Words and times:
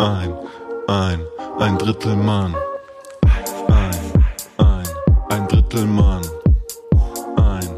ein, 0.00 0.32
ein, 0.88 1.20
ein 1.58 1.78
Drittel 1.78 2.16
Mann. 2.16 2.56
Ein, 3.68 3.94
ein, 4.56 4.88
ein 5.28 5.46
Drittel 5.48 5.84
Mann. 5.84 6.22
Ein, 7.36 7.68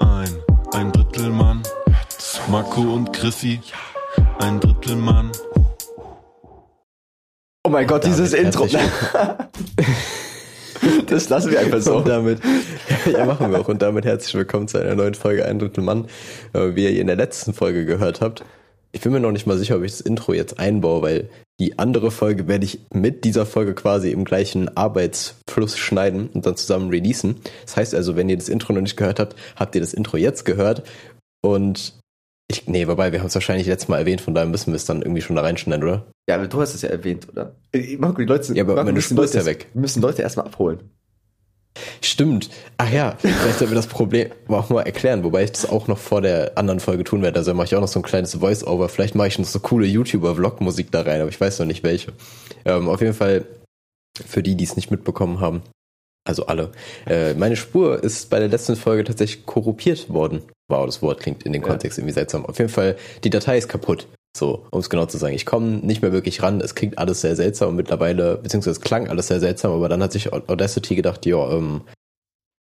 ein, 0.00 0.28
ein 0.72 0.92
Drittel 0.92 1.30
Mann. 1.30 1.62
Marco 2.50 2.82
und 2.82 3.14
Chrissy, 3.14 3.62
ein 4.40 4.60
Drittel 4.60 4.96
Mann. 4.96 5.32
Oh 7.64 7.70
mein 7.70 7.86
Gott, 7.86 8.04
dieses 8.04 8.34
Intro. 8.34 8.66
das 11.06 11.30
lassen 11.30 11.52
wir 11.52 11.60
einfach 11.60 11.80
so. 11.80 11.96
Und 11.98 12.08
damit, 12.08 12.40
ja, 13.10 13.24
machen 13.24 13.50
wir 13.50 13.60
auch. 13.60 13.68
Und 13.68 13.80
damit 13.80 14.04
herzlich 14.04 14.34
willkommen 14.34 14.68
zu 14.68 14.76
einer 14.76 14.94
neuen 14.94 15.14
Folge 15.14 15.46
Ein 15.46 15.58
Drittel 15.58 15.82
Mann. 15.82 16.06
Äh, 16.52 16.74
Wie 16.74 16.84
ihr 16.84 17.00
in 17.00 17.06
der 17.06 17.16
letzten 17.16 17.54
Folge 17.54 17.86
gehört 17.86 18.20
habt. 18.20 18.44
Ich 18.94 19.00
bin 19.00 19.12
mir 19.12 19.20
noch 19.20 19.32
nicht 19.32 19.46
mal 19.46 19.56
sicher, 19.56 19.76
ob 19.76 19.82
ich 19.82 19.92
das 19.92 20.02
Intro 20.02 20.34
jetzt 20.34 20.58
einbaue, 20.58 21.02
weil 21.02 21.30
die 21.58 21.78
andere 21.78 22.10
Folge 22.10 22.46
werde 22.46 22.66
ich 22.66 22.80
mit 22.92 23.24
dieser 23.24 23.46
Folge 23.46 23.74
quasi 23.74 24.10
im 24.10 24.24
gleichen 24.24 24.76
Arbeitsfluss 24.76 25.78
schneiden 25.78 26.28
und 26.28 26.44
dann 26.44 26.56
zusammen 26.56 26.90
releasen. 26.90 27.36
Das 27.64 27.76
heißt 27.76 27.94
also, 27.94 28.16
wenn 28.16 28.28
ihr 28.28 28.36
das 28.36 28.50
Intro 28.50 28.74
noch 28.74 28.82
nicht 28.82 28.96
gehört 28.96 29.18
habt, 29.18 29.34
habt 29.56 29.74
ihr 29.74 29.80
das 29.80 29.94
Intro 29.94 30.18
jetzt 30.18 30.44
gehört. 30.44 30.82
Und 31.40 31.94
ich, 32.48 32.68
nee, 32.68 32.86
wobei, 32.86 33.12
wir 33.12 33.20
haben 33.20 33.28
es 33.28 33.34
wahrscheinlich 33.34 33.66
letztes 33.66 33.88
Mal 33.88 33.98
erwähnt, 33.98 34.20
von 34.20 34.34
daher 34.34 34.48
müssen 34.48 34.72
wir 34.72 34.76
es 34.76 34.84
dann 34.84 35.00
irgendwie 35.00 35.22
schon 35.22 35.36
da 35.36 35.42
reinschneiden, 35.42 35.84
oder? 35.84 36.06
Ja, 36.28 36.34
aber 36.34 36.46
du 36.48 36.60
hast 36.60 36.74
es 36.74 36.82
ja 36.82 36.90
erwähnt, 36.90 37.28
oder? 37.30 37.54
Äh, 37.72 37.96
Marco, 37.96 38.20
die 38.20 38.26
Leute 38.26 38.44
sind, 38.44 38.56
Ja, 38.56 38.64
aber 38.64 38.74
Marco, 38.74 38.86
meine 38.86 38.96
müssen 38.96 39.14
Spur 39.14 39.24
ist 39.24 39.34
Leute, 39.34 39.46
ja 39.46 39.50
weg. 39.50 39.68
Wir 39.72 39.80
müssen 39.80 40.02
Leute 40.02 40.20
erstmal 40.20 40.46
abholen. 40.46 40.80
Stimmt. 42.02 42.50
Ach 42.76 42.90
ja, 42.90 43.16
vielleicht 43.18 43.58
sollten 43.58 43.72
wir 43.72 43.76
das 43.76 43.86
Problem 43.86 44.30
auch 44.48 44.68
mal 44.68 44.82
erklären, 44.82 45.24
wobei 45.24 45.44
ich 45.44 45.52
das 45.52 45.68
auch 45.68 45.88
noch 45.88 45.98
vor 45.98 46.20
der 46.20 46.58
anderen 46.58 46.80
Folge 46.80 47.04
tun 47.04 47.22
werde. 47.22 47.38
Also 47.38 47.54
mache 47.54 47.66
ich 47.66 47.74
auch 47.74 47.80
noch 47.80 47.88
so 47.88 47.98
ein 48.00 48.04
kleines 48.04 48.34
Voice-Over. 48.34 48.88
Vielleicht 48.88 49.14
mache 49.14 49.28
ich 49.28 49.38
noch 49.38 49.46
so 49.46 49.60
coole 49.60 49.86
YouTuber-Vlog-Musik 49.86 50.90
da 50.90 51.02
rein, 51.02 51.20
aber 51.20 51.30
ich 51.30 51.40
weiß 51.40 51.58
noch 51.60 51.66
nicht 51.66 51.82
welche. 51.82 52.12
Ähm, 52.64 52.88
auf 52.88 53.00
jeden 53.00 53.14
Fall, 53.14 53.46
für 54.26 54.42
die, 54.42 54.54
die 54.54 54.64
es 54.64 54.76
nicht 54.76 54.90
mitbekommen 54.90 55.40
haben, 55.40 55.62
also 56.24 56.46
alle, 56.46 56.72
äh, 57.06 57.34
meine 57.34 57.56
Spur 57.56 58.02
ist 58.04 58.30
bei 58.30 58.38
der 58.38 58.48
letzten 58.48 58.76
Folge 58.76 59.04
tatsächlich 59.04 59.46
korruptiert 59.46 60.08
worden. 60.10 60.42
Wow, 60.68 60.86
das 60.86 61.02
Wort 61.02 61.20
klingt 61.20 61.42
in 61.42 61.52
dem 61.52 61.62
Ja. 61.62 61.68
Kontext 61.68 61.98
irgendwie 61.98 62.14
seltsam. 62.14 62.46
Auf 62.46 62.58
jeden 62.58 62.70
Fall, 62.70 62.96
die 63.24 63.30
Datei 63.30 63.58
ist 63.58 63.68
kaputt. 63.68 64.06
So, 64.34 64.66
um 64.70 64.80
es 64.80 64.88
genau 64.88 65.06
zu 65.06 65.18
sagen. 65.18 65.34
Ich 65.34 65.46
komme 65.46 65.66
nicht 65.66 66.02
mehr 66.02 66.12
wirklich 66.12 66.42
ran. 66.42 66.60
Es 66.60 66.74
klingt 66.74 66.98
alles 66.98 67.20
sehr 67.20 67.36
seltsam 67.36 67.70
und 67.70 67.76
mittlerweile, 67.76 68.38
beziehungsweise 68.38 68.78
es 68.78 68.80
klang 68.80 69.08
alles 69.08 69.28
sehr 69.28 69.40
seltsam, 69.40 69.72
aber 69.72 69.88
dann 69.88 70.02
hat 70.02 70.12
sich 70.12 70.32
Audacity 70.32 70.94
gedacht, 70.94 71.26
ja, 71.26 71.50
ähm, 71.50 71.82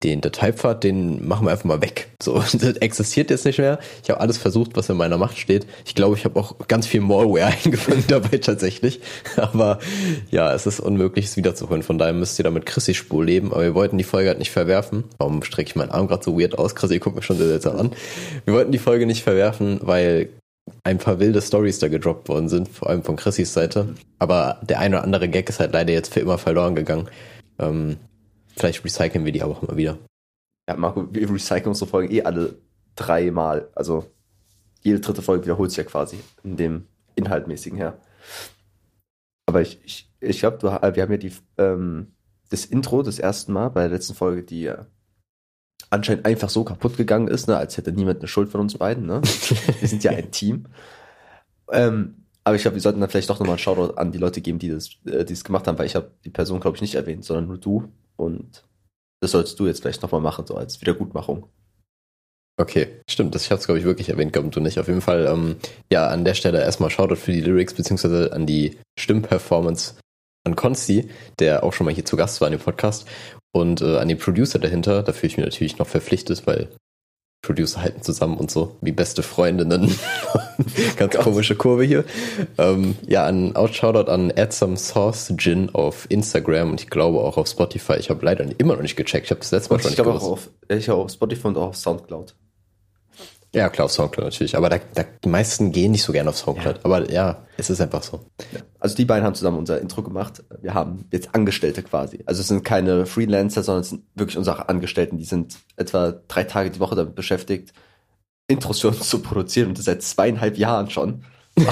den 0.02 0.20
Dateipfad, 0.20 0.84
den 0.84 1.26
machen 1.26 1.46
wir 1.46 1.52
einfach 1.52 1.64
mal 1.64 1.80
weg. 1.80 2.10
So, 2.22 2.34
das 2.52 2.76
existiert 2.78 3.30
jetzt 3.30 3.44
nicht 3.44 3.58
mehr. 3.58 3.78
Ich 4.02 4.10
habe 4.10 4.20
alles 4.20 4.38
versucht, 4.38 4.76
was 4.76 4.88
in 4.88 4.96
meiner 4.96 5.18
Macht 5.18 5.38
steht. 5.38 5.66
Ich 5.84 5.94
glaube, 5.94 6.16
ich 6.16 6.24
habe 6.24 6.38
auch 6.38 6.56
ganz 6.68 6.86
viel 6.86 7.00
Malware 7.00 7.46
eingefangen 7.64 8.04
dabei 8.08 8.38
tatsächlich. 8.38 9.00
Aber 9.36 9.78
ja, 10.30 10.52
es 10.52 10.66
ist 10.66 10.80
unmöglich, 10.80 11.26
es 11.26 11.36
wiederzuholen. 11.36 11.82
Von 11.82 11.98
daher 11.98 12.12
müsst 12.12 12.38
ihr 12.38 12.44
damit 12.44 12.66
Chrissy 12.66 12.94
Spur 12.94 13.24
leben. 13.24 13.52
Aber 13.52 13.62
wir 13.62 13.74
wollten 13.74 13.98
die 13.98 14.04
Folge 14.04 14.28
halt 14.28 14.38
nicht 14.38 14.50
verwerfen. 14.50 15.04
Warum 15.18 15.42
strecke 15.42 15.70
ich 15.70 15.76
meinen 15.76 15.90
Arm 15.90 16.08
gerade 16.08 16.24
so 16.24 16.38
weird 16.38 16.58
aus? 16.58 16.74
Chrissy 16.74 16.98
guckt 16.98 17.16
mich 17.16 17.24
schon 17.24 17.38
sehr 17.38 17.48
seltsam 17.48 17.76
an. 17.76 17.92
Wir 18.44 18.54
wollten 18.54 18.72
die 18.72 18.78
Folge 18.78 19.06
nicht 19.06 19.22
verwerfen, 19.22 19.80
weil 19.82 20.30
ein 20.84 20.98
paar 20.98 21.20
wilde 21.20 21.40
Stories 21.40 21.78
da 21.78 21.88
gedroppt 21.88 22.28
worden 22.28 22.48
sind, 22.48 22.68
vor 22.68 22.90
allem 22.90 23.02
von 23.02 23.16
Chrissys 23.16 23.52
Seite. 23.52 23.94
Aber 24.18 24.60
der 24.62 24.80
eine 24.80 24.96
oder 24.96 25.04
andere 25.04 25.28
Gag 25.28 25.48
ist 25.48 25.60
halt 25.60 25.72
leider 25.72 25.92
jetzt 25.92 26.12
für 26.12 26.20
immer 26.20 26.38
verloren 26.38 26.74
gegangen. 26.74 27.08
Ähm, 27.58 27.96
vielleicht 28.56 28.84
recyceln 28.84 29.24
wir 29.24 29.32
die 29.32 29.42
aber 29.42 29.52
auch 29.52 29.62
mal 29.62 29.76
wieder. 29.76 29.98
Ja, 30.68 30.76
Marco, 30.76 31.12
wir 31.12 31.30
recyceln 31.30 31.68
unsere 31.68 31.90
Folgen 31.90 32.12
eh 32.12 32.22
alle 32.22 32.56
dreimal. 32.96 33.68
Also 33.74 34.06
jede 34.82 35.00
dritte 35.00 35.22
Folge 35.22 35.44
wiederholt 35.44 35.70
sich 35.70 35.78
ja 35.78 35.84
quasi 35.84 36.18
in 36.42 36.56
dem 36.56 36.86
inhaltmäßigen 37.14 37.78
her. 37.78 37.98
Aber 39.46 39.60
ich, 39.60 39.80
ich, 39.84 40.10
ich 40.20 40.40
glaube, 40.40 40.62
wir 40.62 41.02
haben 41.02 41.12
ja 41.12 41.16
die, 41.16 41.32
ähm, 41.58 42.12
das 42.50 42.64
Intro 42.64 43.02
das 43.02 43.18
erste 43.18 43.52
Mal 43.52 43.68
bei 43.68 43.82
der 43.82 43.90
letzten 43.90 44.14
Folge, 44.14 44.42
die 44.42 44.72
anscheinend 45.90 46.26
einfach 46.26 46.48
so 46.48 46.64
kaputt 46.64 46.96
gegangen 46.96 47.28
ist, 47.28 47.48
ne, 47.48 47.56
als 47.56 47.76
hätte 47.76 47.92
niemand 47.92 48.20
eine 48.20 48.28
Schuld 48.28 48.50
von 48.50 48.60
uns 48.60 48.76
beiden. 48.78 49.06
Ne? 49.06 49.22
Wir 49.80 49.88
sind 49.88 50.04
ja 50.04 50.12
ein 50.12 50.30
Team. 50.30 50.66
Ähm, 51.70 52.22
aber 52.44 52.56
ich 52.56 52.62
glaube, 52.62 52.74
wir 52.76 52.80
sollten 52.80 53.00
dann 53.00 53.10
vielleicht 53.10 53.30
doch 53.30 53.38
nochmal 53.38 53.54
einen 53.54 53.58
Shoutout 53.58 53.94
an 53.96 54.12
die 54.12 54.18
Leute 54.18 54.40
geben, 54.40 54.58
die 54.58 54.68
das, 54.68 54.90
äh, 55.06 55.24
die 55.24 55.32
es 55.32 55.44
gemacht 55.44 55.66
haben, 55.66 55.78
weil 55.78 55.86
ich 55.86 55.94
habe 55.94 56.10
die 56.24 56.30
Person, 56.30 56.60
glaube 56.60 56.76
ich, 56.76 56.80
nicht 56.80 56.94
erwähnt, 56.94 57.24
sondern 57.24 57.46
nur 57.46 57.58
du. 57.58 57.88
Und 58.16 58.64
das 59.20 59.30
solltest 59.30 59.58
du 59.60 59.66
jetzt 59.66 59.80
vielleicht 59.80 60.02
nochmal 60.02 60.20
machen, 60.20 60.46
so 60.46 60.56
als 60.56 60.80
Wiedergutmachung. 60.80 61.46
Okay, 62.60 63.00
stimmt, 63.08 63.34
das 63.34 63.44
ich 63.44 63.50
hab's 63.50 63.64
glaube 63.64 63.78
ich 63.78 63.84
wirklich 63.84 64.10
erwähnt, 64.10 64.32
gehabt 64.32 64.44
und 64.44 64.54
du 64.54 64.60
nicht. 64.60 64.78
Auf 64.78 64.88
jeden 64.88 65.00
Fall, 65.00 65.26
ähm, 65.26 65.56
ja, 65.90 66.08
an 66.08 66.24
der 66.24 66.34
Stelle 66.34 66.60
erstmal 66.60 66.90
Shoutout 66.90 67.16
für 67.16 67.32
die 67.32 67.40
Lyrics 67.40 67.74
beziehungsweise 67.74 68.32
an 68.32 68.46
die 68.46 68.78
Stimmperformance 68.98 69.94
an 70.44 70.56
Konsti, 70.56 71.08
der 71.38 71.62
auch 71.62 71.72
schon 71.72 71.84
mal 71.84 71.94
hier 71.94 72.04
zu 72.04 72.16
Gast 72.16 72.40
war 72.40 72.48
in 72.48 72.52
dem 72.52 72.60
Podcast 72.60 73.06
und 73.52 73.80
äh, 73.80 73.98
an 73.98 74.08
den 74.08 74.18
Producer 74.18 74.58
dahinter. 74.58 75.02
Da 75.02 75.12
fühle 75.12 75.28
ich 75.28 75.36
mich 75.36 75.46
natürlich 75.46 75.78
noch 75.78 75.86
verpflichtet, 75.86 76.46
weil 76.46 76.68
Producer 77.42 77.82
halten 77.82 78.02
zusammen 78.02 78.36
und 78.36 78.50
so 78.50 78.76
wie 78.80 78.92
beste 78.92 79.22
Freundinnen. 79.24 79.92
Ganz 80.96 81.16
komische 81.16 81.56
Kurve 81.56 81.82
hier. 81.82 82.04
Ähm, 82.56 82.94
ja, 83.06 83.26
an 83.26 83.56
Out 83.56 83.74
Shoutout 83.74 84.10
an 84.10 84.30
Add 84.30 84.52
Some 84.52 84.76
Sauce 84.76 85.32
Gin 85.36 85.70
auf 85.74 86.06
Instagram 86.08 86.70
und 86.70 86.80
ich 86.80 86.88
glaube 86.88 87.18
auch 87.18 87.36
auf 87.36 87.48
Spotify. 87.48 87.94
Ich 87.94 88.10
habe 88.10 88.24
leider 88.24 88.46
immer 88.58 88.74
noch 88.74 88.82
nicht 88.82 88.94
gecheckt. 88.94 89.26
Ich 89.26 89.30
habe 89.32 89.40
das 89.40 89.50
letzte 89.50 89.70
Mal 89.70 89.76
Und 89.76 89.82
schon 89.82 89.90
ich 89.90 89.98
nicht 89.98 90.04
glaube 90.04 90.18
auch 90.18 90.30
auf, 90.30 90.50
ich 90.68 90.90
auch 90.90 91.04
auf 91.04 91.10
Spotify 91.10 91.48
und 91.48 91.56
auch 91.56 91.68
auf 91.68 91.76
Soundcloud. 91.76 92.36
Ja, 93.54 93.68
klar, 93.68 93.84
auf 93.84 93.92
Soundcloud 93.92 94.24
natürlich. 94.24 94.56
Aber 94.56 94.70
da, 94.70 94.78
da, 94.94 95.04
die 95.24 95.28
meisten 95.28 95.72
gehen 95.72 95.92
nicht 95.92 96.02
so 96.02 96.12
gerne 96.12 96.30
auf 96.30 96.38
Soundcloud. 96.38 96.76
Ja. 96.76 96.84
Aber 96.84 97.10
ja, 97.10 97.46
es 97.58 97.68
ist 97.68 97.82
einfach 97.82 98.02
so. 98.02 98.24
Ja. 98.52 98.60
Also 98.80 98.96
die 98.96 99.04
beiden 99.04 99.26
haben 99.26 99.34
zusammen 99.34 99.58
unser 99.58 99.78
Intro 99.80 100.02
gemacht. 100.02 100.42
Wir 100.62 100.72
haben 100.72 101.04
jetzt 101.12 101.34
Angestellte 101.34 101.82
quasi. 101.82 102.20
Also 102.24 102.40
es 102.40 102.48
sind 102.48 102.64
keine 102.64 103.04
Freelancer, 103.04 103.62
sondern 103.62 103.82
es 103.82 103.90
sind 103.90 104.04
wirklich 104.14 104.38
unsere 104.38 104.70
Angestellten. 104.70 105.18
Die 105.18 105.24
sind 105.24 105.58
etwa 105.76 106.12
drei 106.28 106.44
Tage 106.44 106.70
die 106.70 106.80
Woche 106.80 106.94
damit 106.94 107.14
beschäftigt, 107.14 107.74
Intros 108.48 108.80
für 108.80 108.88
uns 108.88 109.08
zu 109.08 109.20
produzieren 109.20 109.68
und 109.68 109.78
das 109.78 109.84
seit 109.84 110.02
zweieinhalb 110.02 110.56
Jahren 110.56 110.88
schon. 110.88 111.24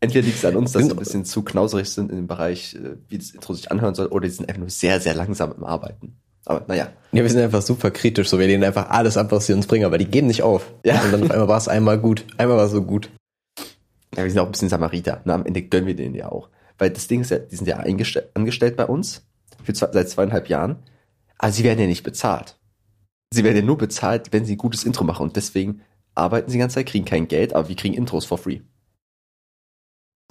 Entweder 0.00 0.26
liegt 0.26 0.38
es 0.38 0.44
an 0.44 0.56
uns, 0.56 0.72
dass 0.72 0.84
sie 0.84 0.90
ein 0.90 0.96
bisschen 0.96 1.24
zu 1.24 1.42
knauserig 1.42 1.88
sind 1.88 2.10
in 2.10 2.16
dem 2.16 2.26
Bereich, 2.26 2.74
äh, 2.74 2.96
wie 3.08 3.18
das 3.18 3.30
Intro 3.30 3.54
sich 3.54 3.70
anhören 3.70 3.94
soll, 3.94 4.08
oder 4.08 4.26
die 4.26 4.34
sind 4.34 4.48
einfach 4.48 4.60
nur 4.60 4.68
sehr, 4.68 5.00
sehr 5.00 5.14
langsam 5.14 5.52
im 5.52 5.64
Arbeiten. 5.64 6.16
Aber 6.44 6.64
naja, 6.66 6.88
Ja, 7.12 7.22
wir 7.22 7.30
sind 7.30 7.40
einfach 7.40 7.62
super 7.62 7.90
kritisch. 7.90 8.28
So, 8.28 8.38
wir 8.38 8.46
lehnen 8.46 8.64
einfach 8.64 8.90
alles 8.90 9.16
ab, 9.16 9.30
was 9.30 9.46
sie 9.46 9.52
uns 9.52 9.66
bringen. 9.66 9.84
Aber 9.84 9.98
die 9.98 10.06
geben 10.06 10.26
nicht 10.26 10.42
auf. 10.42 10.72
Ja. 10.84 11.00
Und 11.02 11.12
dann 11.12 11.22
auf 11.24 11.30
einmal 11.30 11.48
war 11.48 11.58
es 11.58 11.68
einmal 11.68 11.98
gut. 11.98 12.24
Einmal 12.38 12.56
war 12.56 12.64
es 12.66 12.72
so 12.72 12.82
gut. 12.82 13.10
Ja, 14.16 14.24
wir 14.24 14.30
sind 14.30 14.40
auch 14.40 14.46
ein 14.46 14.52
bisschen 14.52 14.68
Samariter. 14.68 15.20
Na, 15.24 15.34
am 15.34 15.46
Ende 15.46 15.62
gönnen 15.62 15.86
wir 15.86 15.96
denen 15.96 16.14
ja 16.14 16.30
auch. 16.30 16.48
Weil 16.78 16.90
das 16.90 17.06
Ding 17.08 17.20
ist 17.20 17.30
ja, 17.30 17.38
die 17.38 17.54
sind 17.56 17.66
ja 17.68 17.76
angestellt 17.78 18.76
bei 18.76 18.86
uns 18.86 19.24
für 19.62 19.72
zwei, 19.72 19.88
seit 19.92 20.08
zweieinhalb 20.10 20.48
Jahren. 20.48 20.76
Aber 21.38 21.52
sie 21.52 21.64
werden 21.64 21.78
ja 21.78 21.86
nicht 21.86 22.02
bezahlt. 22.02 22.58
Sie 23.32 23.44
werden 23.44 23.56
ja 23.56 23.62
nur 23.62 23.78
bezahlt, 23.78 24.32
wenn 24.32 24.44
sie 24.44 24.54
ein 24.54 24.58
gutes 24.58 24.84
Intro 24.84 25.04
machen. 25.04 25.22
Und 25.22 25.36
deswegen 25.36 25.80
arbeiten 26.14 26.50
sie 26.50 26.56
die 26.56 26.60
ganze 26.60 26.74
Zeit, 26.74 26.86
kriegen 26.86 27.04
kein 27.04 27.28
Geld, 27.28 27.54
aber 27.54 27.68
wir 27.68 27.76
kriegen 27.76 27.94
Intros 27.94 28.24
for 28.26 28.36
free. 28.38 28.60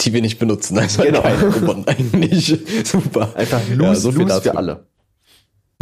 Die 0.02 0.14
wir 0.14 0.22
nicht 0.22 0.40
benutzen. 0.40 0.78
Also 0.78 1.04
Genau. 1.04 1.22
gewonnen 1.22 1.86
eigentlich. 1.88 2.60
Super. 2.86 3.36
Einfach 3.36 3.62
Ja, 3.70 3.76
lose, 3.76 4.02
so 4.02 4.12
dazu. 4.12 4.42
für 4.50 4.58
alle. 4.58 4.88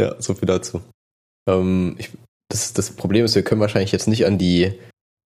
Ja, 0.00 0.16
so 0.20 0.34
viel 0.34 0.46
dazu. 0.46 0.80
Ähm, 1.48 1.94
ich, 1.98 2.10
das, 2.48 2.72
das 2.72 2.90
Problem 2.90 3.24
ist, 3.24 3.34
wir 3.34 3.42
können 3.42 3.60
wahrscheinlich 3.60 3.92
jetzt 3.92 4.08
nicht 4.08 4.26
an 4.26 4.38
die 4.38 4.72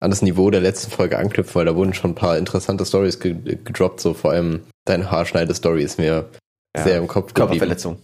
an 0.01 0.11
das 0.11 0.23
Niveau 0.23 0.49
der 0.51 0.61
letzten 0.61 0.93
Folge 0.93 1.19
anknüpfen, 1.19 1.55
weil 1.57 1.65
da 1.65 1.75
wurden 1.75 1.93
schon 1.93 2.13
ein 2.13 2.15
paar 2.15 2.39
interessante 2.39 2.87
Stories 2.87 3.19
ge 3.19 3.35
gedroppt, 3.35 4.01
so 4.01 4.15
vor 4.15 4.31
allem 4.31 4.61
deine 4.85 5.11
Haarschneide-Story 5.11 5.83
ist 5.83 5.99
mir 5.99 6.29
Ja. 6.77 6.85
sehr 6.85 6.99
im 6.99 7.09
Kopf 7.09 7.35
geblieben. 7.35 7.49
Körperverletzung. 7.49 7.99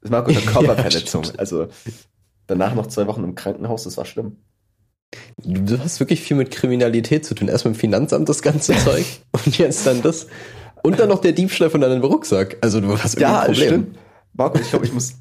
Das 0.00 0.10
war 0.10 0.26
eine 0.26 0.40
Körperverletzung. 0.40 1.22
stimmt. 1.24 1.38
also 1.38 1.68
danach 2.48 2.74
noch 2.74 2.88
zwei 2.88 3.06
Wochen 3.06 3.22
im 3.22 3.36
Krankenhaus, 3.36 3.84
das 3.84 3.96
war 3.96 4.04
schlimm. 4.04 4.36
Du, 5.44 5.60
du 5.76 5.78
hast 5.78 6.00
wirklich 6.00 6.20
viel 6.22 6.36
mit 6.36 6.50
Kriminalität 6.50 7.24
zu 7.24 7.34
tun. 7.36 7.46
Erst 7.46 7.64
mit 7.64 7.74
dem 7.76 7.78
Finanzamt 7.78 8.28
das 8.28 8.42
ganze 8.42 8.76
Zeug 8.84 9.04
und 9.30 9.56
jetzt 9.58 9.86
dann 9.86 10.02
das. 10.02 10.26
Und 10.82 10.98
dann 10.98 11.08
noch 11.08 11.20
der 11.20 11.32
Diebstahl 11.32 11.70
von 11.70 11.80
deinem 11.80 12.02
Rucksack. 12.02 12.56
Also 12.62 12.80
du 12.80 12.98
hast 12.98 13.14
irgendwie 13.14 13.20
Ja, 13.22 13.40
ein 13.42 13.46
Problem. 13.52 13.68
stimmt. 13.68 13.98
Marco, 14.32 14.58
ich 14.58 14.68
glaube, 14.70 14.84
ich 14.86 14.92
muss, 14.92 15.14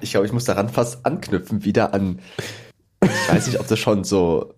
ich 0.00 0.12
glaube, 0.12 0.26
ich 0.26 0.32
muss 0.32 0.44
daran 0.44 0.68
fast 0.68 1.04
anknüpfen, 1.04 1.64
wieder 1.64 1.94
an, 1.94 2.20
ich 3.02 3.28
weiß 3.28 3.46
nicht, 3.46 3.60
ob 3.60 3.68
das 3.68 3.78
schon 3.78 4.04
so 4.04 4.54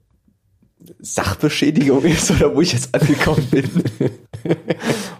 Sachbeschädigung 0.99 2.05
ist 2.05 2.31
oder 2.31 2.55
wo 2.55 2.61
ich 2.61 2.73
jetzt 2.73 2.95
angekommen 2.95 3.47
bin. 3.51 3.71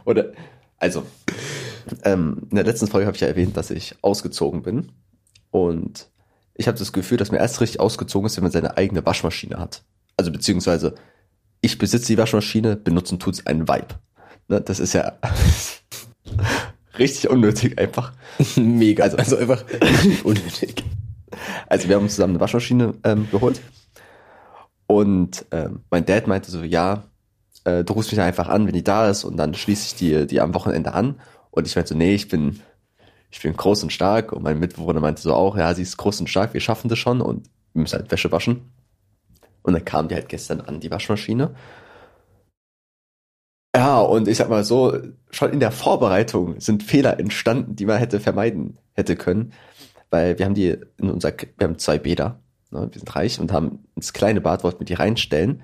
oder, 0.05 0.33
also, 0.79 1.05
ähm, 2.05 2.47
in 2.51 2.57
der 2.57 2.65
letzten 2.65 2.87
Folge 2.87 3.07
habe 3.07 3.17
ich 3.17 3.21
ja 3.21 3.29
erwähnt, 3.29 3.57
dass 3.57 3.71
ich 3.71 3.97
ausgezogen 4.03 4.63
bin 4.63 4.93
und 5.51 6.09
ich 6.55 6.69
habe 6.69 6.79
das 6.79 6.93
Gefühl, 6.93 7.19
dass 7.19 7.31
man 7.31 7.41
erst 7.41 7.61
richtig 7.61 7.81
ausgezogen 7.81 8.27
ist, 8.27 8.37
wenn 8.37 8.45
man 8.45 8.53
seine 8.53 8.77
eigene 8.77 9.05
Waschmaschine 9.05 9.59
hat. 9.59 9.83
Also 10.17 10.33
beziehungsweise 10.33 10.95
ich 11.61 11.79
besitze 11.79 12.07
die 12.07 12.19
Waschmaschine, 12.19 12.77
benutzen 12.77 13.19
tut's 13.19 13.47
einen 13.47 13.69
Vibe. 13.69 13.99
Ne, 14.49 14.61
das 14.61 14.81
ist 14.81 14.93
ja 14.93 15.19
richtig 16.99 17.29
unnötig 17.31 17.79
einfach. 17.79 18.13
Mega. 18.57 19.05
Also- 19.05 19.17
Also, 19.17 19.37
einfach 19.37 19.65
unnötig. 20.25 20.85
Also 21.69 21.89
wir 21.89 21.97
haben 21.97 22.05
uns 22.05 22.15
zusammen 22.15 22.35
eine 22.35 22.41
Waschmaschine 22.41 22.95
ähm, 23.05 23.29
geholt 23.31 23.61
und 24.87 25.45
ähm, 25.51 25.81
mein 25.91 26.07
Dad 26.07 26.27
meinte 26.29 26.51
so, 26.51 26.63
ja, 26.63 27.05
äh, 27.65 27.83
du 27.85 27.93
rufst 27.95 28.13
mich 28.13 28.21
einfach 28.21 28.49
an, 28.49 28.67
wenn 28.67 28.73
die 28.75 28.85
da 28.85 29.09
ist 29.11 29.25
und 29.25 29.37
dann 29.37 29.55
schließe 29.55 29.87
ich 29.87 29.95
die, 29.97 30.27
die 30.27 30.41
am 30.41 30.55
Wochenende 30.55 30.95
an. 30.95 31.17
Und 31.51 31.67
ich 31.67 31.75
meinte 31.75 31.91
so, 31.91 31.95
nee, 31.99 32.15
ich 32.15 32.29
bin, 32.29 32.61
ich 33.31 33.43
bin 33.43 33.55
groß 33.57 33.83
und 33.83 33.93
stark. 33.93 34.33
Und 34.33 34.43
mein 34.45 34.59
Mitbewohner 34.61 35.01
meinte 35.01 35.21
so 35.23 35.35
auch, 35.35 35.57
ja, 35.57 35.75
sie 35.75 35.83
ist 35.83 35.97
groß 35.97 36.21
und 36.21 36.29
stark, 36.29 36.55
wir 36.55 36.61
schaffen 36.61 36.89
das 36.89 36.99
schon 36.99 37.21
und 37.21 37.49
wir 37.73 37.83
müssen 37.83 37.99
halt 37.99 38.11
Wäsche 38.13 38.31
waschen. 38.31 38.71
Und 39.63 39.73
dann 39.75 39.85
kam 39.85 40.07
die 40.09 40.15
halt 40.15 40.29
gestern 40.29 40.61
an, 40.61 40.79
die 40.81 40.91
Waschmaschine. 40.91 41.55
Ja, 43.77 44.01
und 44.01 44.27
ich 44.27 44.39
sag 44.39 44.49
mal 44.49 44.65
so, 44.65 44.99
schon 45.31 45.53
in 45.53 45.61
der 45.61 45.71
Vorbereitung 45.71 46.59
sind 46.61 46.83
Fehler 46.83 47.21
entstanden, 47.21 47.77
die 47.77 47.85
man 47.85 47.99
hätte 47.99 48.21
vermeiden 48.21 48.79
hätte 48.95 49.17
können. 49.17 49.53
Weil 50.09 50.39
wir 50.39 50.47
haben 50.47 50.55
die 50.55 50.79
in 50.97 51.11
unser, 51.11 51.31
wir 51.59 51.69
haben 51.69 51.79
zwei 51.79 51.99
Bäder, 51.99 52.41
ne, 52.71 52.89
wir 52.91 52.99
sind 52.99 53.15
reich 53.15 53.39
und 53.39 53.53
haben 53.53 53.81
ins 53.95 54.15
kleine 54.15 54.41
Bad, 54.41 54.65
wollten 54.65 54.81
wir 54.81 54.87
die 54.87 54.95
reinstellen. 54.95 55.63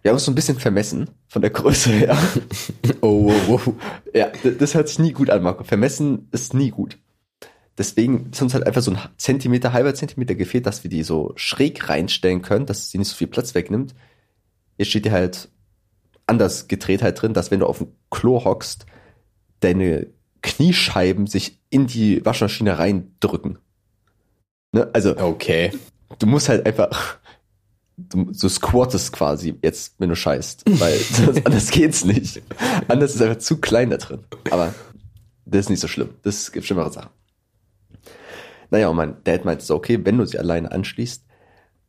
Wir 0.00 0.08
haben 0.08 0.14
uns 0.14 0.24
so 0.24 0.32
ein 0.32 0.34
bisschen 0.34 0.58
vermessen 0.58 1.10
von 1.28 1.42
der 1.42 1.50
Größe 1.50 1.90
her. 1.90 2.16
Oh, 3.02 3.30
oh, 3.48 3.60
oh. 3.66 3.74
Ja, 4.14 4.32
das 4.58 4.74
hört 4.74 4.88
sich 4.88 4.98
nie 4.98 5.12
gut 5.12 5.28
an, 5.28 5.42
Marco. 5.42 5.62
Vermessen 5.62 6.28
ist 6.32 6.54
nie 6.54 6.70
gut. 6.70 6.96
Deswegen 7.76 8.30
ist 8.32 8.40
uns 8.40 8.54
halt 8.54 8.66
einfach 8.66 8.80
so 8.80 8.92
ein 8.92 8.98
Zentimeter, 9.18 9.74
halber 9.74 9.94
Zentimeter 9.94 10.34
gefehlt, 10.34 10.64
dass 10.64 10.84
wir 10.84 10.90
die 10.90 11.02
so 11.02 11.32
schräg 11.36 11.90
reinstellen 11.90 12.40
können, 12.40 12.64
dass 12.64 12.90
sie 12.90 12.96
nicht 12.96 13.08
so 13.08 13.16
viel 13.16 13.26
Platz 13.26 13.54
wegnimmt. 13.54 13.94
Jetzt 14.78 14.88
steht 14.88 15.04
die 15.04 15.12
halt 15.12 15.50
anders 16.26 16.68
gedreht 16.68 17.02
halt 17.02 17.20
drin, 17.20 17.34
dass 17.34 17.50
wenn 17.50 17.60
du 17.60 17.66
auf 17.66 17.78
dem 17.78 17.88
Klo 18.10 18.44
hockst, 18.44 18.86
deine 19.60 20.06
Kniescheiben 20.42 21.26
sich 21.26 21.58
in 21.70 21.86
die 21.86 22.24
Waschmaschine 22.24 22.78
reindrücken. 22.78 23.58
Ne? 24.72 24.90
Also 24.92 25.16
Okay. 25.16 25.72
du 26.18 26.26
musst 26.26 26.48
halt 26.48 26.66
einfach, 26.66 27.18
du, 27.96 28.24
du 28.24 28.48
squattest 28.48 29.12
quasi 29.12 29.58
jetzt, 29.62 29.94
wenn 29.98 30.10
du 30.10 30.16
scheißt, 30.16 30.64
weil 30.78 30.98
sonst, 30.98 31.46
anders 31.46 31.70
geht's 31.70 32.04
nicht. 32.04 32.42
Anders 32.88 33.14
ist 33.14 33.22
einfach 33.22 33.38
zu 33.38 33.58
klein 33.58 33.90
da 33.90 33.96
drin. 33.96 34.20
Aber 34.50 34.74
das 35.46 35.60
ist 35.66 35.70
nicht 35.70 35.80
so 35.80 35.88
schlimm. 35.88 36.10
Das 36.22 36.52
gibt 36.52 36.66
schlimmere 36.66 36.92
Sachen. 36.92 37.10
Naja, 38.70 38.88
und 38.88 38.96
mein 38.96 39.16
Dad 39.24 39.44
meinte 39.44 39.64
so, 39.64 39.74
okay, 39.76 40.00
wenn 40.04 40.18
du 40.18 40.26
sie 40.26 40.38
alleine 40.38 40.70
anschließt, 40.72 41.24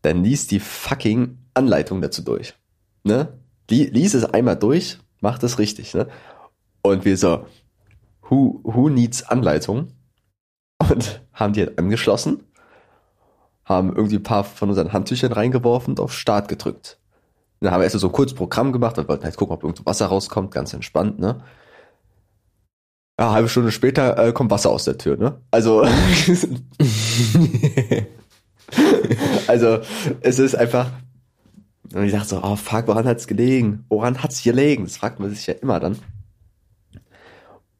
dann 0.01 0.23
lies 0.23 0.45
die 0.47 0.59
fucking 0.59 1.39
Anleitung 1.53 2.01
dazu 2.01 2.21
durch. 2.21 2.53
Ne? 3.03 3.29
Li- 3.69 3.89
Lies 3.91 4.13
es 4.13 4.25
einmal 4.25 4.55
durch, 4.57 4.99
mach 5.21 5.39
das 5.39 5.59
richtig, 5.59 5.93
ne? 5.93 6.07
Und 6.81 7.05
wir 7.05 7.17
so, 7.17 7.45
who, 8.29 8.59
who 8.63 8.89
needs 8.89 9.23
Anleitung? 9.23 9.89
Und 10.89 11.21
haben 11.33 11.53
die 11.53 11.61
halt 11.61 11.77
angeschlossen 11.79 12.43
haben 13.65 13.95
irgendwie 13.95 14.17
ein 14.17 14.23
paar 14.23 14.43
von 14.43 14.69
unseren 14.69 14.93
Handtüchern 14.93 15.31
reingeworfen 15.31 15.93
und 15.93 15.99
auf 15.99 16.13
Start 16.13 16.47
gedrückt. 16.47 16.99
Dann 17.59 17.71
haben 17.71 17.79
wir 17.79 17.85
erst 17.85 17.97
so 17.97 18.07
ein 18.07 18.13
kurzes 18.13 18.35
Programm 18.37 18.71
gemacht, 18.71 18.97
wir 18.97 19.07
wollten 19.07 19.23
halt 19.23 19.37
gucken, 19.37 19.55
ob 19.55 19.63
irgendwo 19.63 19.85
Wasser 19.85 20.05
rauskommt, 20.07 20.51
ganz 20.51 20.73
entspannt, 20.73 21.19
ne? 21.19 21.41
Ja, 23.19 23.27
eine 23.27 23.35
halbe 23.35 23.49
Stunde 23.49 23.71
später 23.71 24.17
äh, 24.17 24.33
kommt 24.33 24.51
Wasser 24.51 24.69
aus 24.69 24.83
der 24.83 24.97
Tür, 24.97 25.17
ne? 25.17 25.41
Also, 25.49 25.83
also 29.47 29.79
es 30.21 30.37
ist 30.39 30.55
einfach, 30.55 30.91
und 31.95 32.03
ich 32.03 32.11
dachte 32.11 32.27
so, 32.27 32.43
oh 32.43 32.57
fuck, 32.57 32.87
woran 32.87 33.05
hat's 33.05 33.25
gelegen? 33.25 33.85
Woran 33.87 34.21
hat's 34.21 34.43
gelegen? 34.43 34.83
Das 34.83 34.97
fragt 34.97 35.19
man 35.21 35.29
sich 35.29 35.47
ja 35.47 35.53
immer 35.53 35.79
dann. 35.79 35.97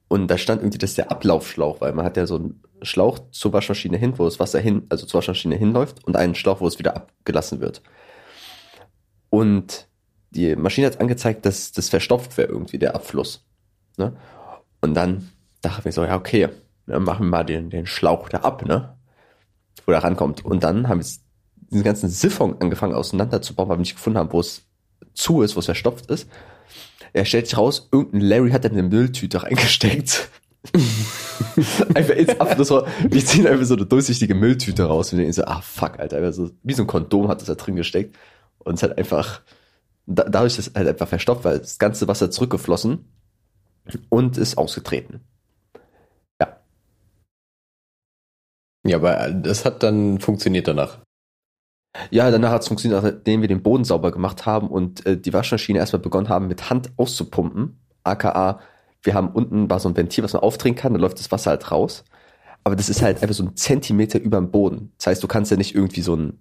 Und 0.07 0.27
da 0.27 0.37
stand 0.37 0.61
irgendwie, 0.61 0.77
das 0.77 0.91
ist 0.91 0.97
der 0.97 1.11
Ablaufschlauch, 1.11 1.81
weil 1.81 1.91
man 1.91 2.05
hat 2.05 2.15
ja 2.15 2.25
so 2.25 2.35
einen 2.35 2.63
Schlauch 2.81 3.19
zur 3.31 3.51
Waschmaschine 3.51 3.97
hin, 3.97 4.17
wo 4.17 4.23
das 4.23 4.39
Wasser 4.39 4.59
hin, 4.59 4.83
also 4.87 5.05
zur 5.05 5.17
Waschmaschine 5.17 5.55
hinläuft 5.55 6.05
und 6.05 6.15
einen 6.15 6.33
Schlauch, 6.33 6.61
wo 6.61 6.67
es 6.67 6.79
wieder 6.79 6.95
abgelassen 6.95 7.59
wird. 7.59 7.81
Und 9.29 9.89
die 10.29 10.55
Maschine 10.55 10.87
hat 10.87 11.01
angezeigt, 11.01 11.45
dass 11.45 11.73
das 11.73 11.89
verstopft 11.89 12.37
wäre 12.37 12.47
irgendwie, 12.47 12.77
der 12.77 12.95
Abfluss. 12.95 13.45
Ne? 13.97 14.15
Und 14.79 14.93
dann 14.93 15.29
dachte 15.61 15.89
ich 15.89 15.95
so, 15.95 16.05
ja, 16.05 16.15
okay, 16.15 16.47
dann 16.87 17.03
machen 17.03 17.25
wir 17.25 17.31
mal 17.31 17.43
den, 17.43 17.69
den 17.69 17.85
Schlauch 17.85 18.29
da 18.29 18.39
ab, 18.39 18.65
ne? 18.65 18.95
Wo 19.85 19.91
der 19.91 20.03
rankommt. 20.03 20.45
Und 20.45 20.63
dann 20.63 20.87
haben 20.87 20.99
wir 20.99 21.05
diesen 21.75 21.83
ganzen 21.83 22.09
Siphon 22.09 22.55
angefangen 22.61 22.93
auseinanderzubauen, 22.93 23.69
weil 23.69 23.77
wir 23.77 23.81
nicht 23.81 23.95
gefunden 23.95 24.17
haben, 24.17 24.31
wo 24.31 24.39
es 24.39 24.63
zu 25.13 25.41
ist, 25.41 25.55
wo 25.55 25.59
es 25.59 25.65
verstopft 25.65 26.09
ist. 26.09 26.29
Er 27.13 27.25
stellt 27.25 27.47
sich 27.47 27.57
raus, 27.57 27.89
irgendein 27.91 28.21
Larry 28.21 28.51
hat 28.51 28.65
dann 28.65 28.73
eine 28.73 28.83
Mülltüte 28.83 29.43
reingesteckt. 29.43 30.29
einfach 31.93 32.15
ins 32.15 32.39
Abflussrohr. 32.39 32.87
Wir 33.07 33.23
ziehen 33.23 33.47
einfach 33.47 33.65
so 33.65 33.75
eine 33.75 33.85
durchsichtige 33.85 34.35
Mülltüte 34.35 34.85
raus 34.85 35.11
und 35.11 35.19
denken 35.19 35.33
so, 35.33 35.43
ah 35.45 35.61
fuck, 35.61 35.99
Alter, 35.99 36.33
so, 36.33 36.51
wie 36.63 36.73
so 36.73 36.83
ein 36.83 36.87
Kondom 36.87 37.27
hat 37.27 37.41
das 37.41 37.47
da 37.47 37.55
drin 37.55 37.75
gesteckt. 37.75 38.17
Und 38.59 38.75
es 38.75 38.83
hat 38.83 38.97
einfach, 38.97 39.41
da, 40.05 40.23
dadurch 40.23 40.57
ist 40.57 40.67
es 40.67 40.75
halt 40.75 40.87
einfach 40.87 41.07
verstopft, 41.07 41.43
weil 41.45 41.59
das 41.59 41.77
ganze 41.77 42.07
Wasser 42.07 42.31
zurückgeflossen 42.31 43.05
und 44.09 44.37
ist 44.37 44.57
ausgetreten. 44.57 45.21
Ja. 46.41 46.59
Ja, 48.85 48.97
aber 48.97 49.29
das 49.31 49.65
hat 49.65 49.83
dann 49.83 50.19
funktioniert 50.19 50.67
danach. 50.67 51.04
Ja, 52.09 52.29
danach 52.31 52.51
hat 52.51 52.61
es 52.61 52.67
funktioniert, 52.67 53.03
nachdem 53.03 53.41
wir 53.41 53.47
den 53.47 53.63
Boden 53.63 53.83
sauber 53.83 54.11
gemacht 54.11 54.45
haben 54.45 54.67
und 54.67 55.05
äh, 55.05 55.17
die 55.17 55.33
Waschmaschine 55.33 55.79
erstmal 55.79 56.01
begonnen 56.01 56.29
haben, 56.29 56.47
mit 56.47 56.69
Hand 56.69 56.91
auszupumpen. 56.97 57.79
AKA, 58.03 58.59
wir 59.01 59.13
haben 59.13 59.29
unten 59.29 59.69
war 59.69 59.79
so 59.79 59.89
ein 59.89 59.97
Ventil, 59.97 60.23
was 60.23 60.33
man 60.33 60.43
aufdrehen 60.43 60.75
kann, 60.75 60.93
dann 60.93 61.01
läuft 61.01 61.19
das 61.19 61.31
Wasser 61.31 61.51
halt 61.51 61.71
raus. 61.71 62.03
Aber 62.63 62.75
das 62.75 62.89
ist 62.89 63.01
halt 63.01 63.21
einfach 63.21 63.35
so 63.35 63.43
ein 63.43 63.55
Zentimeter 63.55 64.19
über 64.19 64.37
dem 64.37 64.51
Boden. 64.51 64.91
Das 64.97 65.07
heißt, 65.07 65.23
du 65.23 65.27
kannst 65.27 65.51
ja 65.51 65.57
nicht 65.57 65.75
irgendwie 65.75 66.01
so 66.01 66.13
einen, 66.13 66.39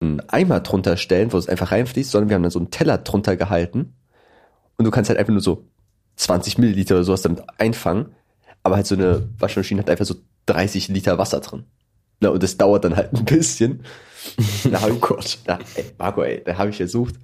einen 0.00 0.20
Eimer 0.28 0.60
drunter 0.60 0.96
stellen, 0.96 1.32
wo 1.32 1.36
es 1.36 1.48
einfach 1.48 1.70
reinfließt, 1.70 2.10
sondern 2.10 2.30
wir 2.30 2.34
haben 2.34 2.42
dann 2.42 2.50
so 2.50 2.58
einen 2.58 2.70
Teller 2.70 2.98
drunter 2.98 3.36
gehalten. 3.36 3.94
Und 4.78 4.84
du 4.84 4.90
kannst 4.90 5.10
halt 5.10 5.18
einfach 5.18 5.32
nur 5.32 5.42
so 5.42 5.64
20 6.16 6.58
Milliliter 6.58 6.94
oder 6.94 7.04
sowas 7.04 7.22
damit 7.22 7.42
einfangen. 7.58 8.14
Aber 8.62 8.76
halt 8.76 8.86
so 8.86 8.94
eine 8.94 9.28
Waschmaschine 9.38 9.82
hat 9.82 9.90
einfach 9.90 10.06
so 10.06 10.14
30 10.46 10.88
Liter 10.88 11.18
Wasser 11.18 11.40
drin. 11.40 11.64
Na, 12.20 12.30
und 12.30 12.42
das 12.42 12.56
dauert 12.56 12.84
dann 12.84 12.96
halt 12.96 13.12
ein 13.12 13.24
bisschen. 13.24 13.82
Da 14.70 14.80
hab 14.80 14.90
ich, 14.90 14.96
Oh 14.96 14.98
Gott. 15.00 15.38
Da, 15.44 15.58
ey, 15.74 15.84
Marco, 15.98 16.22
ey, 16.22 16.42
da 16.44 16.58
habe 16.58 16.70
ich 16.70 16.76
versucht, 16.76 17.16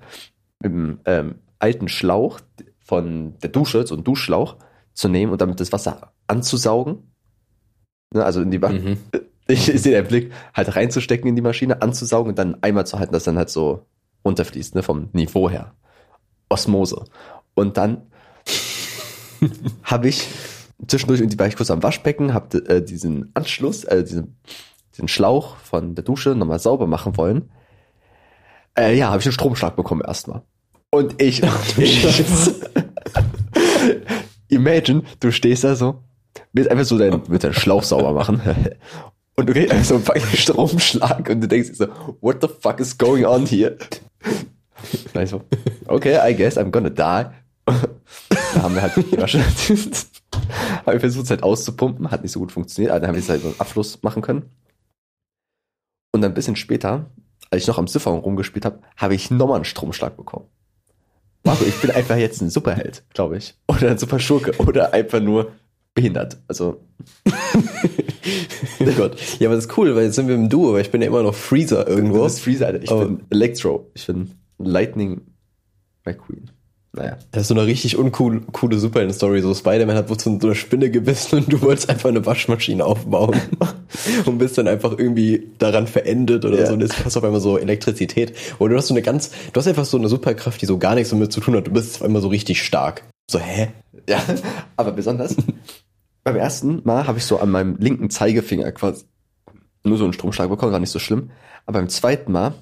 mit 0.63 0.73
einem 0.73 1.01
ähm, 1.05 1.35
alten 1.59 1.89
Schlauch 1.89 2.41
von 2.81 3.39
der 3.43 3.51
Dusche, 3.51 3.87
so 3.87 3.95
einen 3.95 4.05
Duschschlauch, 4.05 4.57
zu 4.93 5.09
nehmen 5.09 5.33
und 5.33 5.41
damit 5.41 5.61
das 5.61 5.73
Wasser 5.73 6.13
anzusaugen. 6.27 7.11
Ne, 8.15 8.25
also 8.25 8.41
in 8.41 8.51
die 8.51 8.59
Mhm. 8.59 8.99
ich, 9.49 9.69
ich 9.75 9.83
sehe 9.83 9.93
den 9.93 10.07
Blick, 10.07 10.33
halt 10.55 10.75
reinzustecken 10.77 11.29
in 11.29 11.37
die 11.37 11.43
Maschine, 11.43 11.83
anzusaugen 11.83 12.31
und 12.31 12.39
dann 12.39 12.63
einmal 12.63 12.87
zu 12.87 12.99
halten, 12.99 13.13
dass 13.13 13.25
dann 13.25 13.37
halt 13.37 13.51
so 13.51 13.87
runterfließt, 14.25 14.75
ne, 14.75 14.83
vom 14.83 15.09
Niveau 15.13 15.51
her. 15.51 15.75
Osmose. 16.49 17.05
Und 17.55 17.77
dann 17.77 18.03
habe 19.83 20.09
ich 20.09 20.29
zwischendurch 20.87 21.21
irgendwie 21.21 21.39
war 21.39 21.47
ich 21.47 21.57
kurz 21.57 21.71
am 21.71 21.83
Waschbecken, 21.83 22.35
habe 22.35 22.59
äh, 22.69 22.83
diesen 22.83 23.31
Anschluss, 23.35 23.85
äh, 23.85 24.05
diesen, 24.05 24.37
diesen 24.95 25.09
Schlauch 25.09 25.57
von 25.57 25.95
der 25.95 26.05
Dusche 26.05 26.31
nochmal 26.31 26.59
sauber 26.59 26.87
machen 26.87 27.17
wollen. 27.17 27.51
Äh, 28.77 28.97
ja, 28.97 29.09
habe 29.09 29.21
ich 29.21 29.27
einen 29.27 29.33
Stromschlag 29.33 29.77
bekommen 29.77 30.03
erstmal. 30.05 30.43
Und 30.91 31.21
ich, 31.21 31.43
ich 31.77 32.15
imagine, 34.49 35.03
du 35.21 35.31
stehst 35.31 35.65
da 35.65 35.75
so, 35.77 36.03
willst 36.53 36.71
einfach 36.71 36.85
so 36.85 36.99
deinen, 36.99 37.23
willst 37.29 37.45
deinen 37.45 37.55
Schlauch 37.55 37.83
sauber 37.83 38.13
machen 38.13 38.41
und 39.37 39.49
du 39.49 39.53
kriegst 39.53 39.73
einfach 39.73 39.85
so 39.85 39.95
einen 39.95 40.05
fucking 40.05 40.37
Stromschlag 40.37 41.29
und 41.29 41.41
du 41.41 41.49
denkst 41.49 41.71
dir 41.71 41.75
so, 41.75 41.87
what 42.21 42.41
the 42.41 42.49
fuck 42.61 42.81
is 42.81 42.97
going 42.97 43.25
on 43.25 43.47
here? 43.47 43.77
Ich 45.15 45.31
so, 45.31 45.43
okay, 45.87 46.19
I 46.29 46.35
guess 46.35 46.59
I'm 46.59 46.71
gonna 46.71 46.91
die. 46.91 47.31
Da 47.65 48.63
haben 48.63 48.75
wir 48.75 48.83
halt 48.83 48.97
die 48.97 49.17
Wasche, 49.17 49.41
haben 49.41 50.93
wir 50.93 51.01
versucht, 51.01 51.25
es 51.25 51.31
halt 51.31 51.43
auszupumpen, 51.43 52.11
hat 52.11 52.23
nicht 52.23 52.33
so 52.33 52.41
gut 52.41 52.53
funktioniert, 52.53 52.91
aber 52.91 53.01
dann 53.01 53.09
haben 53.09 53.17
wir 53.17 53.23
es 53.23 53.29
halt 53.29 53.43
so 53.43 53.49
einen 53.49 53.61
Abfluss 53.61 54.03
machen 54.03 54.23
können. 54.23 54.51
Und 56.15 56.25
ein 56.25 56.33
bisschen 56.33 56.55
später, 56.55 57.07
als 57.51 57.63
ich 57.63 57.67
noch 57.67 57.77
am 57.77 57.89
Siphon 57.89 58.21
rumgespielt 58.21 58.65
habe, 58.65 58.79
habe 58.97 59.17
ich 59.17 59.33
nochmal 59.33 59.57
einen 59.57 59.65
Stromschlag 59.65 60.17
bekommen. 60.17 60.45
Marco, 61.43 61.65
ich 61.65 61.75
bin 61.81 61.91
einfach 61.91 62.15
jetzt 62.17 62.41
ein 62.41 62.51
Superheld, 62.51 63.03
glaube 63.13 63.37
ich. 63.37 63.55
Oder 63.67 63.91
ein 63.91 63.99
Superschurke. 63.99 64.53
Oder 64.59 64.95
einfach 64.95 65.19
nur 65.21 65.51
behindert. 65.93 66.37
Also, 66.47 66.81
Oh 68.81 68.85
Gott. 68.97 69.21
Ja, 69.41 69.49
aber 69.49 69.57
das 69.57 69.67
ist 69.67 69.77
cool, 69.77 69.95
weil 69.97 70.05
jetzt 70.05 70.15
sind 70.15 70.29
wir 70.29 70.37
im 70.37 70.49
Duo, 70.49 70.69
aber 70.71 70.81
ich 70.81 70.91
bin 70.93 71.03
ja 71.03 71.09
immer 71.09 71.25
noch 71.25 71.35
Freezer 71.35 71.85
du 71.85 71.91
irgendwo. 71.93 72.23
bist 72.23 72.41
Freezer, 72.41 72.67
Alter. 72.69 72.83
Ich 72.83 72.91
Oh. 72.93 73.01
bin 73.05 73.21
Electro. 73.31 73.91
Ich 73.95 74.07
bin 74.07 74.31
Lightning 74.59 75.21
McQueen. 76.05 76.49
Naja. 76.97 77.17
Das 77.33 77.43
ist 77.43 77.49
so 77.49 77.55
eine 77.55 77.67
richtig 77.67 77.97
uncoole 77.99 78.41
coole 78.53 78.79
Superhelden-Story. 78.79 79.43
So 79.43 79.53
Spider-Man 79.53 79.97
hat 79.97 80.09
wohl 80.11 80.19
so 80.19 80.31
eine 80.31 80.55
Spinne 80.55 80.91
gebissen 80.91 81.39
und 81.41 81.53
du 81.53 81.61
wolltest 81.61 81.91
einfach 81.91 82.09
eine 82.09 82.25
Waschmaschine 82.25 82.85
aufbauen. 82.85 83.41
und 84.27 84.39
bist 84.39 84.57
dann 84.59 84.69
einfach 84.69 84.97
irgendwie 84.97 85.49
daran 85.59 85.89
verendet 85.89 86.45
oder 86.45 86.59
Ja. 86.61 86.67
so. 86.67 86.75
Und 86.75 86.81
jetzt 86.81 87.05
hast 87.05 87.17
du 87.17 87.19
auf 87.21 87.25
einmal 87.25 87.41
so 87.41 87.59
Elektrizität. 87.59 88.33
Oder 88.61 88.75
du 88.75 88.79
hast 88.79 88.87
so 88.89 88.95
eine 88.95 89.03
ganz, 89.03 89.31
du 89.53 89.59
hast 89.59 89.67
einfach 89.67 89.85
so 89.85 89.97
eine 89.97 90.09
Superkraft, 90.09 90.63
die 90.63 90.67
so 90.67 90.79
gar 90.79 90.95
nichts 90.95 91.11
damit 91.11 91.33
zu 91.33 91.41
tun 91.41 91.57
hat. 91.57 91.67
Du 91.67 91.73
bist 91.73 91.97
auf 91.97 92.03
einmal 92.03 92.23
so 92.23 92.29
richtig 92.29 92.63
stark. 92.63 93.03
So, 93.29 93.41
hä? 93.41 93.69
Ja, 94.09 94.23
aber 94.77 94.93
besonders 94.93 95.35
beim 96.23 96.37
ersten 96.37 96.81
Mal 96.85 97.07
habe 97.07 97.19
ich 97.19 97.25
so 97.25 97.39
an 97.39 97.51
meinem 97.51 97.77
linken 97.79 98.09
Zeigefinger 98.11 98.71
quasi 98.73 99.05
nur 99.83 99.99
so 99.99 100.05
einen 100.05 100.13
Stromschlag 100.13 100.49
bekommen, 100.49 100.73
war 100.73 100.81
nicht 100.81 100.91
so 100.91 100.99
schlimm. 100.99 101.31
Aber 101.67 101.79
beim 101.81 101.89
zweiten 101.89 102.33
Mal 102.33 102.55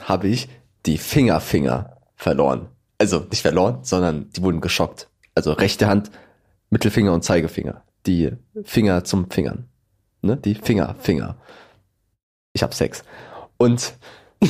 habe 0.00 0.28
ich 0.28 0.48
die 0.86 0.98
Fingerfinger 0.98 1.96
verloren. 2.16 2.68
Also 3.00 3.26
nicht 3.30 3.40
verloren, 3.40 3.78
sondern 3.80 4.28
die 4.30 4.42
wurden 4.42 4.60
geschockt. 4.60 5.08
Also 5.34 5.52
rechte 5.52 5.86
Hand, 5.86 6.10
Mittelfinger 6.68 7.14
und 7.14 7.24
Zeigefinger. 7.24 7.82
Die 8.06 8.32
Finger 8.62 9.04
zum 9.04 9.30
Fingern. 9.30 9.68
Ne? 10.20 10.36
Die 10.36 10.54
Finger, 10.54 10.94
Finger. 10.98 11.38
Ich 12.52 12.62
hab 12.62 12.74
Sex. 12.74 13.02
Und 13.56 13.94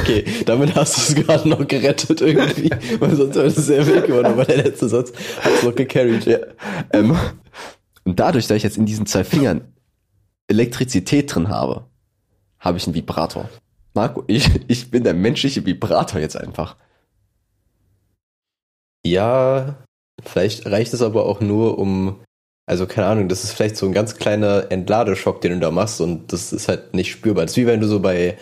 Okay, 0.00 0.24
damit 0.46 0.74
hast 0.74 0.96
du 0.96 1.20
es 1.20 1.26
gerade 1.26 1.48
noch 1.48 1.64
gerettet 1.68 2.20
irgendwie, 2.20 2.70
weil 2.98 3.14
sonst 3.14 3.36
wäre 3.36 3.44
das 3.44 3.54
sehr 3.54 3.86
weg 3.86 4.08
geworden, 4.08 4.26
aber 4.26 4.44
der 4.44 4.56
letzte 4.56 4.88
Satz 4.88 5.12
hat 5.40 5.52
es 5.52 5.62
noch 5.62 5.76
gecarried. 5.76 6.24
Ja. 6.26 6.38
Ähm, 6.92 7.16
und 8.02 8.18
dadurch, 8.18 8.48
dass 8.48 8.56
ich 8.56 8.64
jetzt 8.64 8.78
in 8.78 8.84
diesen 8.84 9.06
zwei 9.06 9.22
Fingern 9.22 9.60
Elektrizität 10.48 11.32
drin 11.32 11.50
habe, 11.50 11.84
habe 12.58 12.78
ich 12.78 12.86
einen 12.88 12.96
Vibrator. 12.96 13.48
Marco, 13.94 14.24
ich, 14.26 14.50
ich 14.66 14.90
bin 14.90 15.04
der 15.04 15.14
menschliche 15.14 15.64
Vibrator 15.64 16.20
jetzt 16.20 16.36
einfach. 16.36 16.76
Ja, 19.06 19.76
vielleicht 20.24 20.66
reicht 20.66 20.94
es 20.94 21.02
aber 21.02 21.26
auch 21.26 21.40
nur 21.40 21.78
um, 21.78 22.16
also 22.66 22.86
keine 22.86 23.06
Ahnung, 23.08 23.28
das 23.28 23.44
ist 23.44 23.52
vielleicht 23.52 23.76
so 23.76 23.86
ein 23.86 23.92
ganz 23.92 24.16
kleiner 24.16 24.70
Entladeschock, 24.70 25.40
den 25.40 25.52
du 25.52 25.60
da 25.60 25.70
machst 25.70 26.00
und 26.00 26.32
das 26.32 26.52
ist 26.52 26.68
halt 26.68 26.94
nicht 26.94 27.10
spürbar. 27.10 27.44
Das 27.44 27.52
ist 27.52 27.56
wie 27.58 27.66
wenn 27.66 27.80
du 27.80 27.86
so 27.86 28.00
bei, 28.00 28.38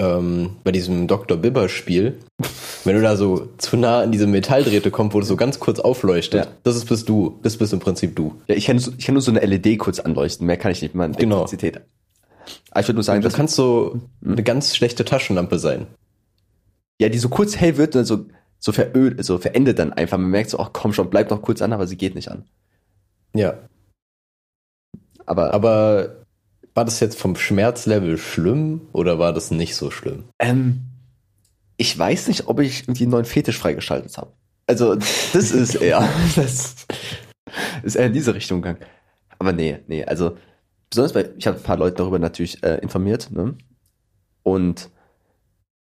ähm, 0.00 0.56
bei 0.64 0.72
diesem 0.72 1.06
Dr. 1.06 1.36
Bibber 1.36 1.68
Spiel, 1.68 2.18
wenn 2.84 2.96
du 2.96 3.02
da 3.02 3.16
so 3.16 3.48
zu 3.58 3.76
nah 3.76 4.00
an 4.00 4.12
diese 4.12 4.26
Metalldrähte 4.26 4.90
kommst, 4.90 5.14
wo 5.14 5.20
das 5.20 5.28
so 5.28 5.36
ganz 5.36 5.60
kurz 5.60 5.78
aufleuchtet, 5.80 6.46
Ja. 6.46 6.52
das 6.62 6.76
ist 6.76 6.86
bist 6.86 7.08
du, 7.08 7.38
das 7.42 7.56
bist 7.58 7.72
im 7.72 7.80
Prinzip 7.80 8.16
du. 8.16 8.40
Ja, 8.46 8.54
ich 8.54 8.66
kann, 8.66 8.76
ich 8.78 9.04
kann 9.04 9.14
nur 9.14 9.22
so 9.22 9.30
eine 9.30 9.40
LED 9.44 9.78
kurz 9.78 10.00
anleuchten, 10.00 10.46
mehr 10.46 10.56
kann 10.56 10.72
ich 10.72 10.80
nicht, 10.82 10.94
man 10.94 11.12
Genau. 11.12 11.36
Elektrizität. 11.40 11.82
Aber 12.70 12.80
ich 12.80 12.88
würde 12.88 12.96
nur 12.96 13.04
sagen, 13.04 13.20
Du 13.20 13.28
dass 13.28 13.34
kannst 13.36 13.54
so 13.54 14.00
eine 14.24 14.42
ganz 14.42 14.74
schlechte 14.76 15.04
Taschenlampe 15.04 15.58
sein. 15.58 15.86
ja, 17.00 17.08
die 17.08 17.18
so 17.18 17.28
kurz 17.28 17.56
hell 17.56 17.76
wird 17.76 17.96
und 17.96 18.04
so, 18.04 18.26
so 18.64 18.72
verölt, 18.72 19.22
so 19.22 19.36
verendet 19.36 19.78
dann 19.78 19.92
einfach. 19.92 20.16
Man 20.16 20.30
merkt 20.30 20.48
so, 20.48 20.58
ach 20.58 20.70
komm 20.72 20.94
schon, 20.94 21.10
bleib 21.10 21.28
doch 21.28 21.42
kurz 21.42 21.60
an, 21.60 21.74
aber 21.74 21.86
sie 21.86 21.98
geht 21.98 22.14
nicht 22.14 22.30
an. 22.30 22.46
Ja. 23.34 23.58
Aber, 25.26 25.52
Aber 25.52 26.24
war 26.72 26.86
das 26.86 26.98
jetzt 27.00 27.18
vom 27.18 27.36
Schmerzlevel 27.36 28.16
schlimm 28.16 28.88
oder 28.92 29.18
war 29.18 29.34
das 29.34 29.50
nicht 29.50 29.76
so 29.76 29.90
schlimm? 29.90 30.24
ähm, 30.38 30.80
ich 31.76 31.98
weiß 31.98 32.28
nicht, 32.28 32.46
ob 32.46 32.60
ich 32.60 32.84
irgendwie 32.84 33.02
einen 33.02 33.10
neuen 33.10 33.24
Fetisch 33.26 33.58
freigeschaltet 33.58 34.16
habe. 34.16 34.32
Also, 34.66 34.94
das 34.94 35.34
ist 35.34 35.74
eher, 35.82 36.08
das 36.36 36.86
ist 37.82 37.96
eher 37.96 38.06
in 38.06 38.12
diese 38.14 38.34
Richtung 38.34 38.62
gegangen. 38.62 38.80
Aber 39.38 39.52
nee, 39.52 39.80
nee, 39.88 40.04
also, 40.04 40.38
besonders 40.88 41.14
weil 41.14 41.34
ich 41.36 41.46
habe 41.46 41.58
ein 41.58 41.62
paar 41.62 41.76
Leute 41.76 41.96
darüber 41.96 42.18
natürlich 42.18 42.62
äh, 42.62 42.78
informiert, 42.78 43.30
ne? 43.30 43.58
Und 44.42 44.88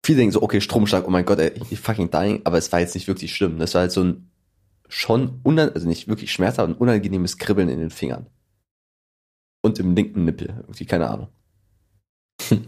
viele 0.05 0.19
denken 0.19 0.33
so, 0.33 0.43
okay, 0.43 0.61
Stromschlag, 0.61 1.07
oh 1.07 1.11
mein 1.11 1.25
Gott, 1.25 1.39
ey, 1.39 1.53
ich 1.71 1.81
fucking 1.81 2.11
dying, 2.11 2.41
aber 2.45 2.59
es 2.59 2.73
war 2.73 2.81
jetzt 2.81 2.95
nicht 2.95 3.09
wirklich 3.09 3.35
schlimm. 3.35 3.59
Das 3.59 3.75
war 3.75 3.83
halt 3.83 3.93
so 3.93 4.03
ein 4.03 4.31
schon, 4.89 5.41
unan 5.43 5.71
also 5.71 5.89
nicht 5.89 6.09
wirklich 6.09 6.33
schmerzhaft, 6.33 6.61
aber 6.61 6.73
ein 6.73 6.77
unangenehmes 6.77 7.39
Kribbeln 7.39 7.69
in 7.69 7.79
den 7.79 7.91
Fingern. 7.91 8.27
Und 9.65 9.79
im 9.79 9.95
linken 9.95 10.25
Nippel, 10.25 10.49
irgendwie, 10.63 10.87
keine 10.87 11.09
Ahnung. 11.09 11.29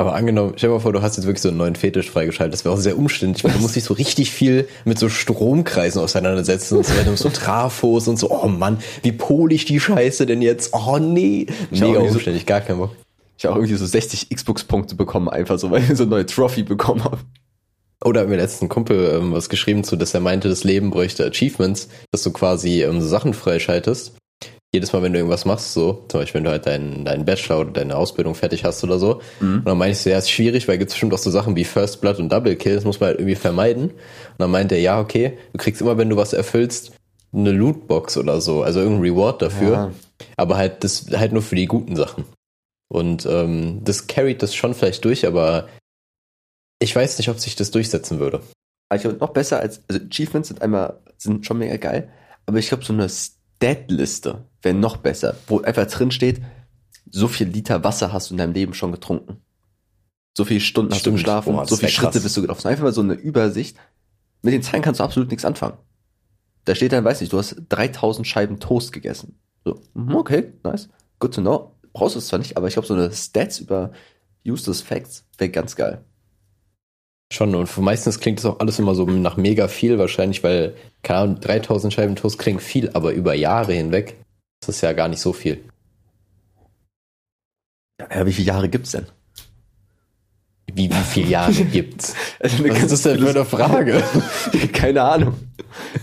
Aber 0.00 0.14
angenommen, 0.14 0.54
stell 0.56 0.70
dir 0.70 0.76
mal 0.76 0.80
vor, 0.80 0.94
du 0.94 1.02
hast 1.02 1.18
jetzt 1.18 1.26
wirklich 1.26 1.42
so 1.42 1.50
einen 1.50 1.58
neuen 1.58 1.76
Fetisch 1.76 2.10
freigeschaltet. 2.10 2.54
Das 2.54 2.64
wäre 2.64 2.74
auch 2.74 2.78
sehr 2.78 2.96
umständlich, 2.96 3.44
weil 3.44 3.52
du 3.52 3.58
musst 3.58 3.76
dich 3.76 3.84
so 3.84 3.92
richtig 3.92 4.30
viel 4.30 4.66
mit 4.86 4.98
so 4.98 5.10
Stromkreisen 5.10 6.00
auseinandersetzen 6.00 6.78
und 6.78 6.86
so 6.86 6.96
weiter, 6.96 7.14
so 7.18 7.28
Trafos 7.28 8.08
und 8.08 8.18
so, 8.18 8.30
oh 8.30 8.48
Mann, 8.48 8.78
wie 9.02 9.12
pole 9.12 9.54
ich 9.54 9.66
die 9.66 9.78
Scheiße 9.78 10.24
denn 10.24 10.40
jetzt? 10.40 10.72
Oh 10.72 10.96
nee. 10.98 11.48
Mega 11.70 12.00
umständlich, 12.00 12.46
gar 12.46 12.62
kein 12.62 12.78
Bock. 12.78 12.96
Ich 13.40 13.46
habe 13.46 13.58
irgendwie 13.58 13.76
so 13.76 13.86
60 13.86 14.28
Xbox-Punkte 14.28 14.96
bekommen, 14.96 15.30
einfach 15.30 15.58
so, 15.58 15.70
weil 15.70 15.82
ich 15.82 15.96
so 15.96 16.02
eine 16.02 16.10
neue 16.10 16.26
Trophy 16.26 16.62
bekommen 16.62 17.02
habe. 17.04 17.20
Oder 18.04 18.20
hat 18.20 18.28
mir 18.28 18.36
letzten 18.36 18.68
Kumpel 18.68 19.14
ähm, 19.14 19.32
was 19.32 19.48
geschrieben 19.48 19.82
zu, 19.82 19.96
dass 19.96 20.12
er 20.12 20.20
meinte, 20.20 20.50
das 20.50 20.62
Leben 20.62 20.90
bräuchte 20.90 21.24
Achievements, 21.24 21.88
dass 22.12 22.22
du 22.22 22.32
quasi 22.32 22.82
ähm, 22.82 23.00
so 23.00 23.08
Sachen 23.08 23.32
freischaltest. 23.32 24.14
Jedes 24.74 24.92
Mal, 24.92 25.02
wenn 25.02 25.14
du 25.14 25.20
irgendwas 25.20 25.46
machst, 25.46 25.72
so, 25.72 26.04
zum 26.08 26.20
Beispiel, 26.20 26.40
wenn 26.40 26.44
du 26.44 26.50
halt 26.50 26.66
deinen, 26.66 27.06
deinen 27.06 27.24
Bachelor 27.24 27.60
oder 27.60 27.70
deine 27.70 27.96
Ausbildung 27.96 28.34
fertig 28.34 28.64
hast 28.64 28.84
oder 28.84 28.98
so. 28.98 29.22
Und 29.40 29.64
dann 29.64 29.78
meinte 29.78 29.92
ich 29.92 30.00
so, 30.00 30.10
ja, 30.10 30.18
ist 30.18 30.30
schwierig, 30.30 30.68
weil 30.68 30.76
gibt's 30.76 30.92
bestimmt 30.92 31.14
auch 31.14 31.18
so 31.18 31.30
Sachen 31.30 31.56
wie 31.56 31.64
First 31.64 32.02
Blood 32.02 32.18
und 32.18 32.30
Double 32.30 32.56
Kill, 32.56 32.74
das 32.74 32.84
muss 32.84 33.00
man 33.00 33.08
halt 33.08 33.20
irgendwie 33.20 33.36
vermeiden. 33.36 33.84
Und 33.84 34.36
dann 34.36 34.50
meinte 34.50 34.74
er, 34.74 34.82
ja, 34.82 35.00
okay, 35.00 35.38
du 35.54 35.58
kriegst 35.58 35.80
immer, 35.80 35.96
wenn 35.96 36.10
du 36.10 36.16
was 36.16 36.34
erfüllst, 36.34 36.92
eine 37.32 37.52
Lootbox 37.52 38.18
oder 38.18 38.42
so, 38.42 38.62
also 38.62 38.80
irgendein 38.80 39.10
Reward 39.10 39.40
dafür. 39.40 39.72
Ja. 39.72 39.90
Aber 40.36 40.58
halt, 40.58 40.84
das 40.84 41.06
halt 41.10 41.32
nur 41.32 41.40
für 41.40 41.56
die 41.56 41.64
guten 41.64 41.96
Sachen. 41.96 42.26
Und 42.90 43.24
ähm, 43.24 43.84
das 43.84 44.08
carried 44.08 44.42
das 44.42 44.54
schon 44.54 44.74
vielleicht 44.74 45.04
durch, 45.04 45.24
aber 45.24 45.68
ich 46.80 46.94
weiß 46.94 47.18
nicht, 47.18 47.28
ob 47.28 47.38
sich 47.38 47.54
das 47.54 47.70
durchsetzen 47.70 48.18
würde. 48.18 48.42
Also 48.88 49.12
noch 49.12 49.30
besser 49.30 49.60
als, 49.60 49.82
also 49.88 50.04
Achievements 50.04 50.48
sind 50.48 50.60
einmal, 50.60 51.00
sind 51.16 51.46
schon 51.46 51.58
mega 51.58 51.76
geil, 51.76 52.10
aber 52.46 52.58
ich 52.58 52.66
glaube 52.66 52.84
so 52.84 52.92
eine 52.92 53.08
Stat-Liste 53.08 54.44
wäre 54.62 54.74
noch 54.74 54.96
besser, 54.96 55.36
wo 55.46 55.60
einfach 55.60 55.86
drin 55.86 56.10
steht, 56.10 56.42
so 57.08 57.28
viel 57.28 57.46
Liter 57.46 57.84
Wasser 57.84 58.12
hast 58.12 58.30
du 58.30 58.34
in 58.34 58.38
deinem 58.38 58.54
Leben 58.54 58.74
schon 58.74 58.90
getrunken. 58.90 59.40
So 60.36 60.44
viele 60.44 60.60
Stunden 60.60 60.92
hast 60.92 61.00
Stimmt. 61.00 61.14
du 61.14 61.18
geschlafen, 61.18 61.52
Boah, 61.54 61.68
so 61.68 61.76
viele 61.76 61.92
Schritte 61.92 62.12
krass. 62.12 62.22
bist 62.24 62.36
du 62.36 62.42
gelaufen. 62.42 62.66
Einfach 62.66 62.84
mal 62.84 62.92
so 62.92 63.02
eine 63.02 63.14
Übersicht. 63.14 63.76
Mit 64.42 64.52
den 64.52 64.62
Zahlen 64.62 64.82
kannst 64.82 64.98
du 64.98 65.04
absolut 65.04 65.28
nichts 65.30 65.44
anfangen. 65.44 65.76
Da 66.64 66.74
steht 66.74 66.92
dann, 66.92 67.04
weiß 67.04 67.20
nicht, 67.20 67.32
du 67.32 67.38
hast 67.38 67.56
3000 67.68 68.26
Scheiben 68.26 68.58
Toast 68.58 68.92
gegessen. 68.92 69.38
So, 69.64 69.80
mhm, 69.94 70.16
okay, 70.16 70.52
nice, 70.64 70.88
good 71.20 71.34
to 71.34 71.40
know. 71.40 71.69
Brauchst 71.92 72.14
du 72.14 72.18
es 72.18 72.28
zwar 72.28 72.38
nicht, 72.38 72.56
aber 72.56 72.68
ich 72.68 72.74
glaube 72.74 72.86
so 72.86 72.94
eine 72.94 73.12
Stats 73.12 73.58
über 73.58 73.92
Useless 74.46 74.80
Facts 74.82 75.24
wäre 75.38 75.50
ganz 75.50 75.76
geil. 75.76 76.04
Schon, 77.32 77.54
und 77.54 77.78
meistens 77.78 78.18
klingt 78.18 78.40
das 78.40 78.46
auch 78.46 78.58
alles 78.58 78.78
immer 78.78 78.94
so 78.94 79.04
nach 79.06 79.36
mega 79.36 79.68
viel 79.68 79.98
wahrscheinlich, 79.98 80.42
weil, 80.42 80.74
keine 81.02 81.20
Ahnung, 81.20 81.40
3000 81.40 81.92
Scheiben 81.92 82.16
Toast 82.16 82.38
klingt 82.38 82.60
viel, 82.60 82.90
aber 82.92 83.12
über 83.12 83.34
Jahre 83.34 83.72
hinweg 83.72 84.16
ist 84.60 84.68
das 84.68 84.80
ja 84.80 84.92
gar 84.92 85.08
nicht 85.08 85.20
so 85.20 85.32
viel. 85.32 85.62
Ja, 88.00 88.26
wie 88.26 88.32
viele 88.32 88.48
Jahre 88.48 88.68
gibt's 88.68 88.92
denn? 88.92 89.06
Wie, 90.74 90.90
wie 90.90 90.94
viele 91.08 91.28
Jahre 91.28 91.52
gibt's? 91.72 92.14
Also, 92.38 92.64
Was 92.68 92.78
ist 92.82 92.92
das 92.92 93.02
denn 93.02 93.18
für 93.20 93.30
eine 93.30 93.44
Frage? 93.44 94.02
Keine 94.72 95.02
Ahnung. 95.02 95.34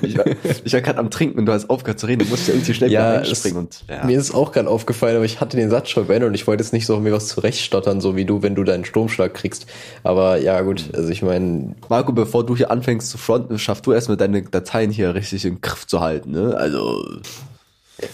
Ich 0.02 0.18
war, 0.18 0.26
ich 0.64 0.72
war 0.74 0.82
gerade 0.82 0.98
am 1.00 1.10
Trinken 1.12 1.40
und 1.40 1.46
du 1.46 1.52
hast 1.52 1.70
aufgehört 1.70 2.00
zu 2.00 2.06
reden. 2.06 2.24
Du 2.24 2.30
musst 2.30 2.48
ja 2.48 2.54
irgendwie 2.54 2.74
schnell 2.74 2.92
Ja, 2.92 3.12
wieder 3.14 3.22
es- 3.24 3.30
einspringen 3.30 3.58
und 3.58 3.84
ja. 3.90 4.06
Mir 4.06 4.18
ist 4.18 4.34
auch 4.34 4.52
gerade 4.54 4.70
aufgefallen, 4.70 5.18
aber 5.18 5.26
ich 5.26 5.42
hatte 5.42 5.58
den 5.58 5.70
Satz 5.70 5.90
schon 5.90 6.08
beendet 6.08 6.30
und 6.30 6.36
ich 6.36 6.48
wollte 6.48 6.64
jetzt 6.64 6.72
nicht 6.72 6.86
so 6.86 7.00
mir 7.00 7.12
was 7.12 7.28
zurechtstottern, 7.28 8.00
so 8.00 8.16
wie 8.16 8.24
du, 8.26 8.42
wenn 8.42 8.56
du 8.56 8.64
deinen 8.64 8.86
Stromschlag 8.86 9.34
kriegst. 9.34 9.66
Aber 10.04 10.38
ja, 10.38 10.62
gut, 10.62 10.86
also 10.94 11.10
ich 11.10 11.22
meine, 11.22 11.76
Marco, 11.90 12.14
bevor 12.14 12.46
du 12.46 12.56
hier 12.56 12.72
anfängst 12.72 13.10
zu 13.10 13.18
fronten, 13.18 13.60
schaff 13.60 13.82
du 13.82 13.92
erstmal 13.92 14.16
deine 14.18 14.42
Dateien 14.44 14.90
hier 14.92 15.16
richtig 15.16 15.44
im 15.44 15.60
Griff 15.60 15.86
zu 15.86 16.00
halten, 16.00 16.32
ne? 16.32 16.56
Also, 16.58 17.04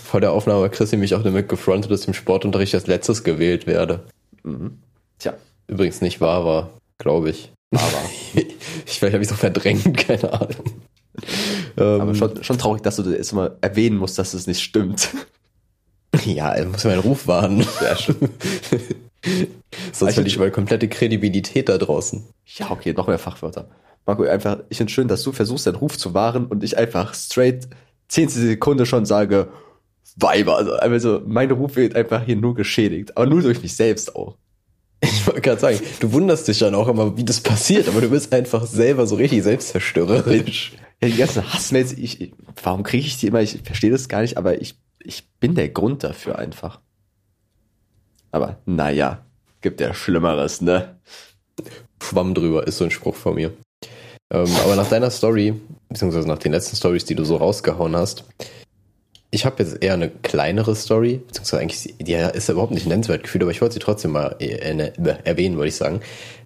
vor 0.03 0.21
der 0.21 0.31
Aufnahme 0.31 0.63
hat 0.65 0.71
Chrissy 0.71 0.97
mich 0.97 1.13
auch 1.13 1.23
damit 1.23 1.49
gefrontet, 1.49 1.91
dass 1.91 2.05
im 2.05 2.13
Sportunterricht 2.13 2.73
als 2.73 2.87
letztes 2.87 3.23
gewählt 3.23 3.67
werde. 3.67 4.03
mhm. 4.43 4.79
tja, 5.19 5.33
Übrigens 5.67 6.01
nicht 6.01 6.21
wahr 6.21 6.45
war, 6.45 6.69
glaube 6.97 7.29
ich. 7.29 7.51
aber, 7.71 7.83
Ich 8.85 8.99
vielleicht 8.99 9.13
habe 9.13 9.23
ich 9.23 9.29
so 9.29 9.35
verdrängt, 9.35 9.97
keine 10.07 10.33
Ahnung. 10.33 10.65
Ähm, 11.77 12.01
aber 12.01 12.15
schon, 12.15 12.43
schon 12.43 12.57
traurig, 12.57 12.81
dass 12.83 12.97
du 12.97 13.03
das 13.03 13.13
erstmal 13.13 13.57
erwähnen 13.61 13.97
musst, 13.97 14.17
dass 14.19 14.33
es 14.33 14.47
nicht 14.47 14.61
stimmt. 14.61 15.09
ja, 16.25 16.53
er 16.53 16.65
muss 16.65 16.83
meinen 16.83 16.99
Ruf 16.99 17.27
wahren. 17.27 17.65
Ja. 17.81 17.95
Sonst 19.91 20.13
verliere 20.13 20.27
ich 20.27 20.37
meine 20.37 20.51
komplette 20.51 20.87
Kredibilität 20.87 21.69
da 21.69 21.77
draußen. 21.77 22.23
Ja, 22.57 22.71
okay, 22.71 22.93
noch 22.93 23.07
mehr 23.07 23.19
Fachwörter. 23.19 23.69
Marco, 24.05 24.23
einfach, 24.23 24.59
ich 24.69 24.77
finde 24.77 24.91
schön, 24.91 25.07
dass 25.07 25.23
du 25.23 25.31
versuchst, 25.31 25.65
deinen 25.65 25.75
Ruf 25.75 25.97
zu 25.97 26.13
wahren 26.13 26.45
und 26.47 26.63
ich 26.63 26.77
einfach 26.77 27.13
straight 27.13 27.67
10 28.09 28.29
Sekunden 28.29 28.85
schon 28.85 29.05
sage, 29.05 29.47
Weiber. 30.15 30.57
Also, 30.57 30.73
einfach 30.73 30.99
so, 30.99 31.21
mein 31.25 31.51
Ruf 31.51 31.75
wird 31.75 31.95
einfach 31.95 32.23
hier 32.23 32.35
nur 32.35 32.53
geschädigt. 32.55 33.17
Aber 33.17 33.25
nur 33.25 33.41
durch 33.41 33.61
mich 33.61 33.75
selbst 33.75 34.15
auch. 34.15 34.37
Ich 35.03 35.27
wollte 35.27 35.41
gerade 35.41 35.59
sagen, 35.59 35.79
du 35.99 36.13
wunderst 36.13 36.47
dich 36.47 36.59
dann 36.59 36.75
auch 36.75 36.87
immer, 36.87 37.17
wie 37.17 37.25
das 37.25 37.41
passiert, 37.41 37.89
aber 37.89 37.99
du 37.99 38.09
bist 38.09 38.33
einfach 38.33 38.65
selber 38.65 39.05
so 39.05 39.15
richtig 39.15 39.43
selbstzerstörerisch. 39.43 40.73
Ja, 41.01 41.09
die 41.09 41.17
ganzen 41.17 41.53
Hassmails, 41.53 41.91
ich, 41.91 42.21
ich, 42.21 42.31
warum 42.63 42.83
kriege 42.83 43.05
ich 43.05 43.17
die 43.17 43.27
immer? 43.27 43.41
Ich 43.41 43.59
verstehe 43.61 43.91
das 43.91 44.07
gar 44.07 44.21
nicht, 44.21 44.37
aber 44.37 44.61
ich, 44.61 44.75
ich 45.03 45.27
bin 45.41 45.53
der 45.53 45.67
Grund 45.67 46.01
dafür 46.05 46.39
einfach. 46.39 46.79
Aber 48.31 48.61
naja, 48.65 49.25
gibt 49.59 49.81
ja 49.81 49.93
Schlimmeres, 49.93 50.61
ne? 50.61 50.95
Schwamm 52.01 52.33
drüber, 52.33 52.65
ist 52.65 52.77
so 52.77 52.85
ein 52.85 52.91
Spruch 52.91 53.15
von 53.15 53.35
mir. 53.35 53.51
Ähm, 54.31 54.47
aber 54.63 54.77
nach 54.77 54.87
deiner 54.87 55.09
Story, 55.09 55.59
beziehungsweise 55.89 56.25
nach 56.25 56.37
den 56.37 56.53
letzten 56.53 56.77
Stories, 56.77 57.03
die 57.03 57.15
du 57.15 57.25
so 57.25 57.35
rausgehauen 57.35 57.97
hast, 57.97 58.23
ich 59.33 59.45
habe 59.45 59.63
jetzt 59.63 59.81
eher 59.83 59.93
eine 59.95 60.09
kleinere 60.09 60.75
Story, 60.75 61.21
beziehungsweise 61.25 61.61
eigentlich, 61.61 61.95
die 61.99 62.13
ist 62.13 62.47
ja 62.47 62.51
überhaupt 62.53 62.71
nicht 62.71 62.85
nennenswert 62.85 63.23
gefühlt, 63.23 63.41
aber 63.41 63.49
ich 63.51 63.61
wollte 63.61 63.73
sie 63.73 63.79
trotzdem 63.79 64.11
mal 64.11 64.35
äh, 64.39 64.45
äh, 64.53 64.91
erwähnen, 65.23 65.57
wollte 65.57 65.69
ich 65.69 65.75
sagen. 65.75 66.01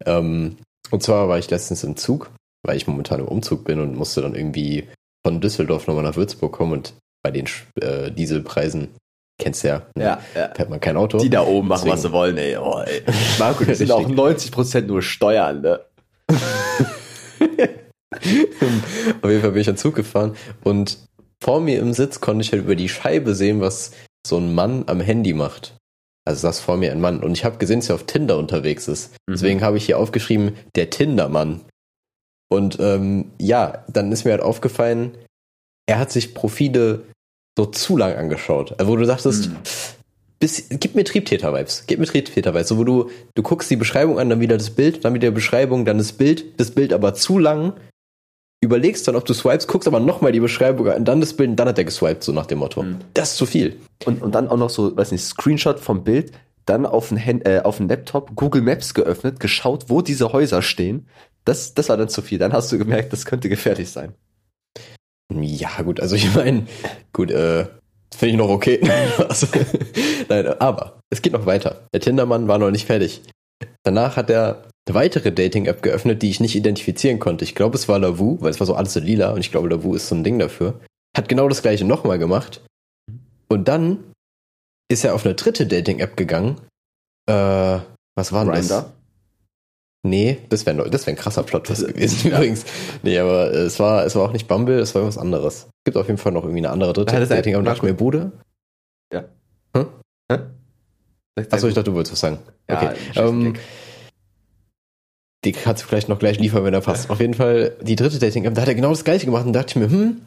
Ähm, 0.05 0.55
und 0.89 1.03
zwar 1.03 1.27
war 1.27 1.37
ich 1.37 1.49
letztens 1.49 1.83
im 1.83 1.97
Zug, 1.97 2.31
weil 2.65 2.77
ich 2.77 2.87
momentan 2.87 3.19
im 3.19 3.27
Umzug 3.27 3.65
bin 3.65 3.81
und 3.81 3.95
musste 3.97 4.21
dann 4.21 4.35
irgendwie 4.35 4.87
von 5.25 5.41
Düsseldorf 5.41 5.87
nochmal 5.87 6.03
nach 6.05 6.15
Würzburg 6.15 6.53
kommen 6.53 6.71
und 6.71 6.93
bei 7.23 7.31
den 7.31 7.45
äh, 7.81 8.09
Dieselpreisen, 8.09 8.95
kennst 9.41 9.65
du 9.65 9.67
ja, 9.67 9.81
ne, 9.97 10.03
Ja, 10.05 10.19
ja. 10.33 10.55
fährt 10.55 10.69
man 10.69 10.79
kein 10.79 10.95
Auto. 10.95 11.17
Die 11.17 11.29
da 11.29 11.41
oben 11.45 11.67
machen, 11.67 11.79
Deswegen- 11.87 11.93
was 11.93 12.01
sie 12.03 12.11
wollen, 12.13 12.37
ey. 12.37 12.55
Oh, 12.55 12.79
ey. 12.85 13.01
Marco, 13.39 13.65
das 13.65 13.79
sind 13.79 13.91
auch 13.91 13.99
Richtig. 14.07 14.53
90% 14.53 14.81
nur 14.83 15.01
Steuern, 15.01 15.59
ne? 15.61 15.81
Auf 19.21 19.29
jeden 19.29 19.41
Fall 19.41 19.51
bin 19.51 19.61
ich 19.61 19.69
an 19.69 19.77
Zug 19.77 19.95
gefahren 19.95 20.35
und 20.63 20.97
vor 21.47 21.61
mir 21.61 21.79
im 21.79 21.93
Sitz 21.93 22.19
konnte 22.19 22.43
ich 22.43 22.51
halt 22.51 22.63
über 22.63 22.75
die 22.75 22.89
Scheibe 22.89 23.33
sehen, 23.33 23.61
was 23.61 23.91
so 24.27 24.35
ein 24.35 24.53
Mann 24.53 24.83
am 24.87 24.99
Handy 24.99 25.31
macht. 25.31 25.77
Also 26.27 26.41
saß 26.41 26.59
vor 26.59 26.75
mir 26.75 26.91
ein 26.91 26.99
Mann 26.99 27.23
und 27.23 27.31
ich 27.31 27.45
habe 27.45 27.57
gesehen, 27.57 27.79
dass 27.79 27.87
er 27.87 27.95
auf 27.95 28.05
Tinder 28.05 28.37
unterwegs 28.37 28.89
ist. 28.89 29.13
Mhm. 29.27 29.33
Deswegen 29.33 29.61
habe 29.61 29.77
ich 29.77 29.85
hier 29.85 29.97
aufgeschrieben, 29.97 30.57
der 30.75 30.89
Tinder-Mann. 30.89 31.61
Und 32.49 32.81
ähm, 32.81 33.31
ja, 33.39 33.85
dann 33.87 34.11
ist 34.11 34.25
mir 34.25 34.31
halt 34.31 34.41
aufgefallen, 34.41 35.17
er 35.85 35.99
hat 35.99 36.11
sich 36.11 36.33
Profile 36.33 37.03
so 37.57 37.65
zu 37.65 37.95
lang 37.95 38.17
angeschaut. 38.17 38.77
Also 38.77 38.91
wo 38.91 38.97
du 38.97 39.05
dachtest, 39.05 39.47
Mhm. 39.47 39.55
bis, 40.39 40.65
gib 40.69 40.95
mir 40.95 41.05
Triebtäter-Vibes, 41.05 41.85
gib 41.87 41.99
mir 42.01 42.07
Triebtäter-Vibes. 42.07 42.67
So 42.67 42.77
wo 42.77 42.83
du, 42.83 43.09
du 43.35 43.41
guckst 43.41 43.71
die 43.71 43.77
Beschreibung 43.77 44.19
an, 44.19 44.29
dann 44.29 44.41
wieder 44.41 44.57
das 44.57 44.71
Bild, 44.71 45.05
dann 45.05 45.13
wieder 45.13 45.31
Beschreibung, 45.31 45.85
dann 45.85 45.97
das 45.97 46.11
Bild, 46.11 46.59
das 46.59 46.71
Bild 46.71 46.91
aber 46.91 47.13
zu 47.13 47.39
lang, 47.39 47.71
überlegst 48.67 49.07
dann, 49.07 49.15
ob 49.15 49.25
du 49.25 49.33
swipes, 49.33 49.67
guckst 49.67 49.87
aber 49.87 49.99
nochmal 49.99 50.31
die 50.31 50.39
Beschreibung 50.39 50.87
an, 50.89 51.05
dann 51.05 51.19
das 51.21 51.33
Bild 51.33 51.49
und 51.49 51.55
dann 51.55 51.67
hat 51.67 51.77
er 51.77 51.85
geswiped, 51.85 52.23
so 52.23 52.31
nach 52.31 52.45
dem 52.45 52.59
Motto. 52.59 52.83
Mhm. 52.83 52.97
Das 53.13 53.31
ist 53.31 53.37
zu 53.37 53.45
viel. 53.45 53.77
Und, 54.05 54.21
und 54.21 54.35
dann 54.35 54.47
auch 54.47 54.57
noch 54.57 54.69
so, 54.69 54.95
weiß 54.95 55.11
nicht, 55.11 55.23
Screenshot 55.23 55.79
vom 55.79 56.03
Bild, 56.03 56.31
dann 56.65 56.85
auf 56.85 57.09
den, 57.09 57.23
Hand, 57.23 57.47
äh, 57.47 57.61
auf 57.63 57.77
den 57.77 57.87
Laptop 57.87 58.35
Google 58.35 58.61
Maps 58.61 58.93
geöffnet, 58.93 59.39
geschaut, 59.39 59.85
wo 59.87 60.01
diese 60.01 60.33
Häuser 60.33 60.61
stehen. 60.61 61.07
Das, 61.45 61.73
das 61.73 61.89
war 61.89 61.97
dann 61.97 62.09
zu 62.09 62.21
viel. 62.21 62.37
Dann 62.37 62.53
hast 62.53 62.71
du 62.71 62.77
gemerkt, 62.77 63.13
das 63.13 63.25
könnte 63.25 63.47
gefährlich 63.49 63.89
sein. 63.89 64.13
Ja, 65.33 65.81
gut, 65.81 65.99
also 65.99 66.15
ich 66.15 66.33
meine, 66.35 66.67
gut, 67.13 67.31
äh, 67.31 67.67
finde 68.15 68.31
ich 68.31 68.37
noch 68.37 68.49
okay. 68.49 68.81
also, 69.17 69.47
nein, 70.29 70.47
aber 70.59 70.99
es 71.09 71.21
geht 71.21 71.33
noch 71.33 71.45
weiter. 71.45 71.87
Der 71.93 72.01
Tindermann 72.01 72.47
war 72.47 72.57
noch 72.57 72.71
nicht 72.71 72.85
fertig. 72.85 73.21
Danach 73.83 74.17
hat 74.17 74.29
er 74.29 74.63
weitere 74.93 75.31
Dating-App 75.31 75.81
geöffnet, 75.81 76.21
die 76.21 76.29
ich 76.29 76.39
nicht 76.39 76.55
identifizieren 76.55 77.19
konnte. 77.19 77.43
Ich 77.43 77.55
glaube, 77.55 77.75
es 77.75 77.87
war 77.87 77.99
Lavu, 77.99 78.37
weil 78.41 78.51
es 78.51 78.59
war 78.59 78.67
so 78.67 78.75
alles 78.75 78.93
so 78.93 78.99
lila 78.99 79.31
und 79.31 79.39
ich 79.39 79.51
glaube, 79.51 79.69
Lavu 79.69 79.95
ist 79.95 80.07
so 80.07 80.15
ein 80.15 80.23
Ding 80.23 80.39
dafür. 80.39 80.79
Hat 81.15 81.29
genau 81.29 81.47
das 81.49 81.61
gleiche 81.61 81.85
nochmal 81.85 82.19
gemacht. 82.19 82.61
Und 83.47 83.67
dann 83.67 84.03
ist 84.89 85.03
er 85.03 85.15
auf 85.15 85.25
eine 85.25 85.35
dritte 85.35 85.67
Dating-App 85.67 86.15
gegangen. 86.15 86.61
Äh, 87.27 87.79
was 88.15 88.31
war 88.31 88.45
denn 88.45 88.53
das? 88.67 88.85
Nee, 90.05 90.37
das 90.49 90.65
wäre 90.65 90.89
das 90.89 91.05
wär 91.05 91.13
ein 91.13 91.17
krasser 91.17 91.43
Plot 91.43 91.65
gewesen 91.67 92.29
ja. 92.29 92.37
übrigens. 92.37 92.65
Nee, 93.03 93.17
aber 93.19 93.51
es 93.51 93.79
war, 93.79 94.05
es 94.05 94.15
war 94.15 94.23
auch 94.29 94.31
nicht 94.31 94.47
Bumble, 94.47 94.79
es 94.79 94.95
war 94.95 95.01
irgendwas 95.01 95.21
anderes. 95.21 95.67
Gibt 95.85 95.97
auf 95.97 96.07
jeden 96.07 96.17
Fall 96.17 96.31
noch 96.31 96.43
irgendwie 96.43 96.59
eine 96.59 96.69
andere 96.69 96.93
dritte 96.93 97.15
ist- 97.17 97.31
Dating, 97.31 97.55
aber 97.55 97.63
dachte 97.65 97.85
mir, 97.85 97.93
Bude? 97.93 98.31
Ja. 99.11 99.25
Hm? 99.75 99.87
Hä? 100.31 100.39
Achso, 101.51 101.67
ich 101.67 101.73
dachte, 101.73 101.89
du 101.91 101.95
wolltest 101.95 102.13
was 102.13 102.19
sagen. 102.21 102.39
Ja, 102.69 102.77
Okay. 102.77 102.95
Ähm. 103.15 103.53
Die 105.47 105.53
kannst 105.53 105.83
du 105.83 105.87
vielleicht 105.87 106.09
noch 106.09 106.19
gleich 106.19 106.39
liefern, 106.39 106.65
wenn 106.65 106.73
er 106.73 106.81
passt. 106.81 107.09
Auf 107.09 107.21
jeden 107.21 107.33
Fall, 107.33 107.77
die 107.81 107.95
dritte 107.95 108.19
Dating-App, 108.19 108.53
da 108.53 108.61
hat 108.61 108.67
er 108.67 108.75
genau 108.75 108.89
das 108.89 109.05
gleiche 109.05 109.25
gemacht 109.25 109.45
und 109.45 109.53
dachte 109.53 109.69
ich 109.69 109.75
mir, 109.77 109.89
hm, 109.89 110.21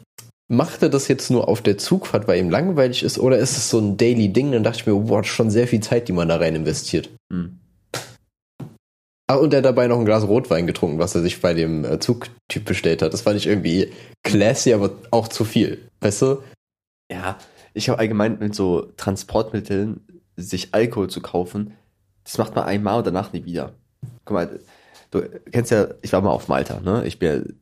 macht 0.47 0.81
er 0.81 0.89
das 0.89 1.07
jetzt 1.07 1.29
nur 1.29 1.47
auf 1.47 1.61
der 1.61 1.77
Zugfahrt, 1.77 2.27
weil 2.27 2.39
ihm 2.39 2.49
langweilig 2.49 3.03
ist, 3.03 3.19
oder 3.19 3.37
ist 3.37 3.55
es 3.55 3.69
so 3.69 3.77
ein 3.77 3.97
Daily-Ding? 3.97 4.51
Dann 4.51 4.63
dachte 4.63 4.79
ich 4.79 4.87
mir, 4.87 4.95
boah, 4.95 5.23
schon 5.23 5.51
sehr 5.51 5.67
viel 5.67 5.79
Zeit, 5.79 6.07
die 6.07 6.13
man 6.13 6.27
da 6.27 6.37
rein 6.37 6.55
investiert. 6.55 7.09
Hm. 7.31 7.59
Ah, 9.27 9.35
und 9.35 9.53
er 9.53 9.59
hat 9.59 9.65
dabei 9.65 9.87
noch 9.87 9.99
ein 9.99 10.05
Glas 10.05 10.27
Rotwein 10.27 10.65
getrunken, 10.65 10.97
was 10.97 11.13
er 11.13 11.21
sich 11.21 11.39
bei 11.39 11.53
dem 11.53 11.85
äh, 11.85 11.99
Zugtyp 11.99 12.65
bestellt 12.65 13.03
hat. 13.03 13.13
Das 13.13 13.21
fand 13.21 13.37
ich 13.37 13.45
irgendwie 13.45 13.91
classy, 14.23 14.73
aber 14.73 14.89
auch 15.11 15.27
zu 15.27 15.45
viel. 15.45 15.87
Weißt 16.01 16.23
du? 16.23 16.39
Ja, 17.11 17.37
ich 17.75 17.89
habe 17.89 17.99
allgemein 17.99 18.39
mit 18.39 18.55
so 18.55 18.91
Transportmitteln 18.97 20.01
sich 20.35 20.73
Alkohol 20.73 21.09
zu 21.09 21.21
kaufen, 21.21 21.75
das 22.23 22.39
macht 22.39 22.55
man 22.55 22.65
einmal 22.65 22.97
und 22.97 23.07
danach 23.07 23.33
nie 23.33 23.45
wieder. 23.45 23.73
Guck 24.25 24.33
mal, 24.33 24.59
du 25.11 25.21
kennst 25.51 25.71
ja, 25.71 25.87
ich 26.01 26.11
war 26.13 26.21
mal 26.21 26.31
auf 26.31 26.47
Malta, 26.47 26.79
ne? 26.79 27.05
Ich 27.05 27.19
bin 27.19 27.29
ja, 27.29 27.53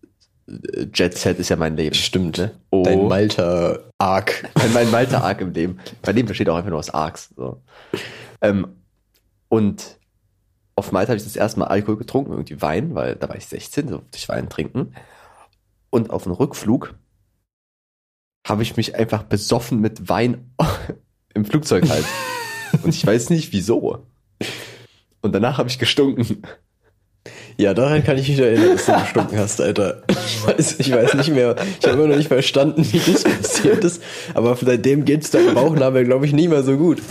Jet 0.94 1.18
Set 1.18 1.40
ist 1.40 1.50
ja 1.50 1.56
mein 1.56 1.76
Leben. 1.76 1.94
Stimmt. 1.94 2.38
Ne? 2.38 2.52
Oh, 2.72 2.84
Dein 2.84 3.08
Malta 3.08 3.80
Arc. 3.98 4.50
mein, 4.56 4.74
mein 4.74 4.92
Malta 4.92 5.20
Arc 5.20 5.42
im 5.42 5.54
Leben. 5.54 5.80
Mein 6.06 6.16
Leben 6.16 6.28
besteht 6.28 6.50
auch 6.50 6.56
einfach 6.56 6.70
nur 6.70 6.80
aus 6.80 6.90
Arcs. 6.90 7.30
So. 7.36 7.62
Ähm, 8.42 8.68
und 9.48 10.00
auf 10.76 10.92
Malta 10.92 11.10
habe 11.10 11.18
ich 11.18 11.24
das 11.24 11.36
erste 11.36 11.60
Mal 11.60 11.68
Alkohol 11.68 11.98
getrunken, 11.98 12.32
irgendwie 12.32 12.62
Wein, 12.62 12.96
weil 12.96 13.16
da 13.16 13.30
war 13.30 13.36
ich 13.36 13.46
16, 13.48 13.90
so 13.90 13.98
durfte 13.98 14.18
ich 14.18 14.30
Wein 14.30 14.50
trinken. 14.50 14.94
Und 15.90 16.10
auf 16.10 16.24
dem 16.24 16.32
Rückflug 16.32 16.96
habe 18.48 18.64
ich 18.64 18.78
mich 18.78 18.96
einfach 18.96 19.24
besoffen 19.24 19.80
mit 19.80 20.10
Wein 20.10 20.52
im 21.34 21.46
Flugzeug 21.46 21.90
halt. 21.90 22.06
Und 22.84 22.90
ich 22.90 23.06
weiß 23.06 23.30
nicht 23.30 23.52
wieso. 23.52 24.06
Und 25.22 25.36
danach 25.36 25.58
habe 25.58 25.70
ich 25.70 25.80
gestunken. 25.80 26.44
Ja, 27.60 27.74
daran 27.74 28.06
kann 28.06 28.18
ich 28.18 28.30
mich 28.30 28.40
erinnern, 28.40 28.78
dass 28.78 28.86
du 28.86 28.94
gestunken 28.94 29.38
hast, 29.38 29.60
Alter. 29.60 30.02
Ich 30.08 30.48
weiß, 30.48 30.80
ich 30.80 30.94
weiß 30.94 31.16
nicht 31.16 31.34
mehr. 31.34 31.58
Ich 31.78 31.86
habe 31.86 31.98
immer 31.98 32.08
noch 32.08 32.16
nicht 32.16 32.30
verstanden, 32.30 32.88
wie 32.90 33.00
das 33.00 33.26
passiert 33.26 33.84
ist. 33.84 34.02
Aber 34.34 34.56
seitdem 34.56 35.04
geht's 35.04 35.30
deinem 35.32 35.56
Bauchnabel, 35.56 36.06
glaube 36.06 36.26
ich, 36.26 36.32
nicht 36.32 36.48
mehr 36.48 36.64
so 36.64 36.78
gut. 36.78 37.02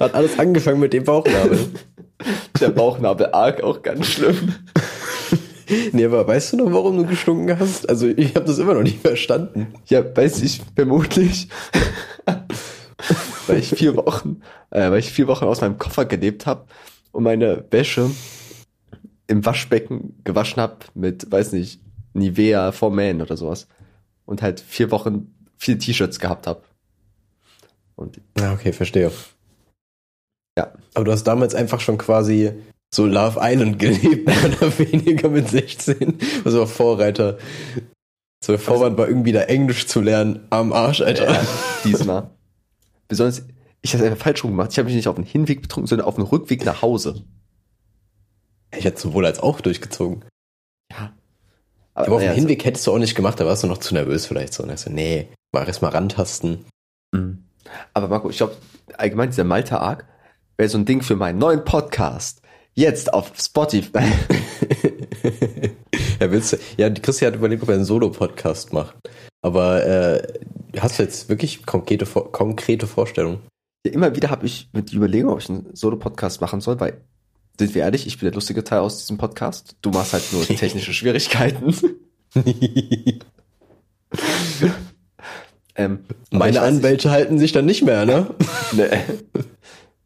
Hat 0.00 0.14
alles 0.14 0.38
angefangen 0.38 0.80
mit 0.80 0.94
dem 0.94 1.04
Bauchnabel. 1.04 1.58
Der 2.62 2.70
Bauchnabel-Arc 2.70 3.62
auch 3.62 3.82
ganz 3.82 4.06
schlimm. 4.06 4.54
Nee, 5.92 6.06
aber 6.06 6.26
weißt 6.26 6.54
du 6.54 6.56
noch, 6.56 6.72
warum 6.72 6.96
du 6.96 7.04
gestunken 7.04 7.58
hast? 7.58 7.90
Also 7.90 8.06
ich 8.06 8.34
habe 8.34 8.46
das 8.46 8.58
immer 8.58 8.72
noch 8.72 8.84
nicht 8.84 9.02
verstanden. 9.02 9.66
Ja, 9.88 10.02
weiß 10.16 10.42
ich, 10.42 10.62
vermutlich. 10.74 11.48
weil 13.46 13.58
ich 13.58 13.68
vier 13.68 13.96
Wochen, 13.96 14.40
äh, 14.70 14.90
weil 14.90 14.98
ich 14.98 15.12
vier 15.12 15.26
Wochen 15.26 15.44
aus 15.44 15.60
meinem 15.60 15.76
Koffer 15.76 16.06
gelebt 16.06 16.46
habe 16.46 16.64
und 17.12 17.22
meine 17.22 17.64
Wäsche 17.70 18.10
im 19.26 19.44
Waschbecken 19.44 20.20
gewaschen 20.24 20.60
habe 20.60 20.78
mit, 20.94 21.30
weiß 21.30 21.52
nicht, 21.52 21.80
Nivea 22.14 22.72
for 22.72 22.90
Man 22.90 23.22
oder 23.22 23.36
sowas. 23.36 23.68
Und 24.26 24.42
halt 24.42 24.60
vier 24.60 24.90
Wochen 24.90 25.34
vier 25.56 25.78
T-Shirts 25.78 26.18
gehabt 26.18 26.46
habe. 26.46 26.62
Und 27.94 28.20
Ja, 28.38 28.52
okay, 28.52 28.72
verstehe. 28.72 29.10
Ja. 30.58 30.72
Aber 30.94 31.04
du 31.04 31.12
hast 31.12 31.24
damals 31.24 31.54
einfach 31.54 31.80
schon 31.80 31.98
quasi 31.98 32.52
so 32.94 33.06
Love 33.06 33.38
Island 33.40 33.78
gelebt, 33.78 34.28
oder 34.28 34.78
weniger 34.78 35.28
mit 35.28 35.48
16. 35.48 36.18
Also 36.44 36.60
war 36.60 36.66
Vorreiter. 36.66 37.38
So 38.44 38.52
der 38.52 38.58
Vorwand 38.58 38.98
war 38.98 39.08
irgendwie 39.08 39.32
da 39.32 39.42
Englisch 39.42 39.86
zu 39.86 40.00
lernen. 40.00 40.40
Am 40.50 40.72
Arsch, 40.72 41.00
Alter. 41.00 41.30
äh, 41.30 41.44
diesmal. 41.84 42.30
Besonders, 43.08 43.46
ich 43.82 43.94
habe 43.94 44.04
einfach 44.04 44.24
falsch 44.24 44.44
rum 44.44 44.52
gemacht. 44.52 44.70
Ich 44.72 44.78
habe 44.78 44.86
mich 44.86 44.94
nicht 44.94 45.08
auf 45.08 45.16
den 45.16 45.24
Hinweg 45.24 45.60
betrunken, 45.62 45.88
sondern 45.88 46.06
auf 46.06 46.14
den 46.14 46.24
Rückweg 46.24 46.64
nach 46.64 46.82
Hause. 46.82 47.24
Ich 48.74 48.84
hätte 48.84 49.00
sowohl 49.00 49.26
als 49.26 49.40
auch 49.40 49.60
durchgezogen. 49.60 50.24
Ja. 50.90 51.12
Aber 51.94 52.16
auf 52.16 52.20
naja, 52.20 52.32
dem 52.32 52.36
Hinweg 52.36 52.64
hättest 52.64 52.86
du 52.86 52.92
auch 52.92 52.98
nicht 52.98 53.14
gemacht, 53.14 53.38
da 53.38 53.44
warst 53.44 53.64
du 53.64 53.66
noch 53.66 53.78
zu 53.78 53.92
nervös 53.94 54.24
vielleicht 54.26 54.54
so. 54.54 54.62
Und 54.62 54.78
so, 54.78 54.90
nee, 54.90 55.28
mach 55.52 55.66
erst 55.66 55.82
mal 55.82 55.88
rantasten. 55.88 56.64
Mhm. 57.12 57.44
Aber 57.92 58.08
Marco, 58.08 58.30
ich 58.30 58.38
glaube, 58.38 58.56
allgemein 58.96 59.30
dieser 59.30 59.44
Malta-Arc 59.44 60.06
wäre 60.56 60.68
so 60.68 60.78
ein 60.78 60.84
Ding 60.84 61.02
für 61.02 61.16
meinen 61.16 61.38
neuen 61.38 61.64
Podcast. 61.64 62.40
Jetzt 62.74 63.12
auf 63.12 63.32
Spotify. 63.38 63.98
ja, 66.20 66.30
willst 66.30 66.54
du, 66.54 66.56
ja, 66.78 66.88
die 66.88 67.02
Christi 67.02 67.26
hat 67.26 67.34
überlegt, 67.34 67.62
ob 67.62 67.68
er 67.68 67.74
einen 67.74 67.84
Solo-Podcast 67.84 68.72
macht. 68.72 68.96
Aber 69.42 69.84
äh, 69.84 70.22
hast 70.78 70.98
du 70.98 71.02
jetzt 71.02 71.28
wirklich 71.28 71.66
konkrete, 71.66 72.06
konkrete 72.06 72.86
Vorstellungen? 72.86 73.40
Ja, 73.84 73.92
immer 73.92 74.14
wieder 74.14 74.30
habe 74.30 74.46
ich 74.46 74.68
mit 74.72 74.92
die 74.92 74.96
Überlegung, 74.96 75.32
ob 75.32 75.40
ich 75.40 75.50
einen 75.50 75.74
Solo-Podcast 75.74 76.40
machen 76.40 76.60
soll, 76.60 76.78
weil, 76.78 77.00
sind 77.58 77.74
wir 77.74 77.82
ehrlich, 77.82 78.06
ich 78.06 78.18
bin 78.18 78.26
der 78.26 78.34
lustige 78.34 78.62
Teil 78.62 78.78
aus 78.78 78.98
diesem 78.98 79.18
Podcast. 79.18 79.76
Du 79.82 79.90
machst 79.90 80.12
halt 80.12 80.32
nur 80.32 80.46
technische 80.46 80.94
Schwierigkeiten. 80.94 81.74
ähm, 85.74 86.04
Meine 86.30 86.52
ich 86.52 86.60
Anwälte 86.60 87.10
halten 87.10 87.38
sich 87.38 87.50
dann 87.52 87.66
nicht 87.66 87.82
mehr, 87.82 88.06
ne? 88.06 88.32
Nee. 88.72 88.88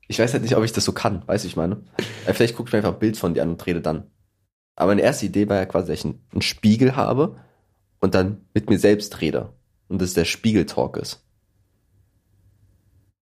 Ich 0.08 0.18
weiß 0.18 0.32
halt 0.32 0.44
nicht, 0.44 0.56
ob 0.56 0.64
ich 0.64 0.72
das 0.72 0.84
so 0.84 0.92
kann, 0.92 1.26
weiß 1.26 1.44
ich 1.44 1.56
meine. 1.56 1.82
Äh, 2.26 2.32
Vielleicht 2.32 2.56
gucke 2.56 2.68
ich 2.68 2.72
mir 2.72 2.78
einfach 2.78 2.94
ein 2.94 2.98
Bild 2.98 3.16
von 3.16 3.34
dir 3.34 3.42
an 3.42 3.50
und 3.50 3.66
rede 3.66 3.80
dann. 3.82 4.04
Aber 4.76 4.92
meine 4.92 5.02
erste 5.02 5.26
Idee 5.26 5.48
war 5.48 5.56
ja 5.56 5.66
quasi, 5.66 5.88
dass 5.88 5.98
ich 5.98 6.04
einen, 6.04 6.24
einen 6.32 6.42
Spiegel 6.42 6.96
habe 6.96 7.36
und 8.00 8.14
dann 8.14 8.46
mit 8.54 8.70
mir 8.70 8.78
selbst 8.78 9.20
rede. 9.20 9.52
Und 9.88 10.00
das 10.00 10.14
der 10.14 10.24
Spiegeltalk 10.24 10.96
ist. 10.96 11.25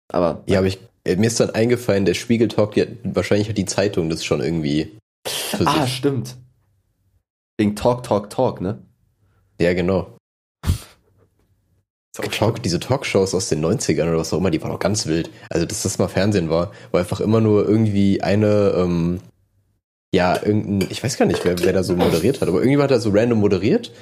Aber 0.09 0.43
Ja, 0.47 0.59
aber 0.59 0.69
ich, 0.69 0.79
äh, 1.05 1.17
mir 1.17 1.27
ist 1.27 1.41
dann 1.41 1.51
eingefallen, 1.51 2.05
der 2.05 2.15
Spiegeltalk, 2.15 2.73
die, 2.73 2.83
hat- 2.83 2.89
wahrscheinlich 3.05 3.49
hat 3.49 3.59
die 3.59 3.65
Zeitung 3.67 4.09
das 4.11 4.25
schon 4.25 4.41
irgendwie 4.41 4.97
für 5.27 5.67
ah, 5.67 5.83
sich. 5.85 5.97
stimmt. 5.97 6.37
Wegen 7.59 7.75
Talk, 7.77 8.03
Talk, 8.05 8.31
Talk, 8.31 8.61
ne? 8.61 8.79
Ja, 9.61 9.75
genau. 9.75 10.15
Talk, 12.33 12.63
diese 12.63 12.81
Talkshows 12.81 13.33
aus 13.35 13.49
den 13.49 13.65
90ern 13.65 14.09
oder 14.09 14.19
was 14.19 14.33
auch 14.33 14.39
immer, 14.39 14.51
die 14.51 14.61
waren 14.63 14.73
auch 14.73 14.81
ganz 14.81 15.07
wild. 15.07 15.31
Also, 15.51 15.67
dass 15.67 15.83
das 15.83 15.99
mal 15.99 16.09
Fernsehen 16.09 16.51
war, 16.51 16.73
wo 16.91 16.99
einfach 16.99 17.21
immer 17.21 17.41
nur 17.41 17.69
irgendwie 17.69 18.23
eine, 18.23 18.73
ähm, 18.77 19.21
ja, 20.13 20.35
irgendein, 20.43 20.89
ich 20.91 21.03
weiß 21.05 21.17
gar 21.17 21.27
nicht, 21.27 21.45
wer, 21.45 21.59
wer 21.61 21.73
da 21.73 21.83
so 21.85 21.95
moderiert 21.95 22.41
hat, 22.41 22.49
aber 22.49 22.61
irgendwie 22.61 22.83
hat 22.83 22.91
er 22.91 23.01
so 23.01 23.11
random 23.11 23.39
moderiert 23.39 23.93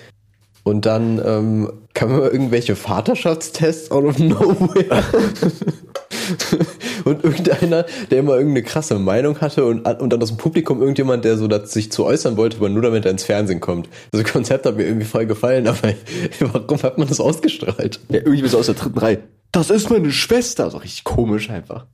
und 0.63 0.87
dann 0.87 1.21
ähm, 1.25 1.73
kamen 1.97 2.19
immer 2.19 2.31
irgendwelche 2.31 2.77
Vaterschaftstests 2.77 3.91
out 3.91 4.05
of 4.05 4.19
nowhere. 4.19 5.03
und 7.05 7.25
irgendeiner, 7.25 7.87
der 8.11 8.19
immer 8.19 8.35
irgendeine 8.35 8.63
krasse 8.63 8.99
Meinung 8.99 9.41
hatte 9.41 9.65
und, 9.65 9.87
und 9.87 10.13
dann 10.13 10.23
aus 10.23 10.29
dem 10.29 10.37
Publikum 10.37 10.81
irgendjemand, 10.81 11.25
der 11.25 11.39
so 11.39 11.49
dass 11.49 11.73
sich 11.73 11.91
zu 11.91 12.05
äußern 12.05 12.37
wollte, 12.37 12.59
aber 12.59 12.69
nur 12.69 12.83
damit 12.83 13.07
er 13.07 13.13
ins 13.13 13.25
Fernsehen 13.25 13.61
kommt. 13.61 13.89
Das 14.13 14.25
Konzept 14.25 14.67
hat 14.67 14.77
mir 14.77 14.85
irgendwie 14.85 15.07
voll 15.07 15.27
gefallen, 15.27 15.67
aber 15.67 15.95
warum 16.41 16.83
hat 16.83 16.99
man 16.99 17.09
das 17.09 17.19
ausgestrahlt? 17.19 17.99
Ja, 18.11 18.19
irgendwie 18.19 18.49
so 18.49 18.59
aus 18.59 18.67
der 18.67 18.75
dritten 18.75 18.99
Reihe. 18.99 19.23
Das 19.51 19.71
ist 19.71 19.89
meine 19.89 20.13
Schwester. 20.13 20.71
So 20.71 20.79
richtig 20.79 21.05
komisch 21.05 21.49
einfach. 21.49 21.87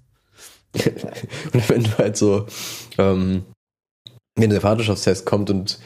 und 1.52 1.68
wenn 1.68 1.84
du 1.84 1.98
halt 1.98 2.16
so, 2.16 2.46
ähm, 2.98 3.44
wenn 4.34 4.50
der 4.50 4.62
Vaterschaftstest 4.62 5.26
kommt 5.26 5.48
und 5.48 5.78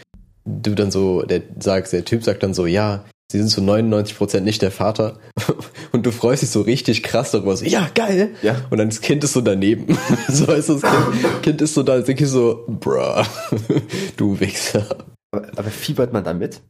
du 0.46 0.74
dann 0.74 0.90
so, 0.90 1.22
der 1.22 1.42
sagst, 1.58 1.92
der 1.92 2.04
Typ 2.04 2.24
sagt 2.24 2.42
dann 2.42 2.54
so, 2.54 2.64
ja, 2.64 3.04
sie 3.30 3.38
sind 3.38 3.48
zu 3.48 3.60
99% 3.60 4.40
nicht 4.40 4.62
der 4.62 4.70
Vater 4.70 5.18
und 5.92 6.06
du 6.06 6.12
freust 6.12 6.42
dich 6.42 6.50
so 6.50 6.62
richtig 6.62 7.02
krass 7.02 7.32
darüber, 7.32 7.56
so, 7.56 7.64
ja, 7.64 7.90
geil. 7.94 8.34
Ja. 8.42 8.56
Und 8.70 8.78
dann 8.78 8.88
das 8.88 9.00
Kind 9.00 9.24
ist 9.24 9.32
so 9.32 9.40
daneben. 9.40 9.98
so 10.28 10.52
ist 10.52 10.68
das 10.68 10.82
kind, 10.82 11.42
kind 11.42 11.62
ist 11.62 11.74
so 11.74 11.82
da, 11.82 11.98
denke 11.98 12.24
ich 12.24 12.30
so, 12.30 12.64
bruh, 12.68 13.24
du 14.16 14.38
Wichser. 14.38 15.04
Aber, 15.32 15.48
aber 15.56 15.70
fiebert 15.70 16.12
man 16.12 16.24
damit? 16.24 16.60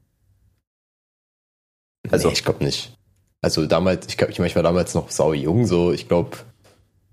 Also, 2.11 2.29
nee, 2.29 2.35
ich 2.35 2.45
glaube 2.45 2.65
nicht. 2.65 2.97
Also 3.43 3.67
damals, 3.67 4.07
ich 4.09 4.17
glaube, 4.17 4.33
ich, 4.33 4.39
mein, 4.39 4.49
ich 4.49 4.57
war 4.57 4.63
damals 4.63 4.95
noch 4.95 5.11
sau 5.11 5.33
jung, 5.33 5.67
so, 5.67 5.93
ich 5.93 6.09
glaube, 6.09 6.39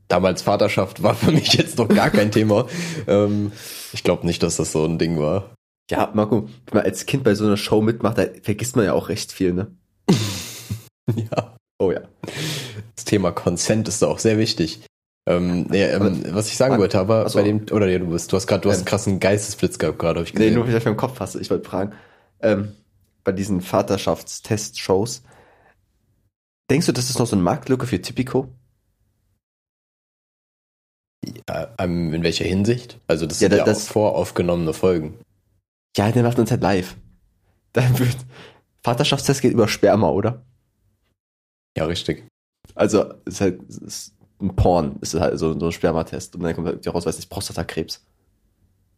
damals 0.08 0.42
Vaterschaft 0.42 1.04
war 1.04 1.16
für 1.16 1.32
mich 1.32 1.54
jetzt 1.54 1.78
noch 1.78 1.90
gar 1.90 2.10
kein 2.10 2.32
Thema. 2.32 2.68
Ähm, 3.08 3.52
ich 3.92 4.04
glaube 4.04 4.26
nicht, 4.26 4.42
dass 4.44 4.56
das 4.58 4.72
so 4.72 4.86
ein 4.86 4.98
Ding 4.98 5.20
war. 5.20 5.56
Ja, 5.92 6.12
Marco, 6.14 6.48
wenn 6.68 6.74
man 6.78 6.84
als 6.86 7.06
Kind 7.06 7.24
bei 7.24 7.36
so 7.36 7.46
einer 7.46 7.58
Show 7.58 7.82
mitmacht, 7.82 8.18
da 8.18 8.26
vergisst 8.42 8.76
man 8.76 8.86
ja 8.86 8.94
auch 8.94 9.10
recht 9.10 9.32
viel, 9.32 9.54
ne? 9.54 9.68
ja. 11.16 11.56
Oh 11.80 11.92
ja. 11.92 12.02
Das 12.96 13.06
Thema 13.06 13.32
Consent 13.32 13.88
ist 13.88 14.02
da 14.02 14.08
auch 14.08 14.20
sehr 14.20 14.38
wichtig. 14.38 14.82
Ähm, 15.28 15.64
nee, 15.70 15.84
ähm, 15.84 16.24
was 16.34 16.48
ich 16.48 16.58
sagen 16.58 16.78
wollte, 16.78 17.00
aber 17.00 17.26
Achso. 17.26 17.38
bei 17.40 17.44
dem, 17.44 17.66
oder 17.72 17.88
ja, 17.88 18.00
du 18.00 18.08
bist, 18.08 18.32
du 18.32 18.36
hast 18.38 18.48
gerade, 18.48 18.62
du 18.62 18.70
hast 18.70 18.78
einen 18.78 18.84
Ähm. 18.86 18.90
krassen 18.90 19.20
Geistesblitz 19.20 19.78
gehabt 19.80 20.00
gerade, 20.00 20.20
habe 20.20 20.28
ich 20.28 20.34
Nee, 20.34 20.40
gesehen. 20.40 20.56
nur 20.56 20.64
weil 20.66 20.72
ich 20.72 20.78
auf 20.78 20.86
meinem 20.86 20.98
Kopf 20.98 21.18
fasse. 21.18 21.40
Ich 21.42 21.50
wollte 21.50 21.68
fragen, 21.70 21.94
ähm, 22.42 22.74
bei 23.24 23.32
diesen 23.32 23.62
Vaterschaftstest-Shows, 23.62 25.24
denkst 26.70 26.86
du, 26.88 26.92
das 26.92 27.10
ist 27.10 27.20
noch 27.20 27.28
so 27.28 27.36
eine 27.36 27.44
Marktlücke 27.44 27.88
für 27.88 28.02
Typico? 28.02 28.50
Ja, 31.50 31.74
ähm, 31.80 32.14
in 32.14 32.24
welcher 32.24 32.46
Hinsicht? 32.46 33.00
Also 33.08 33.26
das 33.26 33.40
Ja, 33.40 33.46
sind 33.50 33.52
da- 33.54 33.58
ja 33.60 33.64
das- 33.66 33.88
auch 33.88 33.94
voraufgenommene 33.94 34.74
Folgen. 34.74 35.20
Ja, 35.96 36.12
der 36.12 36.24
macht 36.24 36.40
uns 36.40 36.52
halt 36.52 36.62
live. 36.62 36.96
Dann 37.74 37.98
wird 38.00 38.18
Vaterschaftstest 38.84 39.42
geht 39.42 39.54
über 39.54 39.68
Sperma, 39.68 40.10
oder? 40.10 40.46
Ja, 41.78 41.86
richtig. 41.86 42.26
Also, 42.76 43.14
es 43.26 43.36
ist 43.36 43.42
halt 43.42 43.64
ist 43.64 44.14
ein 44.42 44.56
Porn, 44.56 44.98
es 45.02 45.14
ist 45.14 45.22
halt 45.22 45.40
so, 45.40 45.58
so 45.58 45.66
ein 45.68 45.72
Spermatest. 45.72 46.36
Und 46.36 46.44
dann 46.44 46.56
kommt 46.56 46.68
halt 46.68 46.88
raus, 46.88 47.06
weiß 47.06 47.18
nicht, 47.18 47.30
Prostatakrebs. 47.30 48.06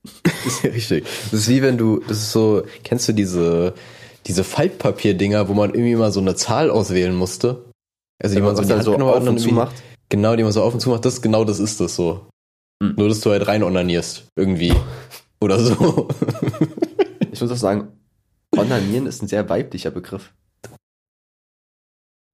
richtig. 0.64 1.06
Das 1.32 1.34
ist 1.34 1.50
wie 1.50 1.62
wenn 1.62 1.78
du, 1.78 2.00
das 2.08 2.18
ist 2.18 2.32
so, 2.32 2.64
kennst 2.84 3.08
du 3.08 3.14
diese, 3.14 3.74
diese 4.26 4.44
Faltpapier-Dinger, 4.44 5.48
wo 5.50 5.54
man 5.54 5.74
irgendwie 5.74 5.96
mal 5.96 6.12
so 6.12 6.20
eine 6.20 6.36
Zahl 6.36 6.70
auswählen 6.70 7.16
musste? 7.16 7.66
Also 8.22 8.36
die 8.36 8.42
man 8.42 8.56
so 8.56 8.62
in 8.62 8.68
die 8.68 8.70
dann 8.70 8.78
Hand 8.80 8.86
so 8.86 8.94
auf 8.96 9.22
und 9.22 9.28
und 9.28 9.40
zu 9.40 9.50
macht. 9.50 9.76
Genau, 10.10 10.36
die 10.36 10.44
man 10.44 10.52
so 10.52 10.62
auf 10.62 10.74
und 10.74 10.80
zu 10.80 10.90
macht, 10.90 11.06
das 11.06 11.22
genau 11.22 11.44
das 11.44 11.60
ist 11.60 11.80
das 11.80 11.96
so. 11.96 12.28
Hm. 12.82 12.96
Nur, 12.98 13.10
dass 13.10 13.22
du 13.22 13.32
halt 13.32 13.48
rein 13.48 13.64
onanierst. 13.64 14.28
Irgendwie. 14.36 14.74
Oder 15.42 15.60
so. 15.60 16.08
Ich 17.32 17.42
muss 17.42 17.52
auch 17.52 17.58
sagen, 17.58 17.92
Onanieren 18.56 19.08
ist 19.08 19.22
ein 19.22 19.28
sehr 19.28 19.50
weiblicher 19.50 19.92
Begriff. 19.92 20.34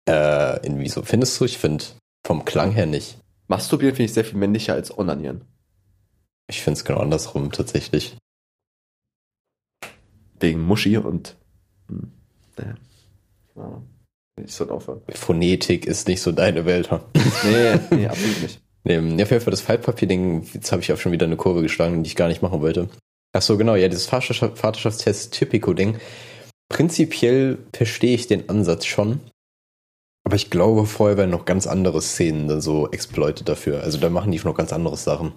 äh, 0.08 0.64
in 0.64 0.78
wieso 0.78 1.02
findest 1.02 1.40
du? 1.40 1.46
Ich 1.46 1.58
finde 1.58 1.84
vom 2.24 2.46
Klang 2.46 2.72
her 2.72 2.86
nicht. 2.86 3.18
Masturbieren 3.48 3.96
finde 3.96 4.06
ich 4.06 4.14
sehr 4.14 4.26
viel 4.26 4.38
männlicher 4.38 4.74
als 4.76 4.96
Onanieren. 4.96 5.44
Ich 6.48 6.62
finde 6.62 6.78
es 6.78 6.86
genau 6.86 7.00
andersrum 7.00 7.52
tatsächlich. 7.52 8.16
Wegen 10.40 10.62
Muschi 10.62 10.98
und. 10.98 11.36
Hm, 11.88 12.12
äh, 12.58 12.74
ja, 13.56 13.82
ich 14.44 14.54
soll 14.54 14.70
aufhören. 14.70 15.02
Phonetik 15.10 15.88
ist 15.88 16.08
nicht 16.08 16.22
so 16.22 16.32
deine 16.32 16.66
Welt. 16.66 16.92
ha? 16.92 17.04
Nee, 17.44 17.80
nee, 17.90 18.08
absolut 18.08 18.42
nicht. 18.44 18.61
Nee, 18.84 19.00
ja, 19.18 19.26
Fall 19.26 19.40
das 19.40 19.62
Faltpapier-Ding, 19.62 20.48
jetzt 20.54 20.72
habe 20.72 20.82
ich 20.82 20.92
auch 20.92 20.98
schon 20.98 21.12
wieder 21.12 21.26
eine 21.26 21.38
Kurve 21.38 21.62
geschlagen, 21.62 22.04
die 22.04 22.08
ich 22.08 22.16
gar 22.16 22.28
nicht 22.28 22.42
machen 22.42 22.62
wollte. 22.62 22.90
Ach 23.34 23.42
so, 23.42 23.58
genau, 23.58 23.76
ja, 23.76 23.88
dieses 23.88 24.08
Vaterschaft, 24.08 24.58
Vaterschaftstest-Typico-Ding. 24.58 25.98
Prinzipiell 26.70 27.60
verstehe 27.74 28.16
ich 28.16 28.28
den 28.28 28.50
Ansatz 28.50 28.86
schon. 28.86 29.20
Aber 30.24 30.36
ich 30.36 30.50
glaube, 30.50 30.86
vorher 30.86 31.18
werden 31.18 31.32
noch 31.32 31.46
ganz 31.46 31.68
andere 31.68 32.02
Szenen 32.02 32.48
dann 32.48 32.62
so 32.62 32.90
exploitet 32.90 33.50
dafür. 33.50 33.82
Also 33.84 33.98
da 33.98 34.10
machen 34.10 34.32
die 34.32 34.40
noch 34.40 34.56
ganz 34.56 34.72
andere 34.72 34.98
Sachen. 34.98 35.34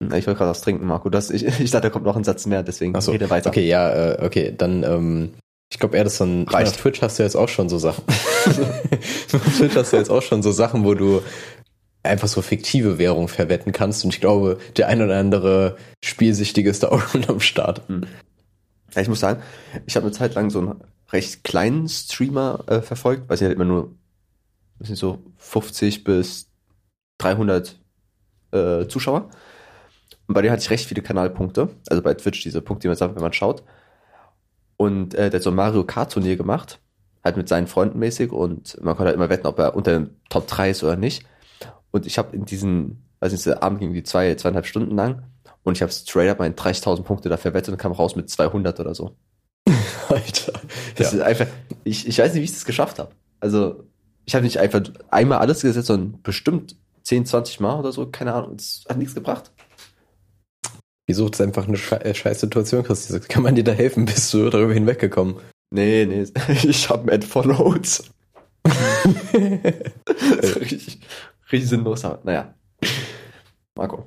Ich 0.00 0.26
wollte 0.26 0.34
gerade 0.34 0.50
was 0.50 0.60
trinken, 0.60 0.86
Marco. 0.86 1.08
Das, 1.08 1.30
ich, 1.30 1.44
ich 1.60 1.70
dachte, 1.70 1.88
da 1.88 1.90
kommt 1.90 2.04
noch 2.04 2.16
ein 2.16 2.24
Satz 2.24 2.46
mehr, 2.46 2.62
deswegen 2.62 2.94
Ach 2.96 3.02
so, 3.02 3.12
rede 3.12 3.30
weiter. 3.30 3.50
Okay, 3.50 3.66
ja, 3.66 4.12
äh, 4.14 4.24
okay, 4.24 4.54
dann, 4.56 4.82
ähm, 4.82 5.34
ich 5.70 5.78
glaube 5.78 5.96
eher, 5.96 6.04
das 6.04 6.14
ist 6.14 6.18
so 6.18 6.24
ein, 6.24 6.42
ich 6.42 6.46
meine, 6.46 6.58
Reicht. 6.58 6.74
auf 6.74 6.82
Twitch 6.82 7.02
hast 7.02 7.18
du 7.18 7.22
jetzt 7.22 7.36
auch 7.36 7.48
schon 7.48 7.68
so 7.68 7.78
Sachen. 7.78 8.04
auf 8.06 9.56
Twitch 9.58 9.74
hast 9.74 9.92
du 9.92 9.96
jetzt 9.96 10.10
auch 10.10 10.22
schon 10.22 10.42
so 10.42 10.52
Sachen, 10.52 10.84
wo 10.84 10.94
du 10.94 11.22
einfach 12.08 12.28
so 12.28 12.42
fiktive 12.42 12.98
Währung 12.98 13.28
verwetten 13.28 13.72
kannst 13.72 14.04
und 14.04 14.14
ich 14.14 14.20
glaube, 14.20 14.58
der 14.76 14.88
ein 14.88 15.02
oder 15.02 15.18
andere 15.18 15.76
Spielsüchtige 16.04 16.70
ist 16.70 16.82
da 16.82 16.88
auch 16.88 17.00
schon 17.08 17.28
am 17.28 17.40
Start. 17.40 17.82
Ja, 18.94 19.02
ich 19.02 19.08
muss 19.08 19.20
sagen, 19.20 19.42
ich 19.86 19.96
habe 19.96 20.06
eine 20.06 20.14
Zeit 20.14 20.34
lang 20.34 20.50
so 20.50 20.60
einen 20.60 20.80
recht 21.12 21.44
kleinen 21.44 21.88
Streamer 21.88 22.64
äh, 22.66 22.80
verfolgt, 22.80 23.28
weil 23.28 23.36
sie 23.36 23.44
halt 23.44 23.54
immer 23.54 23.64
nur 23.64 23.94
sind 24.80 24.96
so 24.96 25.18
50 25.38 26.04
bis 26.04 26.50
300 27.18 27.78
äh, 28.52 28.86
Zuschauer. 28.88 29.30
Und 30.26 30.34
bei 30.34 30.42
denen 30.42 30.52
hatte 30.52 30.62
ich 30.62 30.70
recht 30.70 30.86
viele 30.86 31.02
Kanalpunkte, 31.02 31.68
also 31.88 32.02
bei 32.02 32.14
Twitch 32.14 32.42
diese 32.42 32.60
Punkte, 32.60 32.82
die 32.82 32.88
man 32.88 32.96
sammelt, 32.96 33.16
wenn 33.16 33.22
man 33.22 33.32
schaut. 33.32 33.62
Und 34.76 35.14
äh, 35.14 35.30
der 35.30 35.38
hat 35.38 35.42
so 35.42 35.50
ein 35.50 35.56
Mario 35.56 35.84
Kart 35.84 36.12
Turnier 36.12 36.36
gemacht, 36.36 36.80
halt 37.24 37.36
mit 37.36 37.48
seinen 37.48 37.66
Freunden 37.66 37.98
mäßig 37.98 38.32
und 38.32 38.76
man 38.82 38.96
konnte 38.96 39.08
halt 39.08 39.16
immer 39.16 39.30
wetten, 39.30 39.46
ob 39.46 39.58
er 39.58 39.74
unter 39.76 39.92
den 39.92 40.16
Top 40.28 40.46
3 40.46 40.70
ist 40.70 40.82
oder 40.82 40.96
nicht. 40.96 41.24
Und 41.96 42.06
ich 42.06 42.18
habe 42.18 42.36
in 42.36 42.44
diesen, 42.44 43.02
also 43.20 43.34
dieser 43.36 43.62
Abend 43.62 43.80
ging 43.80 43.92
die 43.92 44.02
zwei, 44.02 44.34
zweieinhalb 44.34 44.66
Stunden 44.66 44.94
lang 44.94 45.22
und 45.64 45.76
ich 45.76 45.82
habe 45.82 45.90
straight 45.90 46.30
up 46.30 46.38
meine 46.38 46.54
30.000 46.54 47.02
Punkte 47.02 47.28
da 47.28 47.36
verwettet 47.36 47.72
und 47.72 47.78
kam 47.78 47.92
raus 47.92 48.16
mit 48.16 48.30
200 48.30 48.78
oder 48.80 48.94
so. 48.94 49.16
Alter. 50.08 50.52
Das 50.96 51.12
Ja. 51.12 51.18
ist 51.18 51.24
einfach, 51.24 51.46
ich, 51.84 52.06
ich 52.06 52.18
weiß 52.18 52.32
nicht, 52.34 52.40
wie 52.42 52.44
ich 52.44 52.52
das 52.52 52.64
geschafft 52.64 52.98
habe. 52.98 53.10
Also, 53.40 53.84
ich 54.26 54.34
habe 54.34 54.44
nicht 54.44 54.58
einfach 54.58 54.82
einmal 55.10 55.38
alles 55.38 55.62
gesetzt, 55.62 55.86
sondern 55.86 56.20
bestimmt 56.22 56.76
10, 57.04 57.26
20 57.26 57.60
Mal 57.60 57.78
oder 57.78 57.92
so, 57.92 58.06
keine 58.06 58.34
Ahnung, 58.34 58.56
es 58.56 58.84
hat 58.88 58.98
nichts 58.98 59.14
gebracht. 59.14 59.50
Wieso 61.06 61.28
ist 61.28 61.40
einfach 61.40 61.68
eine 61.68 61.78
äh, 62.04 62.14
scheiß 62.14 62.40
Situation, 62.40 62.82
Christi? 62.82 63.18
Kann 63.20 63.42
man 63.44 63.54
dir 63.54 63.62
da 63.64 63.72
helfen? 63.72 64.04
Bist 64.04 64.34
du 64.34 64.50
darüber 64.50 64.74
hinweggekommen? 64.74 65.36
Nee, 65.70 66.04
nee, 66.04 66.26
ich 66.64 66.88
habe 66.90 67.06
Mad 67.06 67.26
Followed. 67.26 68.02
Richtig, 71.52 71.68
sinnlos, 71.70 72.04
aber 72.04 72.20
naja. 72.24 72.54
Marco. 73.76 74.06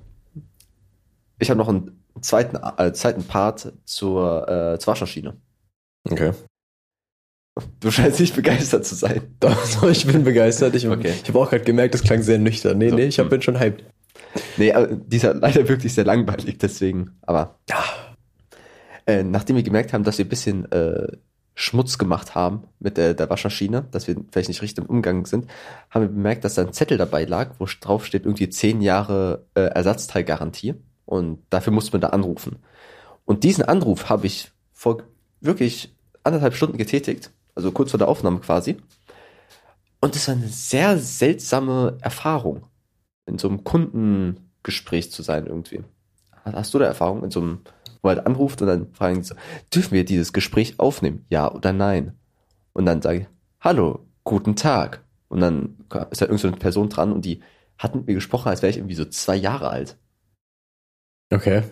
Ich 1.39 1.49
habe 1.49 1.57
noch 1.57 1.69
einen 1.69 2.03
zweiten, 2.21 2.57
äh, 2.77 2.91
zweiten 2.93 3.23
Part 3.23 3.73
zur, 3.85 4.47
äh, 4.47 4.79
zur 4.79 4.91
Waschmaschine. 4.91 5.37
Okay. 6.09 6.31
Du 7.79 7.91
scheinst 7.91 8.19
nicht 8.19 8.35
begeistert 8.35 8.85
zu 8.85 8.95
sein. 8.95 9.35
Doch, 9.39 9.83
ich 9.89 10.05
bin 10.05 10.23
begeistert. 10.23 10.75
Ich, 10.75 10.87
Okay. 10.87 11.13
ich 11.21 11.27
habe 11.29 11.39
auch 11.39 11.49
gerade 11.49 11.63
gemerkt, 11.63 11.93
das 11.93 12.03
klang 12.03 12.21
sehr 12.21 12.39
nüchtern. 12.39 12.77
Nee, 12.77 12.89
So, 12.89 12.95
nee, 12.95 13.05
ich 13.05 13.19
hab, 13.19 13.29
bin 13.29 13.41
schon 13.41 13.59
hyped. 13.59 13.83
Nee, 14.57 14.71
aber 14.73 14.87
dieser 14.87 15.33
leider 15.33 15.67
wirklich 15.67 15.93
sehr 15.93 16.05
langweilig, 16.05 16.57
deswegen. 16.57 17.17
Aber 17.21 17.59
Ja. 17.69 17.83
äh, 19.05 19.23
nachdem 19.23 19.55
wir 19.55 19.63
gemerkt 19.63 19.91
haben, 19.93 20.03
dass 20.03 20.17
wir 20.17 20.25
ein 20.25 20.29
bisschen 20.29 20.71
äh, 20.71 21.07
Schmutz 21.61 21.97
gemacht 21.97 22.35
haben 22.35 22.63
mit 22.79 22.95
der, 22.95 23.13
der 23.13 23.29
Waschmaschine, 23.29 23.85
dass 23.91 24.07
wir 24.07 24.15
vielleicht 24.31 24.47
nicht 24.47 24.61
richtig 24.61 24.85
im 24.85 24.89
Umgang 24.89 25.25
sind, 25.25 25.51
haben 25.89 26.03
wir 26.03 26.07
bemerkt, 26.07 26.45
dass 26.45 26.55
da 26.55 26.61
ein 26.61 26.71
Zettel 26.71 26.97
dabei 26.97 27.25
lag, 27.25 27.55
wo 27.59 27.65
drauf 27.81 28.05
steht 28.05 28.23
irgendwie 28.23 28.47
10 28.47 28.81
Jahre 28.81 29.45
äh, 29.55 29.63
Ersatzteilgarantie. 29.63 30.75
Und 31.05 31.41
dafür 31.49 31.73
musste 31.73 31.91
man 31.91 31.99
da 31.99 32.09
anrufen. 32.09 32.59
Und 33.25 33.43
diesen 33.43 33.65
Anruf 33.65 34.07
habe 34.07 34.25
ich 34.25 34.51
vor 34.71 35.03
wirklich 35.41 35.93
anderthalb 36.23 36.55
Stunden 36.55 36.77
getätigt, 36.77 37.31
also 37.55 37.73
kurz 37.73 37.91
vor 37.91 37.97
der 37.97 38.07
Aufnahme 38.07 38.39
quasi. 38.39 38.77
Und 39.99 40.15
es 40.15 40.29
war 40.29 40.35
eine 40.35 40.47
sehr 40.47 40.97
seltsame 40.97 41.97
Erfahrung, 41.99 42.67
in 43.25 43.37
so 43.37 43.49
einem 43.49 43.65
Kundengespräch 43.65 45.11
zu 45.11 45.23
sein 45.23 45.45
irgendwie. 45.45 45.83
Hast 46.45 46.73
du 46.73 46.79
da 46.79 46.85
Erfahrung 46.85 47.25
in 47.25 47.31
so 47.31 47.41
einem, 47.41 47.59
wo 48.01 48.09
halt 48.09 48.25
anruft 48.25 48.61
und 48.61 48.67
dann 48.67 48.93
fragen 48.93 49.23
so, 49.23 49.35
dürfen 49.73 49.93
wir 49.93 50.05
dieses 50.05 50.33
Gespräch 50.33 50.79
aufnehmen? 50.79 51.25
Ja 51.29 51.51
oder 51.51 51.73
nein? 51.73 52.13
Und 52.73 52.85
dann 52.85 53.01
sage 53.01 53.19
ich, 53.19 53.27
hallo, 53.61 54.05
guten 54.23 54.55
Tag. 54.55 55.03
Und 55.27 55.41
dann 55.41 55.77
ist 56.11 56.21
da 56.21 56.25
irgend 56.25 56.39
so 56.39 56.47
eine 56.47 56.57
Person 56.57 56.89
dran 56.89 57.11
und 57.11 57.25
die 57.25 57.41
hat 57.77 57.95
mit 57.95 58.07
mir 58.07 58.13
gesprochen, 58.15 58.49
als 58.49 58.61
wäre 58.61 58.71
ich 58.71 58.77
irgendwie 58.77 58.95
so 58.95 59.05
zwei 59.05 59.35
Jahre 59.35 59.69
alt. 59.69 59.97
Okay. 61.31 61.63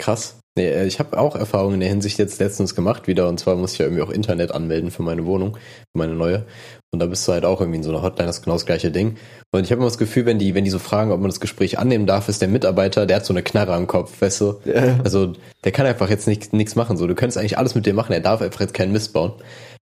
Krass. 0.00 0.38
Nee, 0.56 0.68
äh, 0.68 0.86
ich 0.86 0.98
habe 0.98 1.18
auch 1.18 1.36
Erfahrungen 1.36 1.74
in 1.74 1.80
der 1.80 1.88
Hinsicht 1.90 2.18
jetzt 2.18 2.40
letztens 2.40 2.74
gemacht 2.74 3.06
wieder. 3.06 3.28
Und 3.28 3.38
zwar 3.38 3.54
muss 3.54 3.74
ich 3.74 3.78
ja 3.78 3.86
irgendwie 3.86 4.02
auch 4.02 4.10
Internet 4.10 4.50
anmelden 4.50 4.90
für 4.90 5.02
meine 5.02 5.26
Wohnung, 5.26 5.54
für 5.54 5.98
meine 5.98 6.14
neue. 6.14 6.46
Und 6.90 7.00
da 7.00 7.06
bist 7.06 7.28
du 7.28 7.32
halt 7.32 7.44
auch 7.44 7.60
irgendwie 7.60 7.76
in 7.76 7.82
so 7.82 7.90
einer 7.90 8.02
Hotline, 8.02 8.26
das 8.26 8.38
ist 8.38 8.44
genau 8.44 8.56
das 8.56 8.66
gleiche 8.66 8.90
Ding. 8.90 9.16
Und 9.52 9.62
ich 9.62 9.70
habe 9.70 9.78
immer 9.78 9.88
das 9.88 9.98
Gefühl, 9.98 10.26
wenn 10.26 10.38
die, 10.38 10.54
wenn 10.54 10.64
die 10.64 10.70
so 10.70 10.78
fragen, 10.78 11.12
ob 11.12 11.20
man 11.20 11.30
das 11.30 11.38
Gespräch 11.38 11.78
annehmen 11.78 12.06
darf, 12.06 12.28
ist 12.28 12.40
der 12.40 12.48
Mitarbeiter, 12.48 13.06
der 13.06 13.18
hat 13.18 13.26
so 13.26 13.32
eine 13.32 13.42
Knarre 13.42 13.74
am 13.74 13.86
Kopf, 13.86 14.20
weißt 14.20 14.40
du? 14.40 14.60
Ja. 14.64 14.98
Also 15.04 15.34
der 15.62 15.72
kann 15.72 15.86
einfach 15.86 16.08
jetzt 16.08 16.26
nichts 16.26 16.52
nichts 16.52 16.74
machen. 16.74 16.96
So, 16.96 17.06
du 17.06 17.14
könntest 17.14 17.38
eigentlich 17.38 17.58
alles 17.58 17.74
mit 17.74 17.86
dem 17.86 17.94
machen, 17.94 18.12
er 18.12 18.20
darf 18.20 18.40
einfach 18.40 18.60
jetzt 18.60 18.74
keinen 18.74 18.92
Mist 18.92 19.12
bauen. 19.12 19.34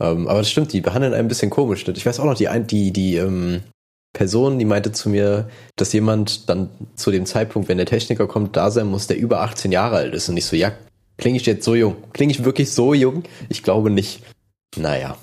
Ähm, 0.01 0.27
aber 0.27 0.39
das 0.39 0.49
stimmt, 0.49 0.73
die 0.73 0.81
behandeln 0.81 1.13
einen 1.13 1.25
ein 1.25 1.27
bisschen 1.29 1.51
komisch. 1.51 1.87
Ich 1.87 2.05
weiß 2.05 2.19
auch 2.19 2.25
noch, 2.25 2.35
die, 2.35 2.49
die, 2.65 2.91
die 2.91 3.15
ähm, 3.15 3.61
Person, 4.13 4.57
die 4.59 4.65
meinte 4.65 4.91
zu 4.91 5.09
mir, 5.09 5.49
dass 5.75 5.93
jemand 5.93 6.49
dann 6.49 6.69
zu 6.95 7.11
dem 7.11 7.25
Zeitpunkt, 7.25 7.69
wenn 7.69 7.77
der 7.77 7.85
Techniker 7.85 8.27
kommt, 8.27 8.55
da 8.57 8.71
sein 8.71 8.87
muss, 8.87 9.07
der 9.07 9.17
über 9.17 9.41
18 9.41 9.71
Jahre 9.71 9.97
alt 9.97 10.13
ist. 10.15 10.27
Und 10.29 10.37
ich 10.37 10.45
so, 10.45 10.55
ja, 10.55 10.71
klinge 11.17 11.37
ich 11.37 11.45
jetzt 11.45 11.63
so 11.63 11.75
jung? 11.75 11.95
Klinge 12.13 12.31
ich 12.31 12.43
wirklich 12.43 12.71
so 12.71 12.93
jung? 12.93 13.23
Ich 13.49 13.61
glaube 13.63 13.89
nicht. 13.89 14.23
Naja, 14.77 15.17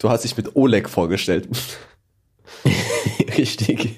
Du 0.00 0.08
hast 0.10 0.22
dich 0.22 0.36
mit 0.36 0.54
Oleg 0.54 0.88
vorgestellt. 0.88 1.48
richtig. 3.36 3.94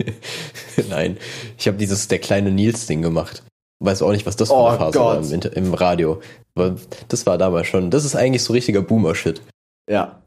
Nein, 0.88 1.18
ich 1.58 1.66
habe 1.66 1.76
dieses 1.76 2.08
der 2.08 2.18
kleine 2.18 2.50
Nils-Ding 2.50 3.02
gemacht. 3.02 3.42
Weiß 3.80 4.02
auch 4.02 4.10
nicht, 4.12 4.26
was 4.26 4.36
das 4.36 4.48
für 4.48 4.54
Oh 4.54 4.66
eine 4.66 4.78
Phase 4.78 4.98
war 4.98 5.16
Gott. 5.16 5.26
im, 5.26 5.32
Inter- 5.32 5.56
im 5.56 5.74
Radio. 5.74 6.20
Aber 6.54 6.76
das 7.08 7.26
war 7.26 7.38
damals 7.38 7.66
schon. 7.66 7.90
Das 7.90 8.04
ist 8.04 8.16
eigentlich 8.16 8.42
so 8.42 8.52
richtiger 8.52 8.82
Boomer-Shit. 8.82 9.40
Ja. 9.88 10.22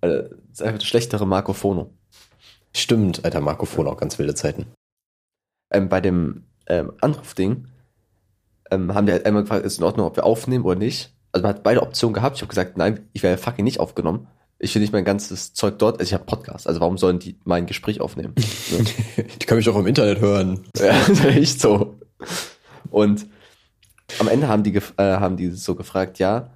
Also, 0.00 0.22
Das 0.22 0.32
ist 0.52 0.62
einfach 0.62 0.78
das 0.78 0.88
schlechtere 0.88 1.26
Marco 1.26 1.52
Fono. 1.52 1.90
Stimmt, 2.74 3.24
alter 3.24 3.40
Marco 3.40 3.66
Fohn 3.66 3.86
auch 3.86 3.96
ganz 3.96 4.18
wilde 4.18 4.34
Zeiten. 4.34 4.66
Ähm, 5.70 5.88
bei 5.88 6.00
dem 6.00 6.44
ähm, 6.66 6.92
Anrufding 7.00 7.66
ähm, 8.70 8.94
haben 8.94 9.06
die 9.06 9.12
halt 9.12 9.26
einmal 9.26 9.42
gefragt, 9.42 9.64
ist 9.64 9.78
in 9.78 9.84
Ordnung, 9.84 10.06
ob 10.06 10.16
wir 10.16 10.24
aufnehmen 10.24 10.64
oder 10.64 10.78
nicht. 10.78 11.12
Also 11.32 11.42
man 11.42 11.54
hat 11.54 11.62
beide 11.62 11.82
Optionen 11.82 12.14
gehabt. 12.14 12.36
Ich 12.36 12.42
habe 12.42 12.48
gesagt, 12.48 12.76
nein, 12.76 13.08
ich 13.12 13.22
werde 13.22 13.40
fucking 13.40 13.64
nicht 13.64 13.80
aufgenommen. 13.80 14.28
Ich 14.58 14.74
will 14.74 14.82
nicht 14.82 14.92
mein 14.92 15.04
ganzes 15.04 15.54
Zeug 15.54 15.78
dort, 15.78 15.98
also 15.98 16.08
ich 16.08 16.12
habe 16.12 16.24
Podcast, 16.24 16.66
also 16.66 16.80
warum 16.80 16.98
sollen 16.98 17.18
die 17.18 17.38
mein 17.44 17.64
Gespräch 17.64 18.02
aufnehmen? 18.02 18.34
Die 19.40 19.46
kann 19.46 19.56
mich 19.56 19.66
auch 19.70 19.76
im 19.76 19.86
Internet 19.86 20.20
hören. 20.20 20.66
Ja, 20.76 21.00
echt 21.28 21.62
so. 21.62 21.98
Und 22.90 23.26
am 24.18 24.28
Ende 24.28 24.48
haben 24.48 24.62
die, 24.62 24.76
äh, 24.76 24.82
haben 24.98 25.38
die 25.38 25.48
so 25.50 25.74
gefragt, 25.74 26.18
ja, 26.18 26.50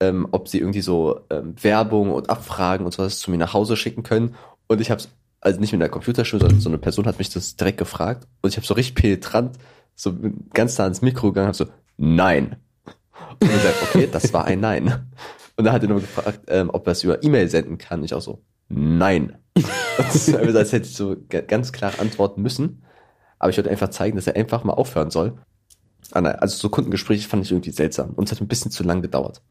ähm, 0.00 0.28
ob 0.32 0.48
sie 0.48 0.58
irgendwie 0.58 0.82
so 0.82 1.20
ähm, 1.30 1.54
Werbung 1.62 2.10
und 2.10 2.28
Abfragen 2.28 2.84
und 2.84 2.92
sowas 2.92 3.18
zu 3.18 3.30
mir 3.30 3.38
nach 3.38 3.54
Hause 3.54 3.76
schicken 3.76 4.02
können. 4.02 4.34
Und 4.66 4.82
ich 4.82 4.90
habe 4.90 5.02
also 5.40 5.60
nicht 5.60 5.72
mit 5.72 5.80
einer 5.80 5.90
Computerstimme, 5.90 6.40
sondern 6.40 6.60
so 6.60 6.68
eine 6.68 6.78
Person 6.78 7.06
hat 7.06 7.18
mich 7.18 7.30
das 7.30 7.56
direkt 7.56 7.78
gefragt. 7.78 8.26
Und 8.42 8.50
ich 8.50 8.56
habe 8.56 8.66
so 8.66 8.74
richtig 8.74 8.94
penetrant, 8.94 9.56
so 9.94 10.14
ganz 10.52 10.76
nah 10.78 10.84
ans 10.84 11.02
Mikro 11.02 11.28
gegangen, 11.28 11.48
habe 11.48 11.56
so, 11.56 11.66
nein. 11.96 12.56
Und 13.40 13.42
ich 13.42 13.52
gesagt, 13.52 13.82
okay, 13.82 14.08
das 14.10 14.32
war 14.32 14.44
ein 14.44 14.60
Nein. 14.60 15.06
Und 15.56 15.64
dann 15.64 15.74
hat 15.74 15.82
er 15.82 15.88
nur 15.88 16.00
gefragt, 16.00 16.40
ähm, 16.48 16.70
ob 16.70 16.86
er 16.86 16.92
es 16.92 17.04
über 17.04 17.22
E-Mail 17.22 17.48
senden 17.48 17.76
kann. 17.78 18.02
Ich 18.02 18.14
auch 18.14 18.22
so, 18.22 18.42
nein. 18.68 19.36
Das 19.94 20.26
hätte 20.72 20.86
ich 20.88 20.94
so 20.94 21.16
ga- 21.28 21.42
ganz 21.42 21.72
klar 21.72 21.92
antworten 21.98 22.40
müssen. 22.40 22.82
Aber 23.38 23.50
ich 23.50 23.56
wollte 23.58 23.70
einfach 23.70 23.90
zeigen, 23.90 24.16
dass 24.16 24.26
er 24.26 24.36
einfach 24.36 24.64
mal 24.64 24.72
aufhören 24.72 25.10
soll. 25.10 25.38
Also 26.12 26.56
so 26.56 26.70
Kundengespräche 26.70 27.28
fand 27.28 27.44
ich 27.44 27.52
irgendwie 27.52 27.70
seltsam. 27.70 28.10
Und 28.10 28.24
es 28.24 28.32
hat 28.32 28.40
ein 28.40 28.48
bisschen 28.48 28.70
zu 28.70 28.82
lang 28.82 29.02
gedauert. 29.02 29.42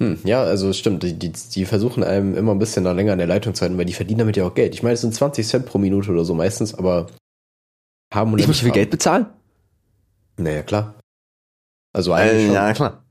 Hm, 0.00 0.18
ja, 0.24 0.42
also 0.42 0.68
es 0.68 0.78
stimmt. 0.78 1.02
Die, 1.02 1.18
die, 1.18 1.32
die 1.32 1.64
versuchen 1.64 2.04
einem 2.04 2.36
immer 2.36 2.52
ein 2.54 2.58
bisschen 2.58 2.84
länger 2.84 3.12
in 3.12 3.18
der 3.18 3.26
Leitung 3.26 3.54
zu 3.54 3.62
halten, 3.62 3.76
weil 3.78 3.84
die 3.84 3.92
verdienen 3.92 4.20
damit 4.20 4.36
ja 4.36 4.46
auch 4.46 4.54
Geld. 4.54 4.74
Ich 4.74 4.82
meine, 4.82 4.94
es 4.94 5.00
sind 5.00 5.14
20 5.14 5.46
Cent 5.46 5.66
pro 5.66 5.78
Minute 5.78 6.10
oder 6.12 6.24
so 6.24 6.34
meistens, 6.34 6.74
aber 6.74 7.08
haben 8.14 8.32
und 8.32 8.38
Ich 8.38 8.46
muss 8.46 8.60
viel 8.60 8.70
Geld 8.70 8.90
bezahlen? 8.90 9.26
Naja, 10.36 10.62
klar. 10.62 10.94
Also 11.92 12.12
eigentlich 12.12 12.42
Äh, 12.44 12.46
schon. 12.46 12.54
ja, 12.54 12.72
klar. 12.74 13.04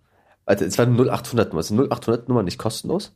Warte, 0.45 0.63
es 0.65 0.77
war 0.77 0.85
eine 0.85 0.95
0800 0.95 1.49
Nummer. 1.49 1.59
Ist 1.59 1.71
eine 1.71 1.81
0800 1.83 2.29
Nummer 2.29 2.43
nicht 2.43 2.57
kostenlos? 2.57 3.11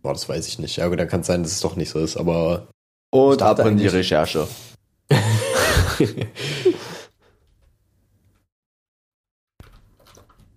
Boah, 0.00 0.12
das 0.12 0.28
weiß 0.28 0.46
ich 0.46 0.60
nicht. 0.60 0.76
Ja, 0.76 0.86
gut, 0.86 1.00
dann 1.00 1.08
kann 1.08 1.22
es 1.22 1.26
sein, 1.26 1.42
dass 1.42 1.50
es 1.50 1.60
doch 1.60 1.74
nicht 1.74 1.90
so 1.90 1.98
ist, 1.98 2.16
aber 2.16 2.68
Und 3.10 3.42
ab 3.42 3.58
in 3.66 3.78
die 3.78 3.88
Recherche. 3.88 4.46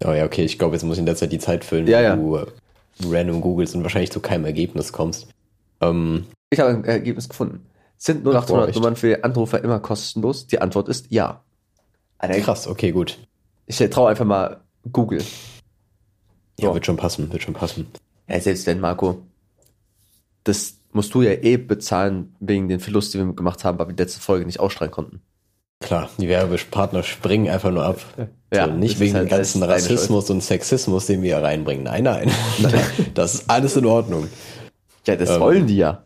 Oh 0.04 0.12
ja, 0.14 0.26
okay, 0.26 0.44
ich 0.44 0.58
glaube, 0.58 0.76
jetzt 0.76 0.84
muss 0.84 0.96
ich 0.96 1.00
in 1.00 1.06
der 1.06 1.16
Zeit 1.16 1.32
die 1.32 1.40
Zeit 1.40 1.64
füllen, 1.64 1.88
Ja, 1.88 2.02
ja. 2.02 2.16
du 2.16 2.36
äh, 2.38 2.46
random 3.04 3.42
googelst 3.42 3.76
und 3.76 3.84
wahrscheinlich 3.84 4.12
zu 4.12 4.20
keinem 4.20 4.46
Ergebnis 4.46 4.92
kommst. 4.92 5.28
Ähm, 5.80 6.26
Ich 6.50 6.60
habe 6.60 6.72
ein 6.72 6.84
Ergebnis 6.86 7.30
gefunden. 7.30 7.66
Sind 7.98 8.24
Boah, 8.24 8.34
0800 8.34 8.70
echt? 8.70 8.76
Nummern 8.78 8.96
für 8.96 9.24
Anrufer 9.24 9.64
immer 9.64 9.80
kostenlos? 9.80 10.48
Die 10.48 10.60
Antwort 10.60 10.90
ist 10.90 11.08
ja. 11.12 11.44
Alter, 12.18 12.40
krass, 12.40 12.68
okay, 12.68 12.92
gut. 12.92 13.20
Ich 13.68 13.78
traue 13.78 14.10
einfach 14.10 14.26
mal 14.26 14.62
Google. 14.92 15.22
Ja, 16.60 16.70
So. 16.70 16.74
wird 16.74 16.86
schon 16.86 16.98
passen, 16.98 17.32
wird 17.32 17.44
schon 17.44 17.54
passen. 17.54 17.88
Ja, 18.28 18.40
selbst 18.40 18.66
wenn, 18.68 18.80
Marco. 18.80 19.22
Das 20.44 20.78
musst 20.92 21.14
du 21.14 21.22
ja 21.22 21.32
eh 21.32 21.58
bezahlen 21.58 22.36
wegen 22.40 22.68
den 22.68 22.80
Verlust, 22.80 23.14
die 23.14 23.20
wir 23.20 23.34
gemacht 23.34 23.64
haben, 23.64 23.78
weil 23.80 23.88
wir 23.88 23.94
die 23.94 24.02
letzte 24.02 24.20
Folge 24.20 24.46
nicht 24.46 24.60
ausstrahlen 24.60 24.92
konnten. 24.92 25.22
Klar, 25.80 26.10
die 26.18 26.28
Werbepartner 26.28 27.04
springen 27.04 27.50
einfach 27.50 27.72
nur 27.72 27.86
ab. 27.86 28.02
Ja, 28.54 28.66
so, 28.66 28.74
nicht 28.74 29.00
wegen 29.00 29.08
ist 29.08 29.14
dem 29.14 29.20
halt 29.20 29.30
ganzen 29.30 29.64
Rassismus 29.64 30.30
und 30.30 30.42
Sexismus, 30.42 31.06
den 31.06 31.22
wir 31.22 31.38
hier 31.38 31.44
reinbringen. 31.44 31.84
Nein, 31.84 32.04
nein. 32.04 32.32
das 33.14 33.36
ist 33.36 33.50
alles 33.50 33.78
in 33.78 33.86
Ordnung. 33.86 34.28
Ja, 35.08 35.16
das 35.16 35.30
Ähm, 35.32 35.40
wollen 35.40 35.68
die 35.68 35.78
ja. 35.78 36.06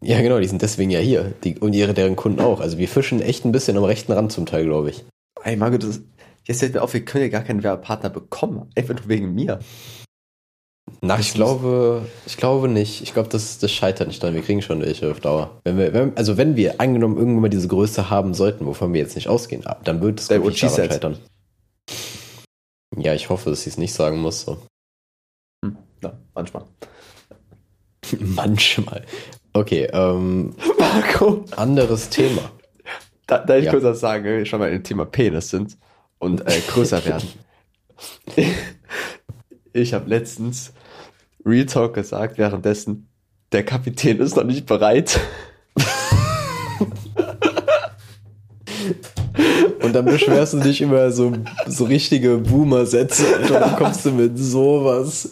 Ja, 0.00 0.20
genau, 0.20 0.38
die 0.38 0.46
sind 0.46 0.62
deswegen 0.62 0.90
ja 0.90 1.00
hier. 1.00 1.32
Die, 1.44 1.58
und 1.58 1.72
ihre, 1.72 1.94
deren 1.94 2.16
Kunden 2.16 2.40
auch. 2.40 2.60
Also 2.60 2.78
wir 2.78 2.88
fischen 2.88 3.20
echt 3.20 3.44
ein 3.44 3.52
bisschen 3.52 3.76
am 3.76 3.84
rechten 3.84 4.12
Rand 4.12 4.32
zum 4.32 4.46
Teil, 4.46 4.64
glaube 4.64 4.90
ich. 4.90 5.04
Ey, 5.42 5.56
Marco, 5.56 5.78
das, 5.78 6.00
jetzt 6.44 6.60
fällt 6.60 6.74
mir 6.74 6.82
auf, 6.82 6.94
wir 6.94 7.04
können 7.04 7.24
ja 7.24 7.30
gar 7.30 7.42
keinen 7.42 7.62
Werbepartner 7.62 8.10
bekommen. 8.10 8.70
Einfach 8.76 8.94
nur 8.94 9.08
wegen 9.08 9.34
mir. 9.34 9.60
Na, 11.00 11.18
ich 11.18 11.34
glaube, 11.34 12.06
ich 12.26 12.36
glaube 12.36 12.68
nicht. 12.68 13.02
Ich 13.02 13.12
glaube, 13.12 13.28
das, 13.28 13.58
das 13.58 13.70
scheitert 13.70 14.08
nicht 14.08 14.22
dran. 14.22 14.34
Wir 14.34 14.42
kriegen 14.42 14.62
schon 14.62 14.80
welche 14.80 15.10
auf 15.10 15.20
Dauer. 15.20 15.60
Wenn 15.64 15.78
wir, 15.78 15.92
wenn, 15.92 16.16
also 16.16 16.36
wenn 16.36 16.56
wir 16.56 16.80
angenommen 16.80 17.16
irgendwann 17.16 17.42
mal 17.42 17.48
diese 17.50 17.68
Größe 17.68 18.10
haben 18.10 18.34
sollten, 18.34 18.66
wovon 18.66 18.92
wir 18.92 19.00
jetzt 19.00 19.14
nicht 19.14 19.28
ausgehen, 19.28 19.64
dann 19.84 20.00
wird 20.00 20.20
es 20.20 20.26
said. 20.26 20.56
scheitern. 20.56 21.18
Ja, 22.96 23.14
ich 23.14 23.28
hoffe, 23.28 23.50
dass 23.50 23.62
sie 23.62 23.70
es 23.70 23.78
nicht 23.78 23.92
sagen 23.92 24.18
muss. 24.18 24.42
So. 24.42 24.58
Hm, 25.64 25.76
ja, 26.02 26.18
manchmal. 26.34 26.64
Manchmal. 28.20 29.04
Okay, 29.52 29.88
ähm, 29.92 30.54
Marco, 30.78 31.44
anderes 31.56 32.08
Thema. 32.08 32.50
da, 33.26 33.38
da 33.38 33.56
ich 33.58 33.66
Ja. 33.66 33.72
kurz 33.72 33.84
was 33.84 34.00
sagen, 34.00 34.24
wenn 34.24 34.38
wir 34.38 34.46
schon 34.46 34.60
mal 34.60 34.72
im 34.72 34.82
Thema 34.82 35.04
Penis 35.04 35.50
sind 35.50 35.76
und 36.18 36.40
äh, 36.46 36.60
größer 36.68 37.04
werden. 37.04 37.28
ich 39.72 39.92
habe 39.94 40.08
letztens 40.08 40.72
Real 41.44 41.66
Talk 41.66 41.94
gesagt, 41.94 42.38
währenddessen, 42.38 43.08
der 43.52 43.64
Kapitän 43.64 44.20
ist 44.20 44.36
noch 44.36 44.44
nicht 44.44 44.66
bereit. 44.66 45.20
Und 49.88 49.94
dann 49.94 50.04
beschwerst 50.04 50.52
du 50.52 50.58
dich 50.58 50.82
über 50.82 51.10
so, 51.10 51.32
so 51.66 51.84
richtige 51.84 52.36
Boomer-Sätze, 52.36 53.24
Alter. 53.36 53.60
Dann 53.60 53.76
kommst 53.76 54.04
du 54.04 54.12
mit 54.12 54.38
sowas. 54.38 55.30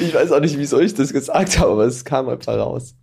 Ich 0.00 0.14
weiß 0.14 0.32
auch 0.32 0.40
nicht, 0.40 0.56
wieso 0.56 0.80
ich 0.80 0.94
das 0.94 1.12
gesagt 1.12 1.58
habe, 1.58 1.72
aber 1.72 1.84
es 1.84 2.04
kam 2.06 2.28
einfach 2.30 2.56
raus. 2.56 2.94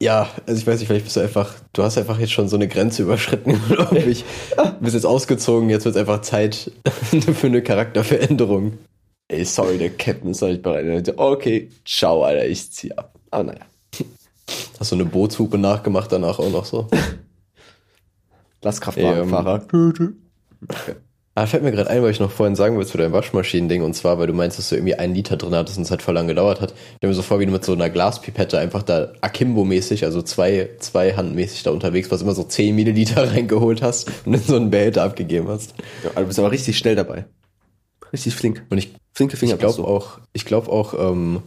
Ja, 0.00 0.28
also 0.46 0.58
ich 0.58 0.66
weiß 0.66 0.78
nicht, 0.78 0.88
vielleicht 0.88 1.04
bist 1.04 1.16
du 1.16 1.20
einfach, 1.20 1.54
du 1.74 1.82
hast 1.82 1.98
einfach 1.98 2.18
jetzt 2.18 2.32
schon 2.32 2.48
so 2.48 2.56
eine 2.56 2.66
Grenze 2.66 3.02
überschritten, 3.02 3.60
glaube 3.68 3.98
ich. 3.98 4.24
Du 4.56 4.80
bist 4.80 4.94
jetzt 4.94 5.04
ausgezogen, 5.04 5.68
jetzt 5.68 5.84
wird 5.84 5.96
es 5.96 6.00
einfach 6.00 6.22
Zeit 6.22 6.72
für 7.34 7.46
eine 7.46 7.62
Charakterveränderung. 7.62 8.78
Ey, 9.28 9.44
sorry, 9.44 9.76
der 9.76 9.90
Captain 9.90 10.30
ist 10.30 10.40
noch 10.40 10.48
nicht 10.48 10.62
bereit. 10.62 10.86
Und 10.86 11.18
Okay, 11.18 11.68
ciao, 11.84 12.22
Alter, 12.24 12.46
ich 12.46 12.72
zieh 12.72 12.92
ab. 12.92 13.12
Aber 13.30 13.44
naja, 13.44 13.66
Hast 14.78 14.92
du 14.92 14.96
eine 14.96 15.04
Bootshupe 15.04 15.58
nachgemacht 15.58 16.10
danach 16.12 16.38
auch 16.38 16.50
noch 16.50 16.64
so? 16.64 16.88
Lastkraftwagenfahrer. 18.62 19.66
Ah, 21.34 21.46
fällt 21.46 21.62
mir 21.62 21.70
gerade 21.70 21.88
ein, 21.88 22.02
weil 22.02 22.10
ich 22.10 22.18
noch 22.18 22.32
vorhin 22.32 22.56
sagen 22.56 22.74
wollte 22.74 22.90
zu 22.90 22.98
deinem 22.98 23.12
Waschmaschinen-Ding 23.12 23.80
und 23.84 23.94
zwar, 23.94 24.18
weil 24.18 24.26
du 24.26 24.32
meinst, 24.32 24.58
dass 24.58 24.70
du 24.70 24.74
irgendwie 24.74 24.96
einen 24.96 25.14
Liter 25.14 25.36
drin 25.36 25.54
hattest 25.54 25.78
und 25.78 25.84
es 25.84 25.90
halt 25.92 26.02
voll 26.02 26.14
lang 26.14 26.26
gedauert 26.26 26.60
hat. 26.60 26.72
Ich 26.72 26.96
stell 26.96 27.10
mir 27.10 27.14
so 27.14 27.22
vor, 27.22 27.38
wie 27.38 27.46
du 27.46 27.52
mit 27.52 27.64
so 27.64 27.74
einer 27.74 27.90
Glaspipette 27.90 28.58
einfach 28.58 28.82
da 28.82 29.12
Akimbo-mäßig, 29.20 30.04
also 30.04 30.20
zwei, 30.22 30.70
zwei 30.80 31.12
handmäßig 31.14 31.62
da 31.62 31.70
unterwegs 31.70 32.10
warst, 32.10 32.24
immer 32.24 32.34
so 32.34 32.42
10 32.42 32.74
Milliliter 32.74 33.22
reingeholt 33.32 33.82
hast 33.82 34.10
und 34.24 34.34
in 34.34 34.40
so 34.40 34.56
einen 34.56 34.70
Behälter 34.70 35.04
abgegeben 35.04 35.46
hast. 35.46 35.74
Ja, 36.02 36.08
also 36.08 36.22
du 36.22 36.26
bist 36.26 36.38
aber 36.40 36.50
richtig 36.50 36.76
schnell 36.76 36.96
dabei. 36.96 37.26
Richtig 38.12 38.34
flink. 38.34 38.64
Und 38.70 38.78
ich 38.78 38.90
Flinke 39.18 39.36
Finger. 39.36 39.54
Ich 39.54 39.58
glaube 39.58 39.84
auch, 39.84 40.18
ich 40.32 40.44
glaube 40.44 40.70
auch 40.70 40.94
ähm, 40.94 41.42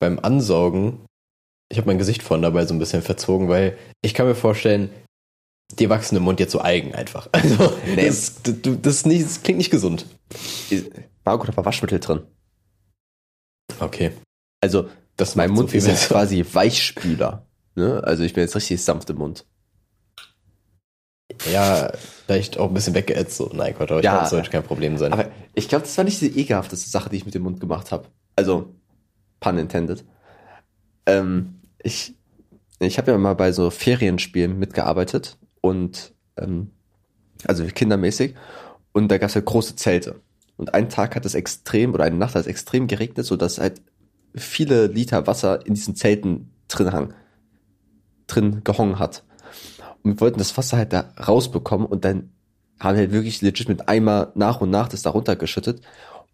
beim 0.00 0.18
Ansaugen, 0.18 0.98
ich 1.70 1.78
habe 1.78 1.86
mein 1.86 1.98
Gesicht 1.98 2.24
vorhin 2.24 2.42
dabei 2.42 2.66
so 2.66 2.74
ein 2.74 2.80
bisschen 2.80 3.02
verzogen, 3.02 3.48
weil 3.48 3.76
ich 4.02 4.14
kann 4.14 4.26
mir 4.26 4.34
vorstellen, 4.34 4.90
dir 5.76 5.88
wachsen 5.90 6.16
im 6.16 6.22
Mund 6.22 6.40
jetzt 6.40 6.52
so 6.52 6.60
Algen 6.60 6.94
einfach. 6.94 7.28
Also 7.32 7.72
Nee. 7.86 8.06
das, 8.06 8.42
das, 8.42 8.54
das, 8.82 9.06
nicht, 9.06 9.24
das 9.24 9.42
klingt 9.42 9.58
nicht 9.58 9.70
gesund. 9.70 10.06
Marco, 11.24 11.46
da 11.46 11.56
war 11.56 11.64
Waschmittel 11.64 12.00
drin. 12.00 12.20
Okay. 13.80 14.12
Also, 14.60 14.88
Das 15.16 15.36
mein 15.36 15.48
so 15.50 15.54
Mund 15.54 15.70
viel 15.70 15.78
ist 15.78 15.86
jetzt 15.86 16.08
quasi 16.08 16.44
Weichspüler. 16.52 17.46
Ne? 17.76 18.02
Also 18.04 18.22
ich 18.24 18.32
bin 18.34 18.42
jetzt 18.42 18.54
richtig 18.56 18.82
sanft 18.82 19.10
im 19.10 19.16
Mund. 19.18 19.44
Ja, 21.50 21.90
vielleicht 22.26 22.58
auch 22.58 22.68
ein 22.68 22.74
bisschen 22.74 22.94
weggeätzt. 22.94 23.36
So. 23.36 23.50
Nein, 23.52 23.74
Gott, 23.76 23.90
aber 23.90 24.00
ich 24.00 24.04
Ja. 24.04 24.12
glaube, 24.12 24.22
das 24.24 24.30
sollte 24.30 24.50
kein 24.50 24.62
Problem 24.62 24.98
sein. 24.98 25.12
Aber 25.12 25.30
ich 25.54 25.68
glaube, 25.68 25.84
das 25.84 25.96
war 25.96 26.04
nicht 26.04 26.20
die 26.20 26.38
ekelhafteste 26.38 26.88
Sache, 26.88 27.10
die 27.10 27.16
ich 27.16 27.24
mit 27.24 27.34
dem 27.34 27.42
Mund 27.42 27.60
gemacht 27.60 27.90
habe. 27.92 28.08
Also, 28.36 28.74
pun 29.40 29.58
intended. 29.58 30.04
Ähm, 31.06 31.60
ich 31.82 32.14
ich 32.80 32.98
habe 32.98 33.12
ja 33.12 33.18
mal 33.18 33.34
bei 33.34 33.52
so 33.52 33.70
Ferienspielen 33.70 34.58
mitgearbeitet 34.58 35.38
und 35.64 36.12
ähm, 36.36 36.70
also 37.46 37.64
kindermäßig 37.64 38.34
und 38.92 39.08
da 39.08 39.16
gab 39.16 39.30
es 39.30 39.34
halt 39.34 39.46
große 39.46 39.76
Zelte. 39.76 40.20
Und 40.58 40.74
einen 40.74 40.90
Tag 40.90 41.16
hat 41.16 41.24
es 41.24 41.34
extrem 41.34 41.94
oder 41.94 42.04
eine 42.04 42.16
Nacht 42.16 42.34
hat 42.34 42.42
es 42.42 42.46
extrem 42.46 42.86
geregnet, 42.86 43.24
sodass 43.24 43.58
halt 43.58 43.80
viele 44.34 44.88
Liter 44.88 45.26
Wasser 45.26 45.64
in 45.66 45.72
diesen 45.72 45.96
Zelten 45.96 46.50
drin 46.68 46.92
hang, 46.92 47.14
drin 48.26 48.60
gehongen 48.62 48.98
hat. 48.98 49.24
Und 50.02 50.12
wir 50.12 50.20
wollten 50.20 50.38
das 50.38 50.54
Wasser 50.58 50.76
halt 50.76 50.92
da 50.92 51.12
rausbekommen 51.18 51.86
und 51.86 52.04
dann 52.04 52.30
haben 52.78 52.96
wir 52.96 53.04
halt 53.04 53.12
wirklich 53.12 53.40
legit 53.40 53.70
mit 53.70 53.88
Eimer 53.88 54.32
nach 54.34 54.60
und 54.60 54.68
nach 54.68 54.88
das 54.88 55.00
da 55.00 55.10
runtergeschüttet. 55.10 55.80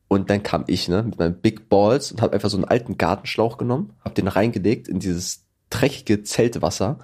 Und 0.09 0.29
dann 0.29 0.43
kam 0.43 0.65
ich, 0.67 0.89
ne, 0.89 1.05
mit 1.05 1.21
meinen 1.21 1.41
Big 1.41 1.69
Balls 1.69 2.11
und 2.11 2.21
habe 2.21 2.33
einfach 2.33 2.51
so 2.51 2.57
einen 2.57 2.65
alten 2.65 2.99
Gartenschlauch 2.99 3.59
genommen, 3.59 3.93
habe 4.05 4.15
den 4.15 4.27
reingelegt 4.27 4.89
in 4.89 4.99
dieses 4.99 5.45
dreckige 5.71 6.25
Zeltwasser, 6.25 6.99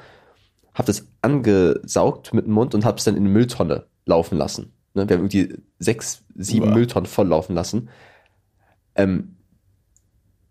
habe 0.77 0.87
das 0.87 1.09
angesaugt 1.23 2.35
mit 2.35 2.47
dem 2.47 2.53
Mund 2.53 2.75
und 2.75 2.85
habe 2.85 2.99
es 2.99 3.05
dann 3.05 3.17
in 3.17 3.23
eine 3.23 3.31
Mülltonne 3.31 3.87
laufen 4.05 4.37
lassen. 4.37 4.73
Ne, 4.95 5.09
wir 5.09 5.17
haben 5.17 5.25
irgendwie 5.25 5.57
sechs, 5.79 6.23
sieben 6.35 6.69
Uah. 6.69 6.75
Mülltonnen 6.75 7.07
voll 7.07 7.29
laufen 7.29 7.55
lassen. 7.55 7.89
Ähm, 8.95 9.37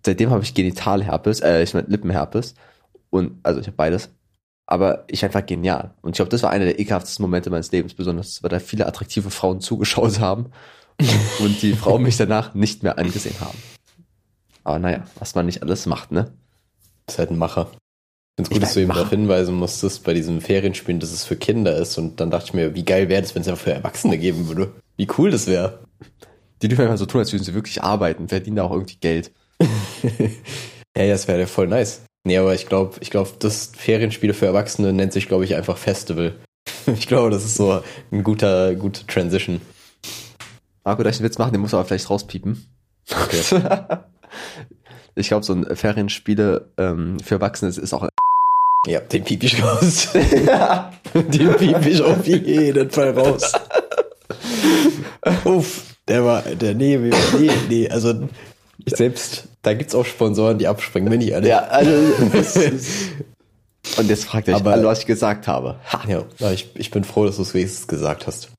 seitdem 0.04 0.32
habe 0.32 0.44
ich 0.44 0.56
Genitalherpes, 0.56 1.42
äh, 1.42 1.62
ich 1.62 1.76
meine 1.76 1.88
Lippenherpes. 1.88 2.56
Und, 3.12 3.40
also 3.44 3.60
ich 3.60 3.68
habe 3.68 3.78
beides. 3.78 4.10
Aber 4.66 5.04
ich 5.08 5.24
einfach 5.24 5.46
genial. 5.46 5.94
Und 6.02 6.12
ich 6.12 6.16
glaube, 6.16 6.30
das 6.30 6.42
war 6.42 6.50
einer 6.50 6.66
der 6.66 6.80
ekelhaftesten 6.80 7.22
Momente 7.22 7.52
meines 7.52 7.72
Lebens, 7.72 7.94
besonders 7.94 8.42
weil 8.42 8.50
da 8.50 8.60
viele 8.60 8.88
attraktive 8.88 9.30
Frauen 9.30 9.62
zugeschaut 9.62 10.20
haben 10.20 10.52
und 11.40 11.62
die 11.62 11.74
Frauen 11.74 12.02
mich 12.02 12.18
danach 12.18 12.56
nicht 12.56 12.82
mehr 12.82 12.98
angesehen 12.98 13.36
haben. 13.42 13.58
Aber 14.64 14.80
naja, 14.80 15.04
was 15.20 15.36
man 15.36 15.46
nicht 15.46 15.62
alles 15.62 15.86
macht, 15.86 16.12
ne? 16.12 16.34
Ist 17.08 17.20
halt 17.20 17.30
ein 17.30 17.38
Macher. 17.38 17.70
Ich 18.38 18.48
finde 18.48 18.50
es 18.50 18.50
gut, 18.50 18.64
dass 18.64 18.74
du 18.74 18.82
Macher. 18.82 19.00
darauf 19.00 19.10
hinweisen 19.12 19.56
musstest 19.56 20.04
bei 20.04 20.14
diesem 20.14 20.42
Ferienspielen, 20.42 21.00
dass 21.00 21.12
es 21.12 21.24
für 21.24 21.38
Kinder 21.38 21.78
ist. 21.78 21.98
Und 21.98 22.20
dann 22.20 22.32
dachte 22.32 22.48
ich 22.48 22.54
mir, 22.54 22.76
wie 22.76 22.84
geil 22.84 23.08
wäre 23.08 23.22
das, 23.22 23.34
wenn 23.34 23.42
es 23.42 23.48
einfach 23.48 23.64
für 23.64 23.74
Erwachsene 23.74 24.18
geben 24.18 24.48
würde. 24.50 24.74
Wie 24.98 25.08
cool 25.18 25.32
das 25.32 25.48
wäre. 25.48 25.80
Die 26.62 26.68
dürfen 26.68 26.84
einfach 26.84 26.98
so 26.98 27.06
tun, 27.06 27.20
als 27.20 27.32
würden 27.32 27.44
sie 27.44 27.54
wirklich 27.54 27.82
arbeiten, 27.82 28.28
verdienen 28.28 28.58
da 28.58 28.64
auch 28.64 28.72
irgendwie 28.72 28.98
Geld. 29.00 29.32
Ja, 30.98 31.04
ja, 31.04 31.12
das 31.12 31.28
wäre 31.28 31.42
ja 31.42 31.46
voll 31.46 31.68
nice. 31.68 32.04
Nee, 32.26 32.38
aber 32.38 32.56
ich 32.56 32.68
glaube, 32.68 32.98
ich 33.02 33.12
glaube, 33.12 33.32
das 33.40 33.72
Ferienspiele 33.76 34.34
für 34.34 34.46
Erwachsene 34.46 34.94
nennt 34.94 35.14
sich, 35.14 35.28
glaube 35.28 35.44
ich, 35.44 35.56
einfach 35.56 35.78
Festival. 35.78 36.36
Ich 36.88 37.08
glaube, 37.08 37.32
das 37.32 37.44
ist 37.44 37.56
so 37.56 37.82
ein 38.12 38.24
guter, 38.24 38.76
gute 38.76 39.06
Transition. 39.08 39.60
Marco, 40.84 41.02
da 41.02 41.10
ich 41.10 41.18
einen 41.18 41.26
Witz 41.26 41.40
machen, 41.40 41.52
den 41.52 41.62
muss 41.62 41.74
aber 41.74 41.84
vielleicht 41.84 42.10
rauspiepen. 42.12 42.64
Okay. 43.12 43.42
ich 45.16 45.28
glaube, 45.28 45.44
so 45.44 45.54
ein 45.54 45.76
Ferienspiele 45.76 46.72
ähm, 46.78 47.20
für 47.20 47.36
Erwachsene 47.36 47.72
ist 47.72 47.94
auch 47.94 48.08
Ja, 48.86 49.00
den 49.00 49.24
piep 49.24 49.44
ich 49.44 49.64
raus. 49.64 50.10
den 50.14 51.56
piep 51.56 51.86
ich 51.86 52.02
auf 52.02 52.26
jeden 52.28 52.90
Fall 52.92 53.18
raus. 53.18 53.52
Uff, 55.44 55.96
der 56.08 56.24
war, 56.24 56.42
der, 56.44 56.76
nee, 56.76 56.98
nee, 56.98 57.52
nee, 57.70 57.90
also 57.90 58.14
ich 58.86 58.96
selbst, 58.96 59.46
da 59.64 59.74
gibt's 59.74 59.96
auch 59.96 60.06
Sponsoren, 60.06 60.58
die 60.60 60.68
abspringen, 60.68 61.10
bin 61.10 61.22
ich 61.22 61.32
ehrlich. 61.32 61.50
Ja, 61.50 61.60
also. 61.66 61.92
ist- 62.38 63.12
Und 63.98 64.10
jetzt 64.10 64.26
fragt 64.26 64.50
euch 64.50 64.56
Aber- 64.56 64.74
alle, 64.74 64.86
was 64.86 65.00
ich 65.00 65.06
gesagt 65.06 65.48
habe. 65.48 65.80
Ha. 65.92 66.02
Ja, 66.08 66.52
ich, 66.52 66.70
ich 66.76 66.92
bin 66.92 67.04
froh, 67.04 67.26
dass 67.26 67.38
du 67.38 67.42
es 67.42 67.54
wenigstens 67.54 67.88
gesagt 67.88 68.28
hast. 68.28 68.50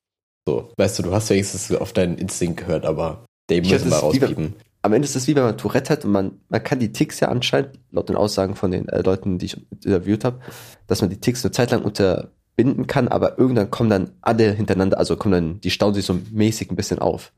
So, 0.49 0.71
weißt 0.77 0.99
du, 0.99 1.03
du 1.05 1.12
hast 1.12 1.31
wenigstens 1.31 1.73
auf 1.77 1.93
deinen 1.93 2.19
Instinkt 2.19 2.59
gehört, 2.59 2.85
aber 2.87 3.25
den 3.51 3.65
Ich 3.65 3.71
müssen 3.71 3.91
wir 3.91 3.97
rauspiepen. 3.99 4.55
Am 4.83 4.93
Ende 4.93 5.07
ist 5.07 5.17
es 5.17 5.27
wie 5.27 5.35
wenn 5.35 5.43
man 5.43 5.59
Tourette 5.59 5.93
hat 5.93 6.05
und 6.05 6.12
man, 6.12 6.41
man 6.49 6.62
kann 6.62 6.79
die 6.79 6.93
Ticks 6.93 7.21
ja 7.21 7.29
anscheinend, 7.29 7.79
laut 7.91 8.09
den 8.09 8.17
Aussagen 8.17 8.55
von 8.55 8.71
den 8.71 8.89
äh, 8.89 9.03
Leuten, 9.03 9.39
die 9.39 9.47
ich 9.47 9.67
interviewt 9.71 10.25
habe, 10.25 10.41
dass 10.87 11.01
man 11.01 11.11
die 11.11 11.21
Ticks 11.21 11.45
eine 11.45 11.53
Zeit 11.53 11.71
lang 11.73 11.83
unterbinden 11.83 12.87
kann, 12.87 13.09
aber 13.09 13.39
irgendwann 13.39 13.71
kommen 13.71 13.91
dann 13.91 14.12
alle 14.21 14.53
hintereinander, 14.53 14.99
also 14.99 15.17
kommen 15.17 15.33
dann, 15.33 15.61
die 15.61 15.71
stauen 15.71 15.95
sich 15.95 16.05
so 16.05 16.19
mäßig 16.31 16.71
ein 16.71 16.77
bisschen 16.77 17.01
auf. 17.01 17.33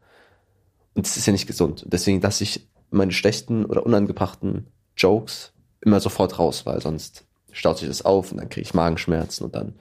Und 0.94 1.06
das 1.06 1.16
ist 1.16 1.26
ja 1.26 1.32
nicht 1.32 1.46
gesund. 1.46 1.84
Und 1.84 1.92
deswegen 1.92 2.20
lasse 2.20 2.44
ich 2.44 2.68
meine 2.90 3.12
schlechten 3.12 3.64
oder 3.64 3.86
unangebrachten 3.86 4.66
Jokes 4.96 5.52
immer 5.80 6.00
sofort 6.00 6.38
raus, 6.38 6.66
weil 6.66 6.80
sonst 6.82 7.24
staut 7.52 7.78
sich 7.78 7.88
das 7.88 8.04
auf 8.04 8.32
und 8.32 8.38
dann 8.38 8.48
kriege 8.48 8.62
ich 8.62 8.74
Magenschmerzen 8.74 9.44
und 9.44 9.54
dann 9.54 9.74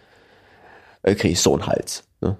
äh, 1.03 1.15
kriege 1.15 1.33
ich 1.33 1.41
so 1.41 1.53
einen 1.53 1.67
Hals. 1.67 2.03
Ne? 2.21 2.37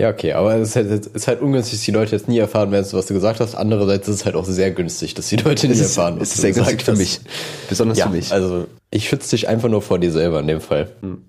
Ja, 0.00 0.10
okay, 0.10 0.32
aber 0.32 0.56
es 0.56 0.70
ist 0.70 0.76
halt, 0.76 0.90
es 0.90 1.06
ist 1.06 1.28
halt 1.28 1.40
ungünstig, 1.40 1.78
dass 1.78 1.84
die 1.84 1.92
Leute 1.92 2.16
jetzt 2.16 2.26
nie 2.26 2.38
erfahren 2.38 2.72
werden, 2.72 2.84
was 2.92 3.06
du 3.06 3.14
gesagt 3.14 3.38
hast. 3.38 3.54
Andererseits 3.54 4.08
ist 4.08 4.14
es 4.16 4.24
halt 4.24 4.34
auch 4.34 4.44
sehr 4.44 4.72
günstig, 4.72 5.14
dass 5.14 5.28
die 5.28 5.36
Leute 5.36 5.68
nie 5.68 5.74
ist, 5.74 5.80
erfahren, 5.82 6.16
was 6.18 6.28
es 6.30 6.34
ist 6.34 6.38
du 6.38 6.42
sehr 6.42 6.52
günstig 6.52 6.82
für 6.82 6.96
mich. 6.96 7.20
Besonders 7.68 7.98
Ja, 7.98 8.06
für 8.08 8.12
mich. 8.16 8.32
also 8.32 8.66
ich 8.90 9.08
schütze 9.08 9.30
dich 9.30 9.46
einfach 9.48 9.68
nur 9.68 9.82
vor 9.82 10.00
dir 10.00 10.10
selber 10.10 10.40
in 10.40 10.48
dem 10.48 10.60
Fall. 10.60 10.90
Hm. 11.00 11.22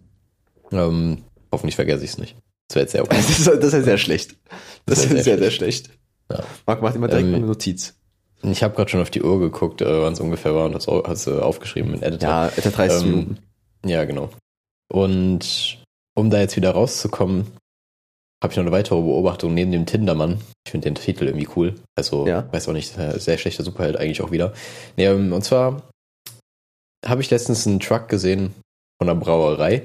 Ähm, 0.71 1.17
hoffentlich 1.51 1.75
vergesse 1.75 2.04
ich 2.04 2.12
es 2.12 2.17
nicht. 2.17 2.36
Das 2.67 2.75
wäre 2.75 2.84
jetzt 2.86 2.91
sehr 2.93 3.04
okay. 3.04 3.17
Das 3.28 3.30
ist, 3.39 3.47
das 3.47 3.73
ist 3.73 3.86
sehr 3.86 3.97
schlecht. 3.99 4.36
Das, 4.88 4.97
Das 4.97 4.99
ist 4.99 5.04
ist 5.06 5.12
sehr, 5.12 5.23
sehr 5.23 5.38
sehr, 5.38 5.51
schlecht. 5.51 5.89
Ja. 6.32 6.39
Marc 6.65 6.82
macht 6.82 6.95
immer 6.95 7.08
direkt 7.08 7.28
Ähm, 7.28 7.36
eine 7.36 7.45
Notiz. 7.45 7.93
Ich 8.41 8.63
habe 8.63 8.75
gerade 8.75 8.89
schon 8.89 9.01
auf 9.01 9.12
die 9.12 9.21
Uhr 9.21 9.39
geguckt, 9.39 9.82
äh, 9.82 10.01
wann 10.01 10.13
es 10.13 10.19
ungefähr 10.19 10.56
war 10.56 10.65
und 10.65 10.88
au- 10.88 11.04
hast 11.06 11.28
du 11.28 11.39
aufgeschrieben 11.39 11.93
in 11.93 12.01
Editor. 12.01 12.28
Ja, 12.30 12.47
etwa 12.47 12.69
30 12.71 13.01
ähm, 13.04 13.10
Minuten. 13.12 13.38
Ja, 13.86 14.06
genau. 14.06 14.30
Und 14.91 15.78
um 16.15 16.30
da 16.32 16.39
jetzt 16.39 16.56
wieder 16.56 16.71
rauszukommen, 16.71 17.45
habe 18.45 18.51
ich 18.53 18.58
noch 18.58 18.63
eine 18.63 18.71
weitere 18.71 19.01
Beobachtung 19.01 19.55
neben 19.55 19.71
dem 19.71 19.88
Tindermann. 19.88 20.39
Ich 20.67 20.71
finde 20.71 20.86
den 20.86 20.93
Titel 20.95 21.25
irgendwie 21.25 21.47
cool. 21.55 21.73
Also, 21.97 22.27
Ja. 22.27 22.47
weiß 22.53 22.69
auch 22.69 22.73
nicht, 22.73 22.95
äh, 22.97 23.19
sehr 23.19 23.39
schlechter 23.39 23.63
Superheld 23.63 23.97
eigentlich 23.97 24.21
auch 24.21 24.29
wieder. 24.29 24.53
Nee, 24.97 25.05
ähm, 25.08 25.34
und 25.34 25.43
zwar 25.43 25.81
habe 27.03 27.21
ich 27.21 27.31
letztens 27.31 27.65
einen 27.65 27.79
Truck 27.79 28.08
gesehen 28.08 28.53
von 29.01 29.10
einer 29.10 29.19
Brauerei. 29.19 29.81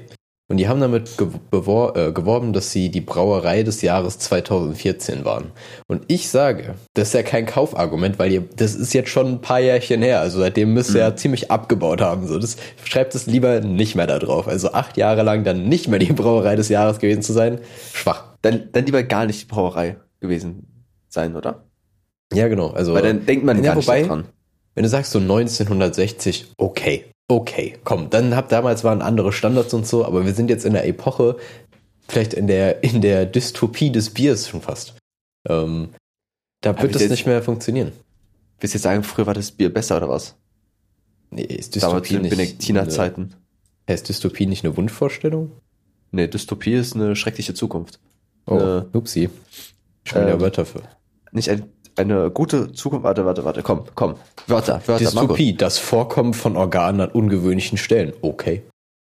Und 0.51 0.57
die 0.57 0.67
haben 0.67 0.81
damit 0.81 1.17
ge 1.17 1.27
bewor 1.49 1.95
äh, 1.95 2.11
geworben, 2.11 2.51
dass 2.51 2.71
sie 2.73 2.89
die 2.91 2.99
Brauerei 2.99 3.63
des 3.63 3.81
Jahres 3.81 4.19
2014 4.19 5.23
waren. 5.23 5.51
Und 5.87 6.03
ich 6.07 6.29
sage, 6.29 6.75
das 6.93 7.07
ist 7.07 7.13
ja 7.13 7.23
kein 7.23 7.45
Kaufargument, 7.45 8.19
weil 8.19 8.33
ihr, 8.33 8.43
das 8.57 8.75
ist 8.75 8.93
jetzt 8.93 9.09
schon 9.09 9.27
ein 9.27 9.41
paar 9.41 9.61
Jährchen 9.61 10.01
her. 10.01 10.19
Also 10.19 10.39
seitdem 10.39 10.73
müsst 10.73 10.93
ihr 10.93 10.99
ja 10.99 11.15
ziemlich 11.15 11.49
abgebaut 11.49 12.01
haben. 12.01 12.27
So, 12.27 12.37
das 12.37 12.57
schreibt 12.83 13.15
es 13.15 13.27
lieber 13.27 13.61
nicht 13.61 13.95
mehr 13.95 14.07
da 14.07 14.19
drauf. 14.19 14.47
Also 14.49 14.73
acht 14.73 14.97
Jahre 14.97 15.23
lang 15.23 15.45
dann 15.45 15.69
nicht 15.69 15.87
mehr 15.87 15.99
die 15.99 16.11
Brauerei 16.13 16.57
des 16.57 16.67
Jahres 16.67 16.99
gewesen 16.99 17.21
zu 17.21 17.31
sein. 17.31 17.59
Schwach. 17.93 18.25
Dann, 18.41 18.67
dann 18.73 18.85
lieber 18.85 19.03
gar 19.03 19.25
nicht 19.25 19.41
die 19.41 19.45
Brauerei 19.45 19.95
gewesen 20.19 20.67
sein, 21.07 21.35
oder? 21.37 21.63
Ja, 22.33 22.49
genau. 22.49 22.71
Also, 22.71 22.93
Weil 22.93 23.03
dann 23.03 23.25
denkt 23.25 23.45
man 23.45 23.57
Ja, 23.57 23.63
gar 23.71 23.75
nicht 23.75 23.87
wobei- 23.87 24.03
dran. 24.03 24.25
wenn 24.75 24.83
du 24.83 24.89
sagst 24.89 25.11
so 25.13 25.19
1960, 25.19 26.53
okay. 26.57 27.05
Okay, 27.31 27.77
komm, 27.85 28.09
dann 28.09 28.35
hab 28.35 28.49
damals 28.49 28.83
waren 28.83 29.01
andere 29.01 29.31
Standards 29.31 29.73
und 29.73 29.87
so, 29.87 30.03
aber 30.03 30.25
wir 30.25 30.33
sind 30.33 30.49
jetzt 30.49 30.65
in 30.65 30.73
der 30.73 30.85
Epoche, 30.85 31.37
vielleicht 32.09 32.33
in 32.33 32.45
der, 32.47 32.83
in 32.83 32.99
der 32.99 33.25
Dystopie 33.25 33.89
des 33.89 34.09
Biers 34.09 34.49
schon 34.49 34.59
fast. 34.61 34.95
Ähm, 35.47 35.89
da 36.59 36.71
Hab 36.71 36.81
wird 36.81 36.99
jetzt- 36.99 37.09
nicht 37.09 37.25
mehr 37.25 37.41
funktionieren. 37.41 37.93
Willst 38.59 38.73
du 38.73 38.77
jetzt 38.77 38.83
sagen, 38.83 39.03
früher 39.03 39.27
war 39.27 39.33
das 39.33 39.49
Bier 39.53 39.73
besser 39.73 39.95
oder 39.95 40.09
was? 40.09 40.35
Nee, 41.29 41.43
ist 41.43 41.81
Damals 41.81 42.01
Dystopie 42.03 42.15
in 42.15 42.21
nicht. 42.23 42.31
Benediktinerzeiten. 42.31 43.35
Eine, 43.87 43.95
ist 43.95 44.09
Dystopie 44.09 44.45
nicht 44.45 44.65
eine 44.65 44.75
Wunschvorstellung? 44.75 45.53
Nee, 46.11 46.27
Dystopie 46.27 46.73
ist 46.73 46.95
eine 46.95 47.15
schreckliche 47.15 47.53
Zukunft. 47.53 48.01
Oh, 48.45 48.57
Äh, 48.57 48.83
upsi. 48.97 49.29
Schon 50.03 50.21
wieder 50.23 50.33
ähm, 50.33 50.41
Wörter 50.41 50.65
für. 50.65 50.81
Nicht 51.31 51.49
ein, 51.49 51.63
eine 52.01 52.29
gute 52.31 52.71
Zukunft. 52.73 53.03
Warte, 53.03 53.25
warte, 53.25 53.43
warte, 53.45 53.63
komm, 53.63 53.83
komm. 53.95 54.15
Wörter, 54.47 54.81
Wörter. 54.85 55.03
Dystopie, 55.05 55.55
das 55.55 55.77
Vorkommen 55.77 56.33
von 56.33 56.57
Organen 56.57 57.01
an 57.01 57.09
ungewöhnlichen 57.09 57.77
Stellen. 57.77 58.13
Okay. 58.21 58.63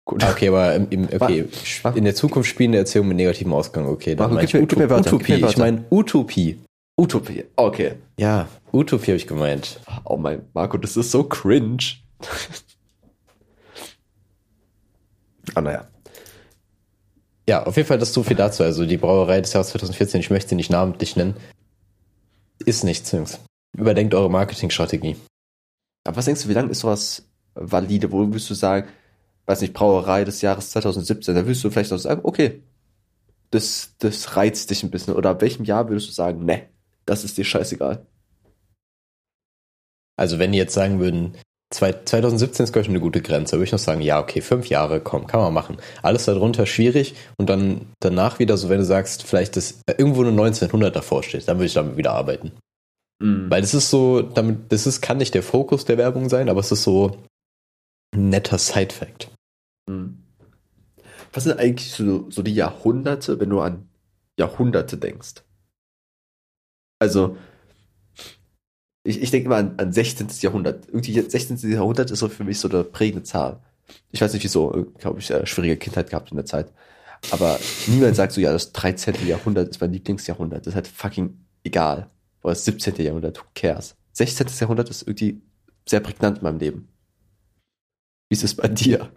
Gut. 0.06 0.22
Ah, 0.22 0.30
Okay, 0.32 0.48
aber 0.48 0.74
im, 0.74 0.86
im, 0.90 1.08
okay, 1.18 1.46
in 1.94 2.04
der 2.04 2.14
Zukunft 2.14 2.48
spielende 2.50 2.78
Erzählung 2.78 3.08
mit 3.08 3.16
negativem 3.16 3.52
Ausgang. 3.54 3.86
Okay, 3.88 4.14
dann 4.14 4.24
Marco, 4.30 4.34
meine 4.34 4.46
gib 4.46 4.72
ich 4.72 4.78
mir- 4.78 4.90
Wörter, 4.90 5.12
Utopie. 5.14 5.32
Wörter. 5.32 5.48
Ich 5.48 5.56
meine 5.56 5.84
Utopie. 5.90 6.58
Utopie. 7.00 7.44
Okay. 7.56 7.92
Ja, 8.18 8.46
Utopie 8.72 9.06
habe 9.12 9.16
ich 9.16 9.26
gemeint. 9.26 9.80
Oh 10.04 10.16
mein, 10.16 10.42
Marco, 10.52 10.76
das 10.76 10.96
ist 10.96 11.10
so 11.10 11.24
cringe. 11.24 11.78
Ah, 15.54 15.60
naja. 15.60 15.86
Ja, 17.48 17.64
auf 17.66 17.76
jeden 17.76 17.86
Fall 17.86 17.98
das 17.98 18.12
so 18.12 18.22
viel 18.22 18.36
dazu. 18.36 18.62
Also 18.62 18.86
die 18.86 18.96
Brauerei 18.96 19.40
des 19.40 19.52
Jahres 19.52 19.68
2014, 19.70 20.20
ich 20.20 20.30
möchte 20.30 20.50
sie 20.50 20.54
nicht 20.54 20.70
namentlich 20.70 21.16
nennen, 21.16 21.34
ist 22.66 22.84
nichts, 22.84 23.12
Jungs. 23.12 23.40
Überdenkt 23.76 24.14
eure 24.14 24.30
Marketingstrategie. 24.30 25.16
Aber 26.04 26.16
was 26.16 26.26
denkst 26.26 26.42
du, 26.42 26.48
wie 26.48 26.54
lange 26.54 26.70
ist 26.70 26.80
sowas 26.80 27.26
valide? 27.54 28.12
Wo 28.12 28.18
würdest 28.18 28.50
du 28.50 28.54
sagen, 28.54 28.88
weiß 29.46 29.60
nicht, 29.60 29.74
Brauerei 29.74 30.24
des 30.24 30.40
Jahres 30.42 30.70
2017, 30.70 31.34
da 31.34 31.44
würdest 31.44 31.64
du 31.64 31.70
vielleicht 31.70 31.92
auch 31.92 31.98
sagen, 31.98 32.20
okay, 32.24 32.62
das, 33.50 33.94
das 33.98 34.36
reizt 34.36 34.70
dich 34.70 34.82
ein 34.82 34.90
bisschen. 34.90 35.14
Oder 35.14 35.30
ab 35.30 35.40
welchem 35.40 35.64
Jahr 35.64 35.88
würdest 35.88 36.08
du 36.08 36.12
sagen, 36.12 36.44
ne, 36.44 36.68
das 37.06 37.24
ist 37.24 37.38
dir 37.38 37.44
scheißegal. 37.44 38.06
Also 40.16 40.38
wenn 40.38 40.52
die 40.52 40.58
jetzt 40.58 40.74
sagen 40.74 41.00
würden, 41.00 41.36
2017 41.74 42.64
ist, 42.64 42.72
glaube 42.72 42.84
ich, 42.84 42.88
eine 42.88 43.00
gute 43.00 43.20
Grenze. 43.20 43.52
Da 43.52 43.56
würde 43.58 43.64
ich 43.64 43.72
noch 43.72 43.78
sagen, 43.78 44.00
ja, 44.00 44.20
okay, 44.20 44.40
fünf 44.40 44.68
Jahre, 44.68 45.00
komm, 45.00 45.26
kann 45.26 45.40
man 45.40 45.52
machen. 45.52 45.78
Alles 46.02 46.24
darunter 46.24 46.66
schwierig 46.66 47.14
und 47.36 47.50
dann 47.50 47.86
danach 48.00 48.38
wieder 48.38 48.56
so, 48.56 48.68
wenn 48.68 48.78
du 48.78 48.84
sagst, 48.84 49.24
vielleicht 49.24 49.56
ist 49.56 49.80
äh, 49.86 49.94
irgendwo 49.98 50.20
eine 50.20 50.30
1900 50.30 50.94
davor 50.94 51.22
steht, 51.22 51.48
dann 51.48 51.58
würde 51.58 51.66
ich 51.66 51.74
damit 51.74 51.96
wieder 51.96 52.12
arbeiten. 52.12 52.52
Mhm. 53.20 53.50
Weil 53.50 53.60
das 53.60 53.74
ist 53.74 53.90
so, 53.90 54.22
damit, 54.22 54.70
das 54.72 54.86
ist, 54.86 55.00
kann 55.00 55.18
nicht 55.18 55.34
der 55.34 55.42
Fokus 55.42 55.84
der 55.84 55.98
Werbung 55.98 56.28
sein, 56.28 56.48
aber 56.48 56.60
es 56.60 56.70
ist 56.70 56.84
so 56.84 57.18
ein 58.14 58.28
netter 58.28 58.58
Side-Fact. 58.58 59.30
Mhm. 59.88 60.18
Was 61.32 61.44
sind 61.44 61.58
eigentlich 61.58 61.90
so, 61.90 62.30
so 62.30 62.42
die 62.42 62.54
Jahrhunderte, 62.54 63.40
wenn 63.40 63.50
du 63.50 63.60
an 63.60 63.88
Jahrhunderte 64.38 64.96
denkst? 64.96 65.42
Also, 67.00 67.36
ich, 69.04 69.22
ich 69.22 69.30
denke 69.30 69.46
immer 69.46 69.56
an, 69.56 69.74
an 69.76 69.92
16. 69.92 70.28
Jahrhundert. 70.40 70.86
Irgendwie 70.88 71.20
16. 71.20 71.58
Jahrhundert 71.70 72.10
ist 72.10 72.18
so 72.18 72.28
für 72.28 72.44
mich 72.44 72.58
so 72.58 72.68
eine 72.68 72.84
prägende 72.84 73.22
Zahl. 73.22 73.60
Ich 74.10 74.20
weiß 74.20 74.32
nicht 74.32 74.44
wieso, 74.44 74.86
glaube 74.98 75.20
ich, 75.20 75.30
äh, 75.30 75.46
schwierige 75.46 75.76
Kindheit 75.76 76.10
gehabt 76.10 76.30
in 76.30 76.36
der 76.36 76.46
Zeit. 76.46 76.72
Aber 77.30 77.58
niemand 77.86 78.16
sagt 78.16 78.32
so, 78.32 78.40
ja, 78.40 78.52
das 78.52 78.72
13. 78.72 79.26
Jahrhundert 79.26 79.68
ist 79.68 79.80
mein 79.80 79.92
Lieblingsjahrhundert. 79.92 80.60
Das 80.66 80.68
ist 80.72 80.74
halt 80.74 80.88
fucking 80.88 81.38
egal. 81.64 82.10
Oder 82.42 82.54
das 82.54 82.64
17. 82.64 82.96
Jahrhundert, 82.96 83.38
who 83.38 83.44
cares? 83.54 83.94
16. 84.12 84.46
Jahrhundert 84.60 84.88
ist 84.90 85.02
irgendwie 85.06 85.40
sehr 85.88 86.00
prägnant 86.00 86.38
in 86.38 86.44
meinem 86.44 86.58
Leben. 86.58 86.88
Wie 88.28 88.34
ist 88.34 88.44
es 88.44 88.54
bei 88.54 88.68
dir? 88.68 89.10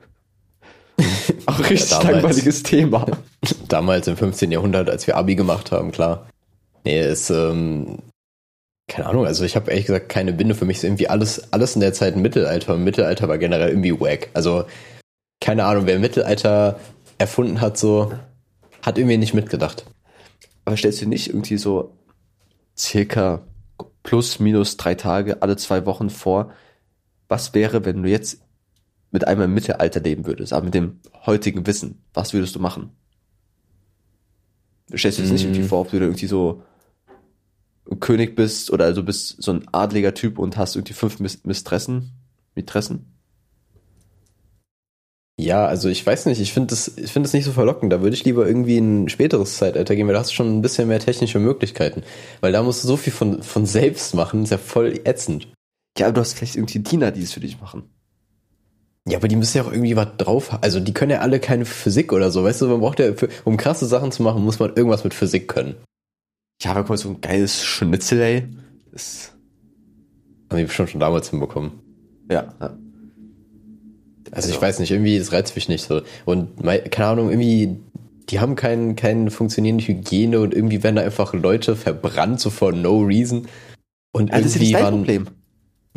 Auch 1.46 1.60
richtig 1.60 1.90
Ja, 1.92 2.00
damals. 2.00 2.24
langweiliges 2.24 2.64
Thema. 2.64 3.06
Damals 3.68 4.08
im 4.08 4.18
15. 4.18 4.52
Jahrhundert, 4.52 4.90
als 4.90 5.08
wir 5.08 5.16
Abi 5.16 5.36
gemacht 5.36 5.72
haben, 5.72 5.92
klar. 5.92 6.28
Nee, 6.84 7.10
ist, 7.10 7.30
ähm, 7.30 8.00
keine 8.88 9.08
Ahnung, 9.08 9.26
also 9.26 9.44
ich 9.44 9.56
habe 9.56 9.70
ehrlich 9.70 9.86
gesagt 9.86 10.10
keine 10.10 10.34
Binde 10.34 10.56
für 10.56 10.66
mich. 10.66 10.78
Ist 10.78 10.84
irgendwie 10.84 11.10
alles, 11.10 11.52
alles 11.52 11.76
in 11.76 11.82
der 11.82 11.94
Zeit 11.94 12.16
Mittelalter. 12.16 12.74
Und 12.76 12.84
Mittelalter 12.84 13.28
war 13.28 13.38
generell 13.38 13.70
irgendwie 13.70 14.00
wack. 14.00 14.30
Also, 14.34 14.66
keine 15.42 15.66
Ahnung, 15.66 15.86
wer 15.86 16.00
Mittelalter 16.00 16.80
erfunden 17.18 17.60
hat, 17.60 17.78
so, 17.78 18.14
hat 18.82 18.98
irgendwie 18.98 19.18
nicht 19.18 19.34
mitgedacht. 19.34 19.86
Aber 20.66 20.78
stellst 20.78 21.02
du 21.02 21.06
dir 21.06 21.10
nicht 21.10 21.30
irgendwie 21.30 21.58
so 21.58 21.98
circa 22.78 23.42
plus 24.04 24.40
minus 24.40 24.78
drei 24.78 24.96
Tage 24.96 25.42
alle 25.42 25.58
zwei 25.58 25.86
Wochen 25.86 26.10
vor, 26.10 26.54
was 27.28 27.54
wäre, 27.54 27.84
wenn 27.84 28.04
du 28.04 28.10
jetzt 28.10 28.40
mit 29.12 29.28
einmal 29.28 29.46
im 29.46 29.54
Mittelalter 29.54 30.00
leben 30.00 30.26
würdest, 30.26 30.54
aber 30.54 30.66
mit 30.66 30.74
dem 30.74 31.00
heutigen 31.26 31.66
Wissen, 31.68 32.02
was 32.14 32.34
würdest 32.34 32.56
du 32.56 32.60
machen? 32.60 32.92
Stellst 34.96 35.18
du 35.18 35.24
dir 35.24 35.30
das 35.30 35.32
nicht 35.34 35.46
Mm. 35.46 35.54
irgendwie 35.54 35.68
vor, 35.68 35.82
ob 35.82 35.92
du 35.92 36.00
da 36.00 36.06
irgendwie 36.06 36.28
so 36.28 36.62
König 38.00 38.36
bist 38.36 38.72
oder 38.72 38.86
also 38.86 39.04
bist 39.04 39.42
so 39.42 39.52
ein 39.52 39.68
adliger 39.72 40.14
Typ 40.14 40.40
und 40.40 40.58
hast 40.58 40.76
irgendwie 40.76 40.94
fünf 40.94 41.20
Mis 41.20 41.44
Mistressen, 41.44 42.12
Mitressen? 42.56 43.18
Ja, 45.40 45.68
also 45.68 45.88
ich 45.88 46.04
weiß 46.04 46.26
nicht, 46.26 46.42
ich 46.42 46.52
finde 46.52 46.72
das, 46.72 46.98
ich 46.98 47.12
finde 47.12 47.28
das 47.28 47.34
nicht 47.34 47.46
so 47.46 47.52
verlockend. 47.52 47.94
Da 47.94 48.02
würde 48.02 48.16
ich 48.16 48.26
lieber 48.26 48.48
irgendwie 48.48 48.78
in 48.78 49.04
ein 49.04 49.10
späteres 49.10 49.58
Zeitalter 49.58 49.96
gehen, 49.96 50.08
weil 50.08 50.14
da 50.14 50.20
hast 50.22 50.32
du 50.32 50.36
schon 50.36 50.58
ein 50.58 50.64
bisschen 50.64 50.88
mehr 50.88 51.00
technische 51.00 51.38
Möglichkeiten. 51.38 52.02
Weil 52.42 52.52
da 52.52 52.64
musst 52.64 52.84
du 52.84 52.88
so 52.88 52.98
viel 52.98 53.14
von, 53.14 53.44
von 53.44 53.68
selbst 53.68 54.16
machen, 54.16 54.44
ist 54.44 54.50
ja 54.50 54.58
voll 54.58 55.00
ätzend. 55.04 55.48
Ja, 55.98 56.08
aber 56.08 56.14
du 56.14 56.22
hast 56.22 56.34
vielleicht 56.34 56.56
irgendwie 56.56 56.80
Diener, 56.80 57.12
die 57.12 57.22
es 57.22 57.34
für 57.34 57.40
dich 57.40 57.62
machen. 57.62 57.84
Ja, 59.08 59.20
aber 59.20 59.28
die 59.28 59.36
müssen 59.36 59.58
ja 59.58 59.64
auch 59.64 59.72
irgendwie 59.72 59.96
was 59.96 60.18
drauf 60.18 60.52
haben. 60.52 60.64
Also 60.64 60.80
die 60.80 60.94
können 60.94 61.12
ja 61.12 61.20
alle 61.20 61.40
keine 61.40 61.66
Physik 61.66 62.14
oder 62.14 62.32
so. 62.32 62.44
Weißt 62.44 62.62
du, 62.62 62.68
man 62.68 62.82
braucht 62.82 63.00
ja, 63.00 63.14
für, 63.14 63.30
um 63.46 63.58
krasse 63.58 63.86
Sachen 63.86 64.12
zu 64.12 64.24
machen, 64.24 64.44
muss 64.44 64.60
man 64.60 64.76
irgendwas 64.76 65.04
mit 65.04 65.14
Physik 65.14 65.48
können. 65.48 65.76
Ja, 66.62 66.72
aber 66.72 66.82
guck 66.82 66.90
mal, 66.90 66.98
so 66.98 67.10
ein 67.10 67.22
geiles 67.22 67.64
Schnitzel, 67.64 68.20
ey. 68.22 68.48
Das, 68.92 69.34
Haben 70.50 70.58
die 70.58 70.64
bestimmt 70.66 70.90
schon 70.90 71.00
damals 71.00 71.30
hinbekommen. 71.30 71.72
ja, 72.32 72.54
ja. 72.60 72.78
Also 74.32 74.50
ich 74.50 74.62
weiß 74.62 74.80
nicht, 74.80 74.92
irgendwie, 74.92 75.18
das 75.18 75.32
reizt 75.32 75.56
mich 75.56 75.70
nicht 75.70 75.86
so. 75.86 76.02
Und 76.26 76.62
keine 76.92 77.08
Ahnung, 77.08 77.30
irgendwie, 77.30 77.78
die 78.30 78.42
haben 78.42 78.56
keinen 78.56 78.98
keine 78.98 79.32
funktionierende 79.32 79.88
Hygiene 79.88 80.42
und 80.42 80.54
irgendwie 80.54 80.84
werden 80.84 80.98
da 80.98 81.02
einfach 81.02 81.34
Leute 81.34 81.78
verbrannt, 81.78 82.42
so 82.42 82.50
for 82.50 82.74
no 82.74 83.00
reason. 83.00 83.48
Und 84.12 84.32
Ja, 84.32 84.38
das 84.42 84.48
ist 84.48 84.56
irgendwie 84.58 84.66
nicht 84.66 84.76
dein 84.76 84.84
waren, 84.84 84.96
Problem. 84.96 85.28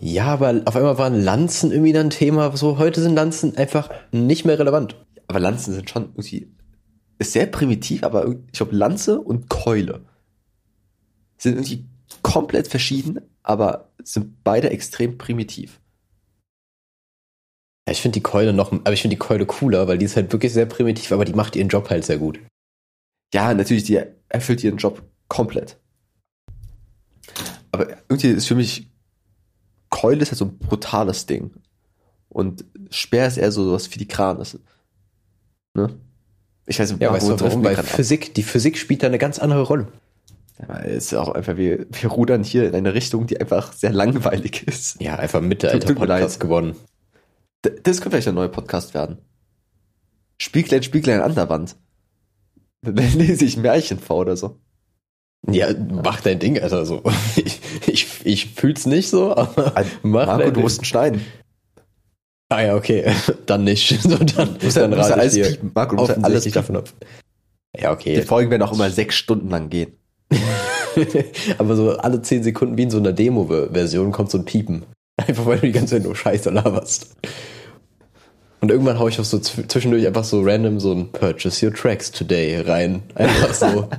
ja, 0.00 0.26
aber 0.26 0.62
auf 0.64 0.76
einmal 0.76 0.96
waren 0.98 1.20
Lanzen 1.20 1.72
irgendwie 1.72 1.92
dann 1.92 2.11
Thema. 2.11 2.56
So, 2.56 2.78
heute 2.78 3.02
sind 3.02 3.16
Lanzen 3.16 3.56
einfach 3.56 3.90
nicht 4.12 4.44
mehr 4.44 4.61
relevant. 4.61 4.94
Aber 5.26 5.40
Lanzen 5.40 5.74
sind 5.74 5.90
schon 5.90 6.11
irgendwie, 6.11 6.52
ist 7.18 7.32
sehr 7.32 7.46
primitiv, 7.46 8.04
aber 8.04 8.28
ich 8.28 8.52
glaube, 8.52 8.76
Lanze 8.76 9.20
und 9.20 9.48
Keule 9.48 10.02
sind 11.43 11.55
irgendwie 11.55 11.84
komplett 12.22 12.68
verschieden, 12.68 13.20
aber 13.43 13.91
sind 14.03 14.45
beide 14.45 14.70
extrem 14.70 15.18
primitiv. 15.18 15.80
Ja, 17.86 17.93
ich 17.93 18.03
finde 18.03 18.14
die 18.14 18.22
Keule 18.22 18.53
noch, 18.53 18.72
aber 18.72 18.93
ich 18.93 19.03
finde 19.03 19.16
die 19.16 19.20
Keule 19.20 19.47
cooler, 19.47 19.88
weil 19.88 19.99
die 19.99 20.05
ist 20.05 20.16
halt 20.16 20.32
wirklich 20.32 20.53
sehr 20.53 20.66
primitiv, 20.66 21.12
aber 21.12 21.24
die 21.24 21.32
macht 21.32 21.57
ihren 21.57 21.68
Job 21.68 21.88
halt 21.91 22.05
sehr 22.05 22.18
gut. 22.18 22.41
Ja, 23.32 23.55
natürlich, 23.55 23.84
die 23.84 24.01
erfüllt 24.28 24.62
ihren 24.62 24.76
Job 24.76 25.03
komplett. 25.28 25.78
Aber 27.72 27.88
irgendwie 28.09 28.28
ist 28.28 28.47
für 28.47 28.55
mich, 28.55 28.91
Keule 29.88 30.22
ist 30.22 30.30
halt 30.30 30.38
so 30.38 30.47
ein 30.47 30.59
brutales 30.59 31.26
Ding. 31.26 31.53
Und 32.28 32.64
Speer 32.91 33.26
ist 33.26 33.38
eher 33.38 33.53
so 33.53 33.72
was 33.72 33.86
Filigranes. 33.86 34.59
Ne? 35.74 35.97
Ich 36.66 36.78
weiß 36.78 36.93
nicht, 36.93 37.03
Ja, 37.03 37.12
weißt 37.12 37.28
du 37.28 37.41
warum? 37.41 37.64
Weil 37.64 37.76
ab? 37.76 37.86
Physik, 37.86 38.34
die 38.34 38.43
Physik 38.43 38.78
spielt 38.78 39.03
da 39.03 39.07
eine 39.07 39.18
ganz 39.18 39.38
andere 39.38 39.62
Rolle. 39.62 39.88
Ist 40.84 41.14
auch 41.14 41.28
einfach, 41.30 41.56
wir, 41.56 41.86
wir 41.90 42.11
rudern 42.11 42.44
hier 42.44 42.68
in 42.68 42.74
eine 42.74 42.94
Richtung, 42.94 43.26
die 43.26 43.40
einfach 43.40 43.72
sehr 43.72 43.92
langweilig 43.92 44.62
ist. 44.66 45.00
Ja, 45.00 45.16
einfach 45.16 45.40
Mittelalter-Podcast 45.40 46.40
gewonnen. 46.40 46.76
D- 47.64 47.70
Das 47.82 47.98
könnte 48.00 48.11
vielleicht 48.16 48.28
ein 48.28 48.34
neuer 48.34 48.48
Podcast 48.48 48.94
werden. 48.94 49.18
Spieglein, 50.38 50.82
Spieglein 50.82 51.20
an 51.20 51.34
der 51.34 51.48
Wand. 51.48 51.76
Dann 52.82 52.96
lese 53.18 53.44
ich 53.44 53.56
Märchen 53.56 53.98
vor 53.98 54.18
oder 54.18 54.36
so. 54.36 54.58
Ja, 55.48 55.68
mach 55.90 56.20
dein 56.20 56.38
Ding, 56.38 56.58
Alter, 56.61 56.84
so. 56.84 57.02
Ich, 57.36 57.61
ich, 57.86 58.06
ich 58.24 58.46
fühl's 58.54 58.86
nicht 58.86 59.08
so, 59.08 59.34
aber 59.36 59.72
mach 60.02 60.26
Marco, 60.26 60.42
dein 60.44 60.54
du 60.54 60.61
musst 60.61 60.80
einen 60.80 60.84
schneiden. 60.84 61.20
Ah 62.50 62.62
ja, 62.62 62.74
okay. 62.76 63.11
Dann 63.46 63.64
nicht. 63.64 64.00
So, 64.02 64.16
dann, 64.16 64.58
ja, 64.61 64.70
dann 64.72 64.92
ja 64.92 64.98
rate 64.98 65.14
alles 65.14 65.34
ich 65.36 65.42
dir 65.42 65.50
piepen. 65.52 65.70
Marco, 65.74 65.96
du 65.96 66.02
musst 66.02 66.24
alles 66.24 66.44
piepen. 66.44 66.54
davon 66.54 66.76
ab. 66.76 66.88
Ja, 67.78 67.94
Die 67.94 67.96
okay. 67.96 68.22
Folgen 68.22 68.50
werden 68.50 68.62
auch 68.62 68.72
immer 68.72 68.90
sechs 68.90 69.14
Stunden 69.14 69.48
lang 69.48 69.70
gehen. 69.70 69.92
aber 71.59 71.76
so 71.76 71.97
alle 71.97 72.22
10 72.22 72.43
Sekunden 72.43 72.76
wie 72.76 72.83
in 72.85 72.91
so 72.91 72.99
einer 72.99 73.12
Demo-Version 73.12 74.12
kommt 74.12 74.31
so 74.31 74.39
ein 74.39 74.45
Piepen. 74.45 74.83
Einfach 75.16 75.47
weil 75.47 75.59
du 75.59 75.66
die 75.66 75.72
ganze 75.72 75.97
Zeit 75.97 76.05
nur 76.05 76.16
Scheiße 76.16 76.51
laberst. 76.51 77.14
Und 78.61 78.70
irgendwann 78.70 78.99
hau 78.99 79.09
ich 79.09 79.18
auch 79.18 79.24
so 79.24 79.39
zw- 79.39 79.66
zwischendurch 79.68 80.07
einfach 80.07 80.24
so 80.24 80.43
random 80.43 80.81
so 80.81 80.93
ein 80.93 81.11
Purchase 81.12 81.64
your 81.66 81.72
tracks 81.74 82.11
today 82.11 82.61
rein. 82.61 83.03
Einfach 83.14 83.55
so. 83.55 83.89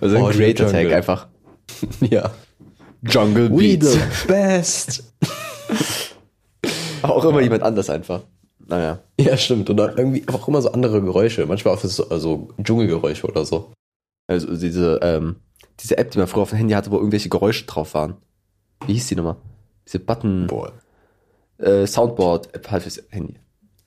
Also 0.00 0.16
ein 0.16 0.22
Oh, 0.22 0.28
Creator 0.30 0.68
Tag 0.68 0.92
einfach. 0.92 1.28
ja. 2.00 2.32
Jungle 3.02 3.48
We 3.50 3.76
Beats. 3.78 3.92
the 3.92 4.00
best. 4.26 5.04
Auch 7.02 7.24
immer 7.24 7.40
jemand 7.40 7.62
anders 7.62 7.88
einfach. 7.90 8.22
Naja. 8.66 8.98
Ja, 9.20 9.36
stimmt. 9.36 9.70
Und 9.70 9.76
dann 9.76 9.96
irgendwie 9.96 10.24
auch 10.32 10.48
immer 10.48 10.60
so 10.62 10.72
andere 10.72 11.00
Geräusche. 11.00 11.46
Manchmal 11.46 11.74
auch 11.74 11.80
so 11.80 12.08
also 12.08 12.48
Dschungelgeräusche 12.62 13.26
oder 13.26 13.44
so. 13.44 13.72
Also 14.26 14.54
diese, 14.56 14.98
ähm, 15.02 15.36
diese 15.80 15.98
App, 15.98 16.10
die 16.10 16.18
man 16.18 16.26
früher 16.26 16.42
auf 16.42 16.50
dem 16.50 16.58
Handy 16.58 16.74
hatte, 16.74 16.90
wo 16.90 16.96
irgendwelche 16.96 17.28
Geräusche 17.28 17.66
drauf 17.66 17.94
waren. 17.94 18.16
Wie 18.86 18.94
hieß 18.94 19.08
die 19.08 19.16
nochmal? 19.16 19.36
Diese 19.86 19.98
Button, 19.98 20.46
Boah. 20.46 20.72
äh, 21.58 21.86
Soundboard-App 21.86 22.70
halt 22.70 22.82
fürs 22.82 23.02
Handy. 23.10 23.36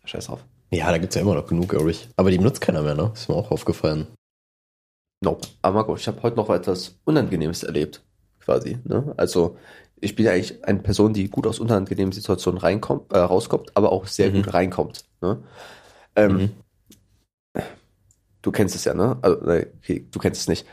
Scheiß 0.03 0.27
drauf. 0.27 0.43
Ja, 0.71 0.91
da 0.91 0.97
gibt's 0.97 1.15
ja 1.15 1.21
immer 1.21 1.35
noch 1.35 1.47
genug, 1.47 1.69
glaube 1.69 1.91
ich. 1.91 2.09
Aber 2.17 2.31
die 2.31 2.37
benutzt 2.37 2.61
keiner 2.61 2.81
mehr, 2.81 2.95
ne? 2.95 3.11
Ist 3.13 3.29
mir 3.29 3.35
auch 3.35 3.51
aufgefallen. 3.51 4.07
Nope. 5.21 5.47
Aber 5.61 5.75
Marco, 5.75 5.95
ich 5.95 6.07
habe 6.07 6.21
heute 6.21 6.35
noch 6.35 6.49
etwas 6.49 6.95
Unangenehmes 7.05 7.63
erlebt. 7.63 8.03
Quasi. 8.39 8.77
Ne? 8.83 9.13
Also, 9.17 9.57
ich 10.01 10.15
bin 10.15 10.25
ja 10.25 10.33
eigentlich 10.33 10.63
eine 10.65 10.79
Person, 10.79 11.13
die 11.13 11.29
gut 11.29 11.47
aus 11.47 11.59
unangenehmen 11.59 12.11
Situationen 12.11 12.59
reinkommt, 12.59 13.11
äh, 13.13 13.17
rauskommt, 13.17 13.71
aber 13.75 13.91
auch 13.91 14.05
sehr 14.07 14.29
Mhm. 14.29 14.35
gut 14.35 14.53
reinkommt. 14.53 15.05
Ne? 15.21 15.41
Ähm, 16.15 16.33
Mhm. 16.33 16.49
Du 18.45 18.51
kennst 18.51 18.75
es 18.75 18.85
ja, 18.85 18.93
ne? 18.93 19.17
Also, 19.23 19.37
okay, 19.41 20.07
du 20.11 20.19
kennst 20.19 20.41
es 20.41 20.47
nicht. 20.47 20.67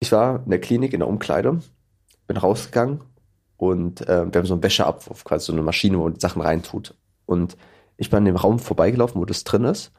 Ich 0.00 0.10
war 0.10 0.42
in 0.42 0.50
der 0.50 0.60
Klinik 0.60 0.92
in 0.92 0.98
der 0.98 1.08
Umkleide, 1.08 1.60
bin 2.26 2.36
rausgegangen 2.36 3.04
und 3.56 4.00
ähm, 4.08 4.34
wir 4.34 4.40
haben 4.40 4.46
so 4.46 4.54
einen 4.54 4.64
Wäscheabwurf, 4.64 5.22
quasi 5.22 5.46
so 5.46 5.52
eine 5.52 5.62
Maschine, 5.62 5.96
wo 5.96 6.02
man 6.02 6.14
die 6.14 6.20
Sachen 6.20 6.42
reintut. 6.42 6.96
Und 7.24 7.56
ich 7.98 8.10
bin 8.10 8.16
an 8.16 8.24
dem 8.24 8.34
Raum 8.34 8.58
vorbeigelaufen, 8.58 9.20
wo 9.20 9.24
das 9.24 9.44
drin 9.44 9.62
ist 9.62 9.92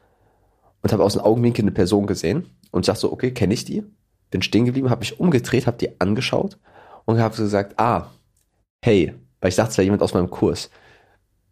und 0.82 0.92
habe 0.92 1.02
aus 1.02 1.14
dem 1.14 1.22
Augenwinkel 1.22 1.62
eine 1.62 1.70
Person 1.70 2.06
gesehen 2.06 2.50
und 2.70 2.84
sag 2.84 2.96
so, 2.96 3.10
okay, 3.10 3.32
kenne 3.32 3.54
ich 3.54 3.64
die? 3.64 3.82
Bin 4.28 4.42
stehen 4.42 4.66
geblieben, 4.66 4.90
habe 4.90 5.00
mich 5.00 5.18
umgedreht, 5.18 5.66
habe 5.66 5.78
die 5.78 5.98
angeschaut 6.02 6.58
und 7.06 7.18
habe 7.18 7.34
gesagt, 7.34 7.80
ah, 7.80 8.10
hey, 8.84 9.14
weil 9.40 9.48
ich 9.48 9.56
dachte, 9.56 9.70
es 9.70 9.78
wäre 9.78 9.86
jemand 9.86 10.02
aus 10.02 10.12
meinem 10.12 10.28
Kurs. 10.28 10.68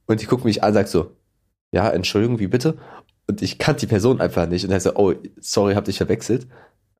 Und 0.04 0.20
die 0.20 0.26
guckt 0.26 0.44
mich 0.44 0.62
an, 0.62 0.74
sagt 0.74 0.90
so, 0.90 1.16
ja, 1.70 1.88
Entschuldigung, 1.88 2.38
wie 2.38 2.48
bitte? 2.48 2.76
Und 3.28 3.42
ich 3.42 3.58
kannte 3.58 3.80
die 3.80 3.90
Person 3.90 4.20
einfach 4.20 4.48
nicht. 4.48 4.64
Und 4.64 4.70
er 4.70 4.80
so, 4.80 4.94
oh, 4.94 5.14
sorry, 5.40 5.74
hab 5.74 5.84
dich 5.84 5.96
verwechselt. 5.96 6.46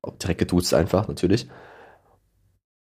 Auch 0.02 0.16
direkt 0.16 0.40
geduzt 0.40 0.74
einfach, 0.74 1.08
natürlich. 1.08 1.48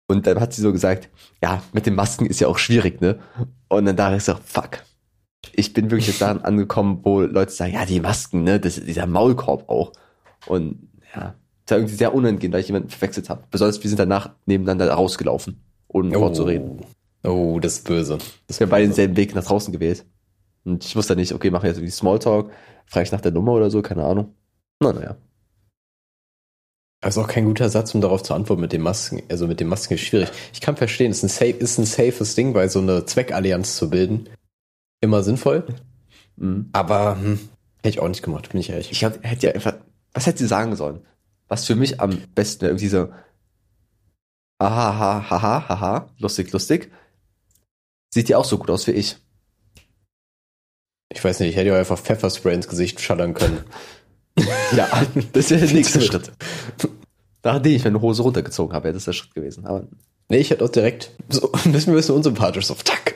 Und 0.07 0.27
dann 0.27 0.39
hat 0.39 0.53
sie 0.53 0.61
so 0.61 0.71
gesagt, 0.71 1.09
ja, 1.41 1.63
mit 1.71 1.85
den 1.85 1.95
Masken 1.95 2.25
ist 2.25 2.41
ja 2.41 2.47
auch 2.47 2.57
schwierig, 2.57 2.99
ne? 2.99 3.19
Und 3.69 3.85
dann 3.85 3.95
dachte 3.95 4.17
ich 4.17 4.23
so, 4.23 4.35
fuck. 4.43 4.83
Ich 5.53 5.73
bin 5.73 5.89
wirklich 5.89 6.07
jetzt 6.07 6.21
daran 6.21 6.41
angekommen, 6.43 6.99
wo 7.03 7.21
Leute 7.21 7.51
sagen, 7.51 7.73
ja, 7.73 7.85
die 7.85 8.01
Masken, 8.01 8.43
ne, 8.43 8.59
das 8.59 8.77
ist 8.77 8.87
dieser 8.87 9.07
Maulkorb 9.07 9.69
auch. 9.69 9.93
Und 10.47 10.89
ja, 11.15 11.35
das 11.65 11.71
war 11.71 11.77
irgendwie 11.77 11.95
sehr 11.95 12.13
unangenehm, 12.13 12.53
weil 12.53 12.59
ich 12.59 12.67
jemanden 12.67 12.89
verwechselt 12.89 13.29
habe. 13.29 13.43
Besonders 13.49 13.81
wir 13.81 13.89
sind 13.89 13.99
danach 13.99 14.31
nebeneinander 14.45 14.91
rausgelaufen, 14.91 15.63
ohne 15.87 16.13
Wort 16.19 16.35
zu 16.35 16.43
reden. 16.43 16.81
Oh, 17.23 17.59
das 17.61 17.75
ist 17.77 17.87
böse. 17.87 18.17
Das 18.47 18.59
Wir 18.59 18.65
haben 18.65 18.71
beide 18.71 18.87
denselben 18.87 19.15
Weg 19.15 19.33
nach 19.35 19.45
draußen 19.45 19.71
gewählt. 19.71 20.05
Und 20.63 20.83
ich 20.83 20.95
wusste 20.95 21.15
nicht, 21.15 21.33
okay, 21.33 21.49
machen 21.49 21.63
wir 21.63 21.69
jetzt 21.69 21.77
irgendwie 21.77 21.91
Smalltalk, 21.91 22.51
frage 22.91 23.05
ich 23.05 23.11
nach 23.11 23.21
der 23.21 23.31
Nummer 23.31 23.53
oder 23.53 23.71
so, 23.71 23.81
keine 23.81 24.03
Ahnung. 24.03 24.35
Na, 24.81 24.91
naja. 24.91 25.15
Das 26.99 27.15
ist 27.15 27.23
auch 27.23 27.27
kein 27.27 27.45
guter 27.45 27.69
Satz, 27.69 27.95
um 27.95 28.01
darauf 28.01 28.21
zu 28.21 28.33
antworten 28.33 28.61
mit 28.61 28.73
den 28.73 28.81
Masken. 28.81 29.23
Also 29.29 29.47
mit 29.47 29.59
den 29.59 29.69
Masken 29.69 29.95
ist 29.95 30.01
schwierig. 30.01 30.29
Ich 30.53 30.61
kann 30.61 30.75
verstehen, 30.75 31.09
es 31.09 31.23
ist 31.23 31.23
ein, 31.23 31.29
safe, 31.29 31.57
ist 31.57 31.77
ein 31.79 31.85
safes 31.85 32.35
Ding, 32.35 32.53
weil 32.53 32.69
so 32.69 32.79
eine 32.79 33.05
Zweckallianz 33.05 33.77
zu 33.77 33.89
bilden 33.89 34.29
immer 34.99 35.23
sinnvoll. 35.23 35.65
Mhm. 36.35 36.69
Aber 36.73 37.15
hm, 37.15 37.39
hätte 37.77 37.89
ich 37.89 37.99
auch 38.01 38.09
nicht 38.09 38.21
gemacht, 38.21 38.49
bin 38.49 38.59
ich 38.59 38.69
ehrlich. 38.69 38.91
Ich 38.91 39.03
hab, 39.03 39.23
hätte 39.23 39.47
ja 39.47 39.53
einfach, 39.53 39.75
was 40.13 40.27
hätte 40.27 40.39
sie 40.39 40.47
sagen 40.47 40.75
sollen? 40.75 41.05
Was 41.47 41.65
für 41.65 41.75
mich 41.75 41.99
am 42.01 42.21
besten 42.35 42.61
wäre, 42.61 42.71
irgendwie 42.71 42.87
so, 42.87 43.07
aha, 44.59 44.97
ha, 44.99 45.29
ha, 45.29 45.41
ha, 45.41 45.69
ha, 45.69 45.79
ha, 45.79 46.09
lustig, 46.19 46.51
lustig. 46.51 46.91
Sieht 48.13 48.27
die 48.27 48.35
auch 48.35 48.45
so 48.45 48.57
gut 48.57 48.69
aus 48.69 48.85
wie 48.85 48.91
ich. 48.91 49.17
Ich 51.13 51.23
weiß 51.23 51.39
nicht, 51.39 51.49
ich 51.49 51.55
hätte 51.55 51.69
ja 51.69 51.77
einfach 51.77 51.99
Pfefferspray 51.99 52.53
ins 52.53 52.67
Gesicht 52.67 52.99
schallern 53.01 53.33
können. 53.33 53.63
Ja, 54.73 54.87
das 55.33 55.49
wäre 55.49 55.65
der 55.65 55.73
nächste 55.73 55.99
Schritt. 55.99 56.31
Nachdem 57.43 57.75
ich 57.75 57.83
meine 57.83 57.99
Hose 58.01 58.23
runtergezogen 58.23 58.73
habe, 58.73 58.85
wäre 58.85 58.93
das 58.93 59.03
der 59.03 59.11
Schritt 59.11 59.35
gewesen. 59.35 59.65
Aber 59.65 59.85
Nee, 60.31 60.37
ich 60.37 60.49
hätte 60.49 60.63
auch 60.63 60.69
direkt 60.69 61.11
so 61.27 61.51
ein 61.65 61.73
bisschen, 61.73 61.91
ein 61.91 61.97
bisschen 61.97 62.15
unsympathisch, 62.15 62.65
so 62.65 62.73
tack. 62.75 63.15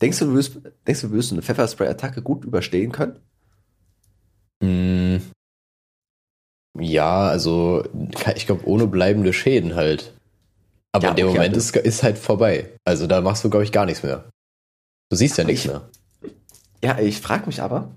denkst 0.00 0.20
du, 0.20 0.24
du 0.24 0.32
würdest, 0.32 0.58
denkst 0.86 1.02
du, 1.02 1.08
du 1.08 1.12
würdest 1.12 1.32
eine 1.32 1.42
Pfefferspray-Attacke 1.42 2.22
gut 2.22 2.46
überstehen 2.46 2.92
können? 2.92 3.18
Mm. 4.62 5.16
Ja, 6.80 7.28
also 7.28 7.84
ich 8.34 8.46
glaube, 8.46 8.66
ohne 8.66 8.86
bleibende 8.86 9.34
Schäden 9.34 9.74
halt. 9.74 10.14
Aber 10.94 11.04
Ja, 11.04 11.10
in 11.10 11.16
dem 11.16 11.26
okay, 11.28 11.36
Moment 11.38 11.54
aber- 11.54 11.58
ist, 11.58 11.74
ist 11.76 12.02
halt 12.04 12.18
vorbei. 12.18 12.76
Also 12.84 13.06
da 13.08 13.20
machst 13.20 13.42
du, 13.42 13.50
glaube 13.50 13.64
ich, 13.64 13.72
gar 13.72 13.84
nichts 13.84 14.02
mehr. 14.04 14.30
Du 15.10 15.16
siehst 15.16 15.36
ja 15.38 15.44
nichts 15.44 15.64
ich- 15.64 15.70
mehr. 15.70 15.90
Ja, 16.84 16.98
ich 17.00 17.20
frage 17.20 17.46
mich 17.46 17.60
aber. 17.62 17.92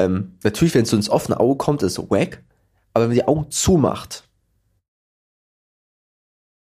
Ähm, 0.00 0.38
natürlich, 0.42 0.74
wenn 0.74 0.82
es 0.84 0.90
so 0.90 0.96
ins 0.96 1.10
offene 1.10 1.38
Auge 1.40 1.56
kommt, 1.58 1.82
ist 1.82 1.98
es 1.98 2.10
wack. 2.10 2.42
Aber 2.94 3.02
wenn 3.04 3.08
man 3.10 3.16
die 3.16 3.28
Augen 3.28 3.50
zumacht, 3.50 4.28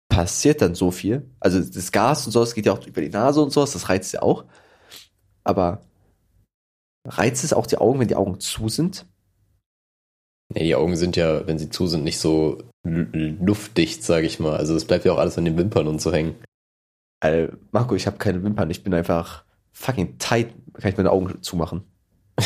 passiert 0.09 0.61
dann 0.61 0.75
so 0.75 0.91
viel. 0.91 1.29
Also 1.39 1.59
das 1.61 1.91
Gas 1.91 2.25
und 2.25 2.31
sowas 2.31 2.53
geht 2.53 2.65
ja 2.65 2.73
auch 2.73 2.85
über 2.85 3.01
die 3.01 3.09
Nase 3.09 3.41
und 3.41 3.51
sowas, 3.51 3.73
das 3.73 3.89
reizt 3.89 4.13
ja 4.13 4.21
auch. 4.21 4.45
Aber 5.43 5.81
reizt 7.05 7.43
es 7.43 7.53
auch 7.53 7.65
die 7.67 7.77
Augen, 7.77 7.99
wenn 7.99 8.07
die 8.07 8.15
Augen 8.15 8.39
zu 8.39 8.69
sind? 8.69 9.05
Nee, 10.53 10.63
die 10.65 10.75
Augen 10.75 10.95
sind 10.97 11.15
ja, 11.15 11.45
wenn 11.47 11.57
sie 11.59 11.69
zu 11.69 11.87
sind, 11.87 12.03
nicht 12.03 12.19
so 12.19 12.61
luftdicht, 12.83 14.03
sage 14.03 14.25
ich 14.25 14.39
mal. 14.39 14.57
Also 14.57 14.75
es 14.75 14.85
bleibt 14.85 15.05
ja 15.05 15.13
auch 15.13 15.17
alles 15.17 15.37
an 15.37 15.45
den 15.45 15.57
Wimpern 15.57 15.87
und 15.87 16.01
so 16.01 16.11
hängen. 16.11 16.35
Äh, 17.21 17.49
Marco, 17.71 17.95
ich 17.95 18.07
habe 18.07 18.17
keine 18.17 18.43
Wimpern, 18.43 18.69
ich 18.71 18.83
bin 18.83 18.93
einfach 18.93 19.43
fucking 19.73 20.17
tight, 20.17 20.49
kann 20.73 20.89
ich 20.89 20.97
meine 20.97 21.11
Augen 21.11 21.41
zumachen. 21.41 21.83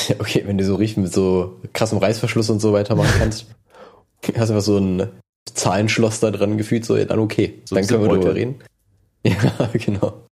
Ja, 0.07 0.15
okay, 0.19 0.43
wenn 0.45 0.57
du 0.57 0.65
so 0.65 0.75
richtig 0.75 0.97
mit 0.97 1.13
so 1.13 1.61
krassem 1.73 1.97
Reißverschluss 1.97 2.49
und 2.49 2.59
so 2.59 2.73
weitermachen 2.73 3.13
kannst, 3.19 3.47
hast 4.21 4.49
du 4.49 4.53
einfach 4.53 4.61
so 4.61 4.77
ein 4.77 5.09
Zahlenschloss 5.45 6.19
da 6.19 6.31
dran 6.31 6.57
gefühlt, 6.57 6.86
so, 6.86 6.97
ja, 6.97 7.05
dann 7.05 7.19
okay. 7.19 7.61
So 7.65 7.75
dann 7.75 7.88
können 7.88 8.03
wir 8.03 8.09
drüber 8.09 8.36
reden. 8.36 8.55
Ja, 9.27 9.71
genau. 9.73 10.27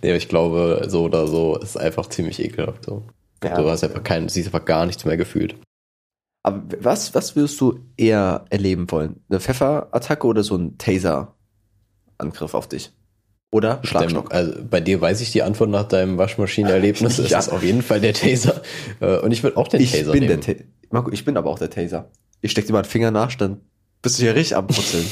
Nee, 0.00 0.14
ich 0.14 0.28
glaube, 0.28 0.84
so 0.86 1.02
oder 1.02 1.26
so 1.26 1.58
ist 1.58 1.76
einfach 1.76 2.08
ziemlich 2.08 2.38
ekelhaft. 2.38 2.84
So. 2.84 3.02
Du 3.40 3.68
hast 3.68 3.82
einfach 3.82 4.04
kein, 4.04 4.28
siehst 4.28 4.46
einfach 4.46 4.64
gar 4.64 4.86
nichts 4.86 5.04
mehr 5.04 5.16
gefühlt. 5.16 5.56
Aber 6.42 6.62
was, 6.80 7.14
was 7.14 7.36
würdest 7.36 7.60
du 7.60 7.80
eher 7.96 8.44
erleben 8.50 8.90
wollen? 8.90 9.20
Eine 9.28 9.40
Pfefferattacke 9.40 10.26
oder 10.26 10.42
so 10.42 10.56
ein 10.56 10.78
Taser-Angriff 10.78 12.54
auf 12.54 12.68
dich? 12.68 12.92
Oder 13.50 13.80
Schlagstock? 13.82 14.32
Also 14.32 14.52
bei 14.68 14.80
dir 14.80 15.00
weiß 15.00 15.20
ich 15.22 15.32
die 15.32 15.42
Antwort 15.42 15.70
nach 15.70 15.84
deinem 15.84 16.18
Waschmaschinenerlebnis. 16.18 17.16
Das 17.16 17.30
Ja. 17.30 17.38
ist 17.38 17.48
auf 17.48 17.62
jeden 17.62 17.82
Fall 17.82 18.00
der 18.00 18.12
Taser. 18.12 18.62
Äh, 19.00 19.18
Und 19.18 19.32
ich 19.32 19.42
würde 19.42 19.56
auch 19.56 19.68
den 19.68 19.80
ich 19.80 19.90
Taser 19.92 20.12
bin 20.12 20.24
nehmen. 20.26 20.40
der 20.42 20.56
Ta 20.58 20.62
Marco, 20.90 21.10
ich 21.10 21.24
bin 21.24 21.36
aber 21.36 21.50
auch 21.50 21.58
der 21.58 21.70
Taser. 21.70 22.10
Ich 22.40 22.50
steck 22.50 22.66
dir 22.66 22.72
mal 22.72 22.80
einen 22.80 22.88
Finger 22.88 23.10
nach, 23.10 23.34
dann 23.34 23.60
bist 24.02 24.18
du 24.18 24.22
hier 24.22 24.34
richtig 24.34 24.56
am 24.56 24.66
Putzeln. 24.66 25.04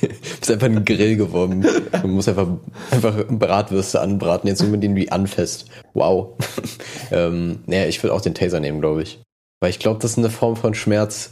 Du 0.00 0.08
bist 0.40 0.50
einfach 0.50 0.66
ein 0.66 0.84
Grill 0.84 1.16
geworden. 1.16 1.66
Du 2.02 2.08
musst 2.08 2.28
einfach, 2.28 2.48
einfach 2.90 3.24
Bratwürste 3.28 4.00
anbraten, 4.00 4.48
jetzt 4.48 4.62
nur 4.62 4.70
mit 4.70 4.82
denen 4.82 4.94
du 4.94 5.00
die 5.02 5.12
anfasst. 5.12 5.66
Wow. 5.94 6.38
ähm, 7.12 7.60
naja, 7.66 7.86
ich 7.86 8.02
würde 8.02 8.14
auch 8.14 8.20
den 8.22 8.34
Taser 8.34 8.58
nehmen, 8.60 8.80
glaube 8.80 9.02
ich. 9.02 9.20
Weil 9.60 9.70
ich 9.70 9.78
glaube, 9.78 10.00
das 10.00 10.12
ist 10.12 10.18
eine 10.18 10.30
Form 10.30 10.56
von 10.56 10.74
Schmerz, 10.74 11.30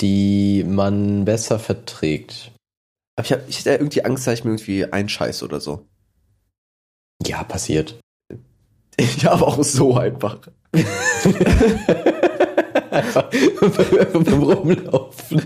die 0.00 0.64
man 0.66 1.24
besser 1.24 1.58
verträgt. 1.58 2.52
aber 3.16 3.24
ich, 3.26 3.32
hab, 3.32 3.48
ich 3.48 3.58
hätte 3.60 3.70
irgendwie 3.70 4.04
Angst, 4.04 4.26
dass 4.26 4.34
ich 4.34 4.44
mir 4.44 4.52
irgendwie 4.52 4.84
einscheiß 4.84 5.42
oder 5.42 5.60
so. 5.60 5.86
Ja, 7.26 7.44
passiert. 7.44 7.98
Ja, 9.18 9.32
aber 9.32 9.48
auch 9.48 9.64
so 9.64 9.96
einfach. 9.96 10.38
einfach, 12.90 13.28
beim 14.12 14.42
Rumlaufen. 14.44 15.42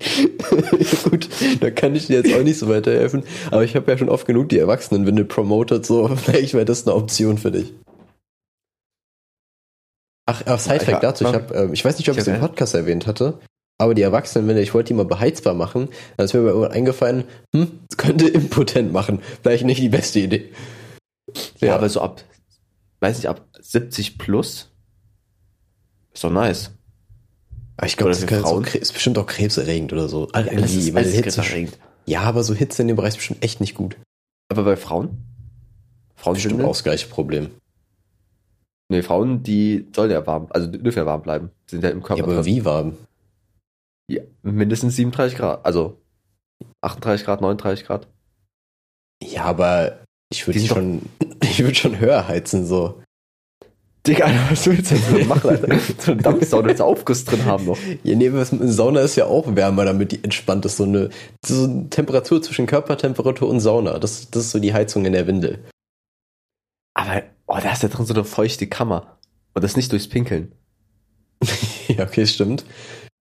Gut, 1.10 1.28
da 1.60 1.70
kann 1.70 1.94
ich 1.94 2.08
dir 2.08 2.22
jetzt 2.22 2.34
auch 2.34 2.42
nicht 2.42 2.58
so 2.58 2.68
weiterhelfen. 2.68 3.22
Aber 3.52 3.62
ich 3.62 3.76
habe 3.76 3.88
ja 3.90 3.96
schon 3.96 4.08
oft 4.08 4.26
genug 4.26 4.48
die 4.48 4.58
Erwachsenenwindel 4.58 5.26
promotet, 5.26 5.86
so 5.86 6.08
vielleicht 6.16 6.54
wäre 6.54 6.64
das 6.64 6.86
eine 6.88 6.96
Option 6.96 7.38
für 7.38 7.52
dich. 7.52 7.72
Ach, 10.30 10.42
ach 10.46 10.58
Sidefact 10.58 11.02
dazu, 11.02 11.24
ich, 11.24 11.32
hab, 11.32 11.54
ähm, 11.54 11.72
ich 11.72 11.84
weiß 11.84 11.98
nicht, 11.98 12.08
ob 12.08 12.14
ich 12.16 12.20
es 12.22 12.26
im 12.28 12.34
hab- 12.34 12.40
Podcast 12.40 12.74
erwähnt 12.74 13.06
hatte, 13.06 13.38
aber 13.78 13.94
die 13.94 14.02
Erwachsenenwindel, 14.02 14.62
ich 14.62 14.74
wollte 14.74 14.88
die 14.88 14.94
mal 14.94 15.04
beheizbar 15.04 15.54
machen, 15.54 15.88
dann 16.16 16.26
ist 16.26 16.34
mir 16.34 16.40
aber 16.40 16.50
irgendwann 16.50 16.72
eingefallen, 16.72 17.24
hm, 17.54 17.80
das 17.88 17.96
könnte 17.96 18.28
impotent 18.28 18.92
machen. 18.92 19.20
Vielleicht 19.42 19.64
nicht 19.64 19.80
die 19.80 19.88
beste 19.88 20.20
Idee. 20.20 20.50
Ja, 21.60 21.74
aber 21.76 21.88
so 21.88 22.00
ab, 22.00 22.22
weiß 23.00 23.16
nicht, 23.16 23.28
ab 23.28 23.46
70 23.60 24.18
plus 24.18 24.68
ist 26.12 26.24
doch 26.24 26.30
nice. 26.30 26.70
Aber 27.76 27.86
ich 27.86 27.96
glaube, 27.96 28.10
das 28.10 28.20
so, 28.20 28.60
ist 28.60 28.92
bestimmt 28.92 29.16
auch 29.16 29.26
krebserregend 29.26 29.92
oder 29.92 30.08
so. 30.08 30.26
das 30.26 30.44
ist 30.46 30.92
weil 30.92 31.04
alles 31.04 31.14
Hitze, 31.14 31.40
krebserregend. 31.40 31.78
ja, 32.04 32.20
aber 32.22 32.42
so 32.42 32.54
Hitze 32.54 32.82
in 32.82 32.88
dem 32.88 32.96
Bereich 32.96 33.10
ist 33.10 33.16
bestimmt 33.16 33.42
echt 33.42 33.60
nicht 33.60 33.74
gut. 33.74 33.96
Aber 34.50 34.64
bei 34.64 34.76
Frauen? 34.76 35.24
Frauen 36.16 36.34
Bestimmt 36.34 36.62
auch 36.62 36.72
das 36.72 36.82
gleiche 36.84 37.06
Problem. 37.08 37.50
Nee, 38.90 39.02
Frauen, 39.02 39.44
die 39.44 39.86
sollen 39.94 40.10
ja 40.10 40.26
warm, 40.26 40.48
also 40.50 40.66
die 40.66 40.82
dürfen 40.82 40.98
ja 40.98 41.06
warm 41.06 41.22
bleiben. 41.22 41.50
Sind 41.66 41.84
ja 41.84 41.90
im 41.90 42.02
Körper. 42.02 42.18
Ja, 42.18 42.24
aber 42.24 42.34
drin. 42.34 42.44
wie 42.44 42.64
warm? 42.64 42.96
Ja, 44.10 44.22
mindestens 44.42 44.96
37 44.96 45.38
Grad. 45.38 45.64
Also 45.64 45.96
38 46.80 47.24
Grad, 47.24 47.40
39 47.40 47.86
Grad. 47.86 48.08
Ja, 49.22 49.44
aber 49.44 50.00
ich 50.32 50.44
würde 50.44 50.58
schon, 50.58 51.02
ich 51.42 51.60
würde 51.60 51.76
schon 51.76 52.00
höher 52.00 52.26
heizen, 52.26 52.66
so. 52.66 53.00
Digga, 54.04 54.28
was 54.50 54.66
willst 54.66 54.90
du 54.90 54.96
jetzt 54.96 55.08
so 55.08 55.18
machen, 55.24 55.50
Alter? 55.50 55.78
So 55.98 56.10
eine 56.10 56.22
Dampfsauna, 56.22 56.66
willst 56.66 56.80
du 56.80 56.84
Aufguss 56.84 57.24
drin 57.24 57.44
haben 57.44 57.66
noch. 57.66 57.78
Ja, 58.02 58.16
nee, 58.16 58.32
was, 58.32 58.52
eine 58.52 58.72
Sauna 58.72 59.02
ist 59.02 59.14
ja 59.14 59.26
auch 59.26 59.54
wärmer, 59.54 59.84
damit 59.84 60.10
die 60.10 60.24
entspannt 60.24 60.64
ist. 60.64 60.78
So 60.78 60.84
eine, 60.84 61.10
so 61.46 61.62
eine 61.62 61.88
Temperatur 61.90 62.42
zwischen 62.42 62.66
Körpertemperatur 62.66 63.48
und 63.48 63.60
Sauna. 63.60 64.00
Das, 64.00 64.32
das 64.32 64.46
ist 64.46 64.50
so 64.50 64.58
die 64.58 64.74
Heizung 64.74 65.04
in 65.04 65.12
der 65.12 65.28
Windel. 65.28 65.64
Aber, 66.94 67.22
oh, 67.50 67.58
da 67.60 67.72
ist 67.72 67.82
ja 67.82 67.88
drin 67.88 68.06
so 68.06 68.14
eine 68.14 68.24
feuchte 68.24 68.66
Kammer. 68.66 69.18
Und 69.54 69.64
das 69.64 69.76
nicht 69.76 69.90
durchs 69.92 70.08
Pinkeln. 70.08 70.52
ja, 71.88 72.04
okay, 72.04 72.26
stimmt. 72.26 72.64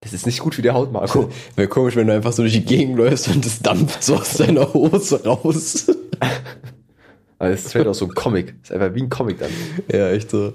Das 0.02 0.14
ist 0.14 0.26
nicht 0.26 0.40
gut 0.40 0.56
für 0.56 0.62
die 0.62 0.72
Haut, 0.72 0.92
Marco. 0.94 1.30
Wäre 1.56 1.68
komisch, 1.68 1.96
wenn 1.96 2.08
du 2.08 2.14
einfach 2.14 2.32
so 2.32 2.44
durch 2.44 2.54
die 2.54 2.64
Gegend 2.64 2.98
läufst 2.98 3.28
und 3.28 3.46
das 3.46 3.60
dampft 3.60 4.04
so 4.04 4.16
aus 4.16 4.36
deiner 4.36 4.74
Hose 4.74 5.24
raus. 5.24 5.88
Aber 7.40 7.50
das 7.50 7.62
ist 7.62 7.72
vielleicht 7.72 7.88
auch 7.88 7.96
so 7.96 8.06
ein 8.06 8.14
Comic. 8.14 8.56
Das 8.62 8.70
ist 8.70 8.76
einfach 8.76 8.94
wie 8.96 9.02
ein 9.02 9.10
Comic 9.10 9.40
dann. 9.40 9.52
Ja, 9.92 10.10
echt 10.12 10.30
so. 10.30 10.54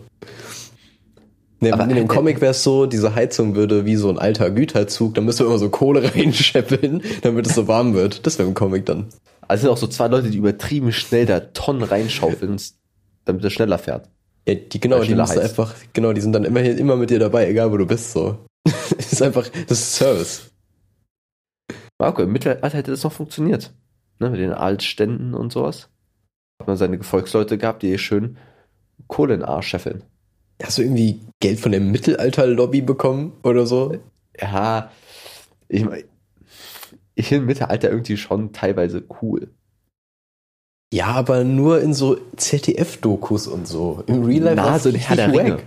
Nee, 1.60 1.72
Aber- 1.72 1.84
in 1.84 1.96
dem 1.96 2.08
Comic 2.08 2.40
wäre 2.40 2.52
es 2.52 2.62
so, 2.62 2.86
diese 2.86 3.14
Heizung 3.14 3.54
würde 3.54 3.86
wie 3.86 3.96
so 3.96 4.10
ein 4.10 4.18
alter 4.18 4.50
Güterzug, 4.50 5.14
da 5.14 5.22
müsste 5.22 5.44
immer 5.44 5.58
so 5.58 5.70
Kohle 5.70 6.14
reinscheppeln, 6.14 7.02
damit 7.22 7.46
es 7.46 7.54
so 7.54 7.66
warm 7.68 7.94
wird. 7.94 8.26
Das 8.26 8.38
wäre 8.38 8.46
im 8.48 8.54
Comic 8.54 8.86
dann. 8.86 9.06
Also 9.48 9.62
sind 9.62 9.70
auch 9.70 9.78
so 9.78 9.86
zwei 9.86 10.08
Leute, 10.08 10.30
die 10.30 10.38
übertrieben 10.38 10.92
schnell 10.92 11.26
da 11.26 11.40
Tonnen 11.40 11.82
reinschaufeln, 11.82 12.58
damit 13.24 13.44
er 13.44 13.50
schneller 13.50 13.78
fährt. 13.78 14.08
Ja, 14.46 14.54
die, 14.54 14.80
genau, 14.80 15.02
die 15.02 15.14
müssen 15.14 15.28
heizt. 15.28 15.38
einfach, 15.38 15.74
genau, 15.92 16.12
die 16.12 16.20
sind 16.20 16.32
dann 16.32 16.44
immer, 16.44 16.60
immer 16.60 16.96
mit 16.96 17.10
dir 17.10 17.18
dabei, 17.18 17.48
egal 17.48 17.72
wo 17.72 17.76
du 17.76 17.86
bist, 17.86 18.12
so. 18.12 18.44
das 18.64 19.12
ist 19.12 19.22
einfach, 19.22 19.48
das 19.48 19.78
ist 19.78 19.94
Service. 19.94 20.50
Marco, 21.98 22.22
im 22.22 22.32
Mittelalter 22.32 22.76
hätte 22.76 22.90
das 22.90 23.04
noch 23.04 23.12
funktioniert. 23.12 23.72
Ne, 24.20 24.30
mit 24.30 24.40
den 24.40 24.52
Altständen 24.52 25.34
und 25.34 25.52
sowas. 25.52 25.88
Hat 26.60 26.68
man 26.68 26.76
seine 26.76 26.98
Gefolgsleute 26.98 27.58
gehabt, 27.58 27.82
die 27.82 27.98
schön 27.98 28.36
Kohle 29.08 29.34
in 29.34 29.40
den 29.40 29.48
Arsch 29.48 29.68
scheffeln. 29.68 30.04
Hast 30.62 30.78
du 30.78 30.82
irgendwie 30.82 31.20
Geld 31.40 31.58
von 31.58 31.72
der 31.72 31.80
Mittelalter-Lobby 31.80 32.82
bekommen 32.82 33.32
oder 33.42 33.66
so? 33.66 33.96
Ja, 34.40 34.90
ich 35.68 35.84
meine, 35.84 36.04
ich 37.14 37.28
finde 37.28 37.46
Mittelalter 37.46 37.90
irgendwie 37.90 38.16
schon 38.16 38.52
teilweise 38.52 39.04
cool. 39.20 39.50
Ja, 40.94 41.06
aber 41.06 41.42
nur 41.42 41.80
in 41.80 41.92
so 41.92 42.16
ZDF-Dokus 42.36 43.48
und 43.48 43.66
so. 43.66 44.04
Im 44.06 44.22
Real 44.22 44.44
Life 44.44 44.56
Na, 44.56 44.78
so 44.78 44.90
ein 44.90 44.94
Herr 44.94 45.16
der 45.16 45.32
Ringe. 45.32 45.58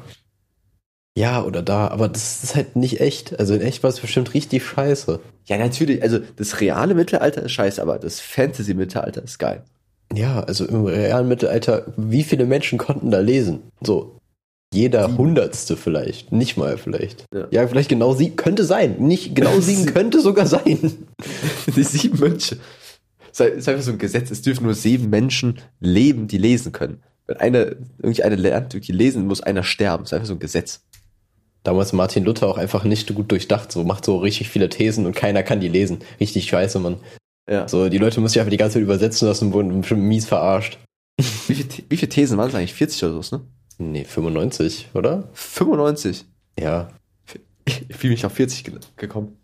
Ja, 1.17 1.43
oder 1.43 1.61
da, 1.61 1.89
aber 1.89 2.07
das 2.07 2.45
ist 2.45 2.55
halt 2.55 2.77
nicht 2.77 3.01
echt. 3.01 3.37
Also 3.37 3.53
in 3.53 3.59
echt 3.59 3.83
war 3.83 3.89
es 3.89 3.99
bestimmt 3.99 4.33
richtig 4.33 4.65
scheiße. 4.65 5.19
Ja, 5.47 5.57
natürlich, 5.57 6.01
also 6.01 6.19
das 6.37 6.61
reale 6.61 6.95
Mittelalter 6.95 7.43
ist 7.43 7.51
scheiße, 7.51 7.81
aber 7.81 7.99
das 7.99 8.21
Fantasy-Mittelalter 8.21 9.21
ist 9.21 9.37
geil. 9.37 9.63
Ja, 10.13 10.39
also 10.45 10.65
im 10.65 10.85
realen 10.85 11.27
Mittelalter, 11.27 11.87
wie 11.97 12.23
viele 12.23 12.45
Menschen 12.45 12.77
konnten 12.77 13.11
da 13.11 13.19
lesen? 13.19 13.63
So. 13.81 14.15
Jeder 14.73 15.07
Sieben. 15.07 15.17
Hundertste 15.17 15.75
vielleicht. 15.75 16.31
Nicht 16.31 16.55
mal 16.55 16.77
vielleicht. 16.77 17.25
Ja. 17.33 17.47
Ja, 17.51 17.67
vielleicht 17.67 17.89
genau 17.89 18.13
sieben. 18.13 18.37
Könnte 18.37 18.63
sein. 18.63 18.95
Nicht 18.99 19.35
genau 19.35 19.59
sieben 19.59 19.85
könnte 19.93 20.21
sogar 20.21 20.45
sein. 20.45 21.05
Die 21.75 21.83
sieben 21.83 22.17
Mönche. 22.17 22.57
Es 23.39 23.57
ist 23.57 23.69
einfach 23.69 23.83
so 23.83 23.91
ein 23.91 23.97
Gesetz, 23.97 24.31
es 24.31 24.41
dürfen 24.41 24.63
nur 24.65 24.73
sieben 24.73 25.09
Menschen 25.09 25.59
leben, 25.79 26.27
die 26.27 26.37
lesen 26.37 26.71
können. 26.71 27.03
Wenn 27.27 27.37
einer, 27.37 27.65
irgendwie 27.99 28.23
einer 28.23 28.37
lernt, 28.37 28.73
irgendwie 28.73 28.93
lesen, 28.93 29.27
muss 29.27 29.41
einer 29.41 29.63
sterben. 29.63 30.03
Das 30.03 30.11
ist 30.11 30.13
einfach 30.13 30.27
so 30.27 30.33
ein 30.33 30.39
Gesetz. 30.39 30.81
Damals 31.63 31.91
Martin 31.91 32.23
Luther 32.23 32.47
auch 32.47 32.57
einfach 32.57 32.83
nicht 32.85 33.13
gut 33.13 33.29
durchdacht. 33.31 33.71
So 33.71 33.83
macht 33.83 34.05
so 34.05 34.17
richtig 34.17 34.49
viele 34.49 34.69
Thesen 34.69 35.05
und 35.05 35.15
keiner 35.15 35.43
kann 35.43 35.59
die 35.59 35.67
lesen. 35.67 35.99
Richtig 36.19 36.45
scheiße, 36.45 36.79
Mann. 36.79 36.97
Ja. 37.49 37.67
So, 37.67 37.89
die 37.89 37.97
Leute 37.97 38.21
müssen 38.21 38.33
sich 38.33 38.39
einfach 38.39 38.51
die 38.51 38.57
ganze 38.57 38.75
Zeit 38.75 38.83
übersetzen 38.83 39.27
lassen 39.27 39.47
und 39.47 39.53
wurden 39.53 39.81
bestimmt 39.81 40.03
mies 40.03 40.25
verarscht. 40.25 40.79
Wie, 41.47 41.55
viel, 41.55 41.65
wie 41.89 41.97
viele 41.97 42.09
Thesen 42.09 42.37
waren 42.37 42.49
es 42.49 42.55
eigentlich? 42.55 42.73
40 42.73 43.03
oder 43.03 43.21
so, 43.23 43.35
ne? 43.37 43.43
Nee, 43.79 44.03
95, 44.05 44.89
oder? 44.93 45.29
95. 45.33 46.25
Ja, 46.59 46.89
Ich 47.65 47.95
fühle 47.95 48.13
mich 48.13 48.25
auf 48.25 48.33
40 48.33 48.63
ge 48.63 48.73
gekommen. 48.95 49.37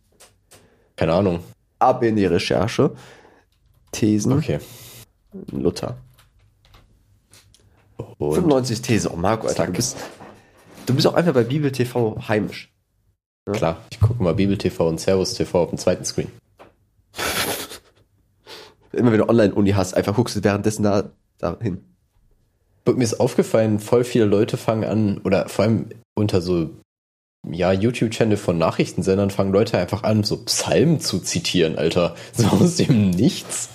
keine 0.95 1.13
Ahnung. 1.13 1.39
Ab 1.79 2.03
in 2.03 2.15
die 2.15 2.25
Recherche. 2.25 2.91
Thesen. 3.93 4.33
Okay. 4.33 4.59
Luther. 5.51 5.97
Und 8.17 8.35
95 8.35 8.81
These. 8.81 9.11
Oh, 9.11 9.15
Marco, 9.15 9.47
Alter, 9.47 9.67
du 9.67 9.73
bist, 9.73 9.97
du 10.85 10.93
bist 10.93 11.07
auch 11.07 11.13
einfach 11.13 11.33
bei 11.33 11.43
Bibel 11.43 11.71
TV 11.71 12.17
heimisch. 12.27 12.71
klar, 13.51 13.77
ich 13.89 13.99
gucke 13.99 14.21
mal 14.21 14.35
Bibel 14.35 14.57
TV 14.57 14.87
und 14.87 14.99
Servus 14.99 15.33
TV 15.33 15.63
auf 15.63 15.69
dem 15.69 15.77
zweiten 15.77 16.05
Screen. 16.05 16.31
Immer 18.91 19.11
wenn 19.11 19.19
du 19.19 19.29
Online-Uni 19.29 19.71
hast, 19.71 19.95
einfach 19.95 20.15
guckst 20.15 20.35
du 20.35 20.43
währenddessen 20.43 20.83
da, 20.83 21.11
da 21.39 21.57
hin. 21.59 21.83
Und 22.85 22.97
mir 22.97 23.03
ist 23.03 23.19
aufgefallen, 23.19 23.79
voll 23.79 24.03
viele 24.03 24.25
Leute 24.25 24.57
fangen 24.57 24.83
an, 24.83 25.17
oder 25.19 25.47
vor 25.49 25.65
allem 25.65 25.89
unter 26.15 26.41
so, 26.41 26.69
ja, 27.49 27.71
YouTube-Channel 27.71 28.37
von 28.37 28.57
Nachrichtensendern 28.57 29.31
fangen 29.31 29.53
Leute 29.53 29.77
einfach 29.77 30.03
an, 30.03 30.23
so 30.23 30.37
Psalmen 30.43 30.99
zu 30.99 31.19
zitieren, 31.19 31.77
Alter. 31.77 32.15
So 32.33 32.47
aus 32.47 32.75
dem 32.75 33.09
Nichts. 33.09 33.69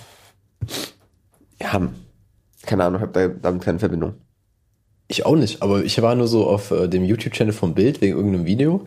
Ja, 1.61 1.89
keine 2.65 2.83
Ahnung, 2.83 3.01
hab 3.01 3.13
da 3.13 3.27
damit 3.27 3.63
keine 3.63 3.79
Verbindung. 3.79 4.15
Ich 5.07 5.25
auch 5.25 5.35
nicht, 5.35 5.61
aber 5.63 5.83
ich 5.83 6.01
war 6.01 6.13
nur 6.15 6.27
so 6.27 6.47
auf 6.47 6.71
äh, 6.71 6.87
dem 6.87 7.03
YouTube-Channel 7.03 7.53
vom 7.53 7.73
Bild 7.73 7.99
wegen 8.01 8.15
irgendeinem 8.15 8.45
Video. 8.45 8.85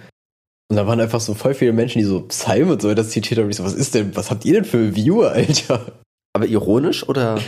Und 0.71 0.77
da 0.77 0.87
waren 0.87 1.01
einfach 1.01 1.21
so 1.21 1.35
voll 1.35 1.55
viele 1.55 1.73
Menschen, 1.73 1.99
die 1.99 2.05
so 2.05 2.21
Psalmen 2.23 2.71
und 2.71 2.81
so 2.81 2.89
weiter 2.89 3.05
zitiert 3.05 3.41
haben. 3.41 3.51
Ich 3.51 3.57
so, 3.57 3.65
was 3.65 3.75
ist 3.75 3.95
denn, 3.95 4.15
was 4.17 4.31
habt 4.31 4.45
ihr 4.45 4.55
denn 4.55 4.65
für 4.65 4.95
Viewer, 4.95 5.33
Alter? 5.33 6.01
Aber 6.33 6.47
ironisch 6.47 7.07
oder? 7.09 7.41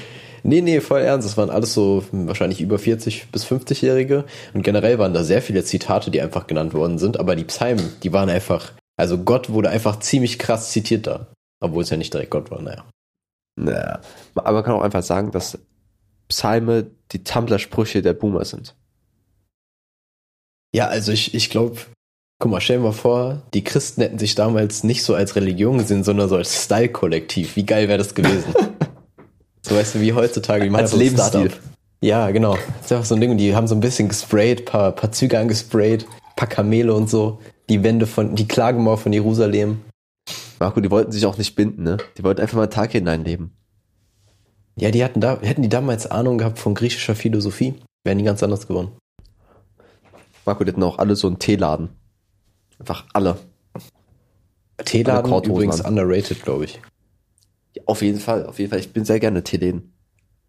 Nee, 0.42 0.60
nee, 0.60 0.80
voll 0.80 1.00
ernst. 1.00 1.26
Es 1.26 1.36
waren 1.38 1.48
alles 1.48 1.72
so 1.72 2.04
wahrscheinlich 2.12 2.60
über 2.60 2.78
40 2.78 3.28
bis 3.32 3.46
50-Jährige. 3.46 4.24
Und 4.52 4.62
generell 4.62 4.98
waren 4.98 5.14
da 5.14 5.24
sehr 5.24 5.40
viele 5.40 5.64
Zitate, 5.64 6.10
die 6.10 6.20
einfach 6.20 6.46
genannt 6.46 6.74
worden 6.74 6.98
sind. 6.98 7.18
Aber 7.18 7.34
die 7.34 7.44
Psalmen, 7.44 7.92
die 8.02 8.12
waren 8.12 8.28
einfach, 8.28 8.72
also 8.98 9.16
Gott 9.16 9.48
wurde 9.50 9.70
einfach 9.70 10.00
ziemlich 10.00 10.38
krass 10.38 10.70
zitiert 10.70 11.06
da. 11.06 11.28
Obwohl 11.60 11.84
es 11.84 11.90
ja 11.90 11.96
nicht 11.96 12.12
direkt 12.12 12.30
Gott 12.30 12.50
war, 12.50 12.60
naja. 12.60 12.84
Naja. 13.56 14.00
Aber 14.34 14.52
man 14.52 14.64
kann 14.64 14.74
auch 14.74 14.82
einfach 14.82 15.02
sagen, 15.02 15.30
dass 15.30 15.58
Psalme 16.28 16.90
die 17.12 17.22
Tumblr-Sprüche 17.22 18.02
der 18.02 18.14
Boomer 18.14 18.44
sind. 18.44 18.74
Ja, 20.74 20.88
also 20.88 21.12
ich, 21.12 21.34
ich 21.34 21.50
glaube, 21.50 21.78
guck 22.40 22.50
mal, 22.50 22.60
stell 22.60 22.78
dir 22.78 22.82
mal 22.82 22.92
vor, 22.92 23.42
die 23.54 23.62
Christen 23.62 24.02
hätten 24.02 24.18
sich 24.18 24.34
damals 24.34 24.82
nicht 24.82 25.04
so 25.04 25.14
als 25.14 25.36
Religion 25.36 25.78
gesehen, 25.78 26.02
sondern 26.02 26.28
so 26.28 26.36
als 26.36 26.64
Style-Kollektiv. 26.64 27.56
Wie 27.56 27.64
geil 27.64 27.88
wäre 27.88 27.98
das 27.98 28.14
gewesen? 28.14 28.52
so 29.62 29.76
weißt 29.76 29.94
du, 29.94 30.00
wie 30.00 30.12
heutzutage, 30.12 30.64
die 30.64 30.70
machen 30.70 30.82
Als 30.82 30.90
so 30.90 30.96
Lebensstil. 30.96 31.50
Startup. 31.50 31.74
Ja, 32.00 32.30
genau. 32.32 32.54
Das 32.54 32.86
ist 32.86 32.92
einfach 32.92 33.04
so 33.04 33.14
ein 33.14 33.20
Ding 33.20 33.30
und 33.30 33.38
die 33.38 33.54
haben 33.54 33.66
so 33.66 33.74
ein 33.74 33.80
bisschen 33.80 34.08
gesprayt, 34.08 34.66
paar, 34.66 34.92
paar 34.92 35.12
Züge 35.12 35.38
angesprayt, 35.38 36.06
paar 36.36 36.48
Kamele 36.48 36.92
und 36.92 37.08
so. 37.08 37.38
Die 37.70 37.82
Wände 37.82 38.06
von, 38.06 38.34
die 38.34 38.46
Klagemauer 38.46 38.98
von 38.98 39.12
Jerusalem. 39.12 39.80
Marco, 40.60 40.80
die 40.80 40.90
wollten 40.90 41.12
sich 41.12 41.26
auch 41.26 41.36
nicht 41.38 41.56
binden, 41.56 41.82
ne? 41.82 41.96
Die 42.16 42.24
wollten 42.24 42.40
einfach 42.40 42.56
mal 42.56 42.62
einen 42.62 42.70
Tag 42.70 42.92
hineinleben. 42.92 43.50
Ja, 44.76 44.90
die 44.90 45.04
hatten 45.04 45.20
da, 45.20 45.40
hätten 45.40 45.62
die 45.62 45.68
damals 45.68 46.06
Ahnung 46.06 46.38
gehabt 46.38 46.58
von 46.58 46.74
griechischer 46.74 47.14
Philosophie, 47.14 47.74
wären 48.04 48.18
die 48.18 48.24
ganz 48.24 48.42
anders 48.42 48.66
geworden. 48.66 48.92
Marco, 50.46 50.64
die 50.64 50.72
hatten 50.72 50.82
auch 50.82 50.98
alle 50.98 51.16
so 51.16 51.26
einen 51.26 51.38
Teeladen. 51.38 51.90
Einfach 52.78 53.06
alle. 53.12 53.38
Teeladen 54.84 55.30
Korthosen 55.30 55.52
übrigens 55.54 55.80
an. 55.80 55.92
underrated, 55.92 56.42
glaube 56.42 56.64
ich. 56.64 56.80
Ja, 57.76 57.82
auf 57.86 58.02
jeden 58.02 58.18
Fall, 58.20 58.46
auf 58.46 58.58
jeden 58.58 58.70
Fall. 58.70 58.80
Ich 58.80 58.92
bin 58.92 59.04
sehr 59.04 59.20
gerne 59.20 59.42
Teeläden. 59.42 59.94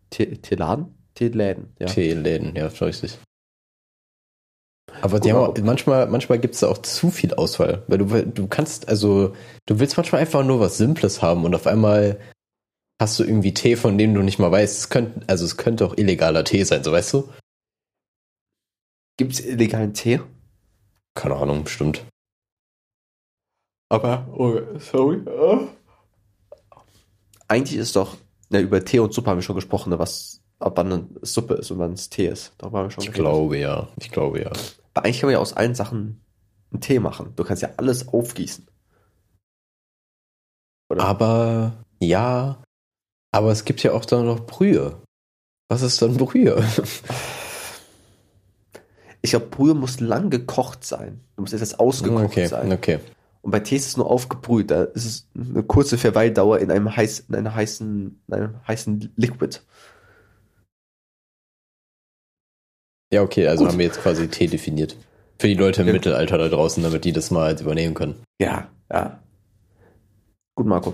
Tee- 0.09 0.37
Teeladen? 0.37 0.95
Teeläden, 1.13 1.73
ja. 1.79 1.87
Teeläden, 1.87 2.55
ja, 2.55 2.67
richtig. 2.67 3.17
Aber 5.05 5.19
die 5.19 5.31
haben 5.31 5.53
manchmal, 5.63 6.07
manchmal 6.07 6.39
gibt 6.39 6.55
es 6.55 6.61
da 6.61 6.67
auch 6.67 6.79
zu 6.79 7.11
viel 7.11 7.33
Auswahl. 7.35 7.83
Weil 7.87 7.99
du, 7.99 8.25
du 8.25 8.47
kannst, 8.47 8.89
also, 8.89 9.33
du 9.67 9.79
willst 9.79 9.97
manchmal 9.97 10.21
einfach 10.21 10.43
nur 10.43 10.59
was 10.59 10.77
Simples 10.77 11.21
haben 11.21 11.45
und 11.45 11.53
auf 11.53 11.67
einmal 11.67 12.19
hast 12.99 13.19
du 13.19 13.23
irgendwie 13.23 13.53
Tee, 13.53 13.75
von 13.75 13.97
dem 13.97 14.13
du 14.13 14.21
nicht 14.21 14.39
mal 14.39 14.51
weißt. 14.51 14.77
Es 14.79 14.89
könnte, 14.89 15.21
also 15.27 15.45
es 15.45 15.57
könnte 15.57 15.85
auch 15.85 15.95
illegaler 15.97 16.43
Tee 16.43 16.63
sein, 16.63 16.83
so 16.83 16.91
weißt 16.91 17.13
du? 17.13 17.29
Gibt's 19.17 19.39
illegalen 19.39 19.93
Tee? 19.93 20.21
Keine 21.13 21.35
Ahnung, 21.35 21.63
bestimmt. 21.65 22.03
Aber, 23.89 24.27
oh, 24.33 24.59
sorry. 24.79 25.21
Eigentlich 27.47 27.77
ist 27.77 27.95
doch, 27.95 28.17
na, 28.49 28.59
über 28.59 28.83
Tee 28.83 28.99
und 28.99 29.13
Suppe 29.13 29.29
haben 29.29 29.37
wir 29.37 29.43
schon 29.43 29.55
gesprochen, 29.55 29.91
ne, 29.91 29.99
was, 29.99 30.41
ab 30.59 30.73
wann 30.77 31.15
es 31.21 31.33
Suppe 31.33 31.53
ist 31.55 31.69
und 31.71 31.77
wann 31.79 31.93
es 31.93 32.09
Tee 32.09 32.27
ist. 32.27 32.53
Darüber 32.57 32.79
haben 32.79 32.85
wir 32.87 32.91
schon 32.91 33.03
Ich 33.03 33.11
geredet. 33.11 33.25
glaube 33.25 33.57
ja. 33.57 33.87
Ich 33.99 34.09
glaube 34.09 34.41
ja. 34.41 34.51
Aber 34.95 35.05
eigentlich 35.05 35.19
kann 35.19 35.27
man 35.27 35.33
ja 35.33 35.39
aus 35.39 35.53
allen 35.53 35.75
Sachen 35.75 36.21
einen 36.71 36.81
Tee 36.81 36.99
machen. 36.99 37.33
Du 37.35 37.43
kannst 37.43 37.61
ja 37.61 37.69
alles 37.77 38.07
aufgießen. 38.07 38.65
Oder? 40.89 41.03
Aber 41.03 41.85
ja, 41.99 42.63
aber 43.31 43.51
es 43.51 43.65
gibt 43.65 43.83
ja 43.83 43.91
auch 43.91 44.05
dann 44.05 44.25
noch 44.25 44.45
Brühe. 44.45 45.01
Was 45.67 45.81
ist 45.81 46.01
dann 46.01 46.17
Brühe? 46.17 46.63
Ich 49.21 49.31
glaube, 49.31 49.47
Brühe 49.47 49.73
muss 49.73 49.99
lang 49.99 50.29
gekocht 50.29 50.83
sein. 50.83 51.19
Du 51.35 51.41
musst 51.41 51.51
etwas 51.55 51.79
ausgekocht 51.79 52.25
okay, 52.25 52.45
sein. 52.45 52.71
okay. 52.71 52.99
Und 53.41 53.49
bei 53.49 53.59
Tee 53.59 53.75
ist 53.75 53.87
es 53.87 53.97
nur 53.97 54.07
aufgebrüht. 54.07 54.69
Da 54.69 54.83
ist 54.83 55.05
es 55.05 55.27
eine 55.33 55.63
kurze 55.63 55.97
Verweildauer 55.97 56.59
in 56.59 56.69
einem, 56.69 56.95
heiß, 56.95 57.21
in 57.29 57.33
einer 57.33 57.55
heißen, 57.55 58.21
in 58.27 58.33
einem 58.35 58.67
heißen 58.67 59.13
Liquid. 59.15 59.61
Ja, 63.13 63.21
okay, 63.21 63.47
also 63.47 63.63
Gut. 63.63 63.71
haben 63.71 63.79
wir 63.79 63.85
jetzt 63.85 64.01
quasi 64.01 64.27
Tee 64.27 64.47
definiert. 64.47 64.95
Für 65.39 65.47
die 65.47 65.53
Leute 65.55 65.81
im 65.81 65.87
Ja. 65.87 65.93
Mittelalter 65.93 66.37
da 66.37 66.47
draußen, 66.47 66.81
damit 66.81 67.05
die 67.05 67.11
das 67.11 67.31
mal 67.31 67.59
übernehmen 67.59 67.93
können. 67.93 68.23
Ja, 68.39 68.69
ja. 68.91 69.19
Gut, 70.55 70.65
Marco. 70.65 70.93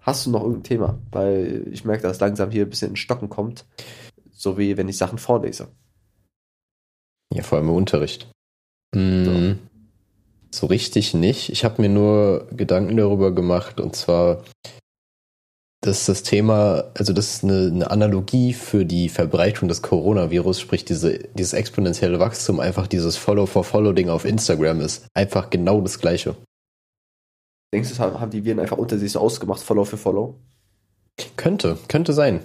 Hast 0.00 0.26
du 0.26 0.30
noch 0.30 0.40
irgendein 0.42 0.64
Thema? 0.64 0.98
Weil 1.12 1.66
ich 1.70 1.84
merke, 1.84 2.02
dass 2.02 2.20
langsam 2.20 2.50
hier 2.50 2.64
ein 2.64 2.70
bisschen 2.70 2.90
in 2.90 2.96
Stocken 2.96 3.28
kommt. 3.28 3.64
So 4.30 4.58
wie 4.58 4.76
wenn 4.76 4.88
ich 4.88 4.98
Sachen 4.98 5.18
vorlese. 5.18 5.68
Ja, 7.32 7.42
vor 7.42 7.58
allem 7.58 7.68
im 7.68 7.74
Unterricht. 7.74 8.30
Mm, 8.94 9.52
so 10.50 10.66
richtig 10.66 11.14
nicht. 11.14 11.50
Ich 11.50 11.64
habe 11.64 11.80
mir 11.80 11.88
nur 11.88 12.48
Gedanken 12.52 12.96
darüber 12.96 13.32
gemacht 13.34 13.80
und 13.80 13.96
zwar, 13.96 14.44
dass 15.86 16.06
das 16.06 16.22
Thema, 16.22 16.84
also 16.94 17.12
das 17.12 17.34
ist 17.36 17.44
eine, 17.44 17.66
eine 17.66 17.90
Analogie 17.90 18.54
für 18.54 18.84
die 18.86 19.08
Verbreitung 19.08 19.68
des 19.68 19.82
Coronavirus, 19.82 20.60
sprich 20.60 20.84
diese, 20.84 21.18
dieses 21.34 21.52
exponentielle 21.52 22.18
Wachstum, 22.18 22.58
einfach 22.60 22.86
dieses 22.86 23.16
Follow-for-Follow-Ding 23.16 24.08
auf 24.08 24.24
Instagram 24.24 24.80
ist. 24.80 25.06
Einfach 25.14 25.50
genau 25.50 25.80
das 25.80 25.98
gleiche. 25.98 26.36
Denkst 27.74 27.90
du, 27.90 27.96
das 27.96 28.20
haben 28.20 28.30
die 28.30 28.44
Viren 28.44 28.60
einfach 28.60 28.78
unter 28.78 28.98
sich 28.98 29.12
so 29.12 29.18
ausgemacht, 29.20 29.60
Follow 29.62 29.84
für 29.84 29.96
Follow? 29.98 30.38
Könnte, 31.36 31.76
könnte 31.88 32.12
sein. 32.12 32.40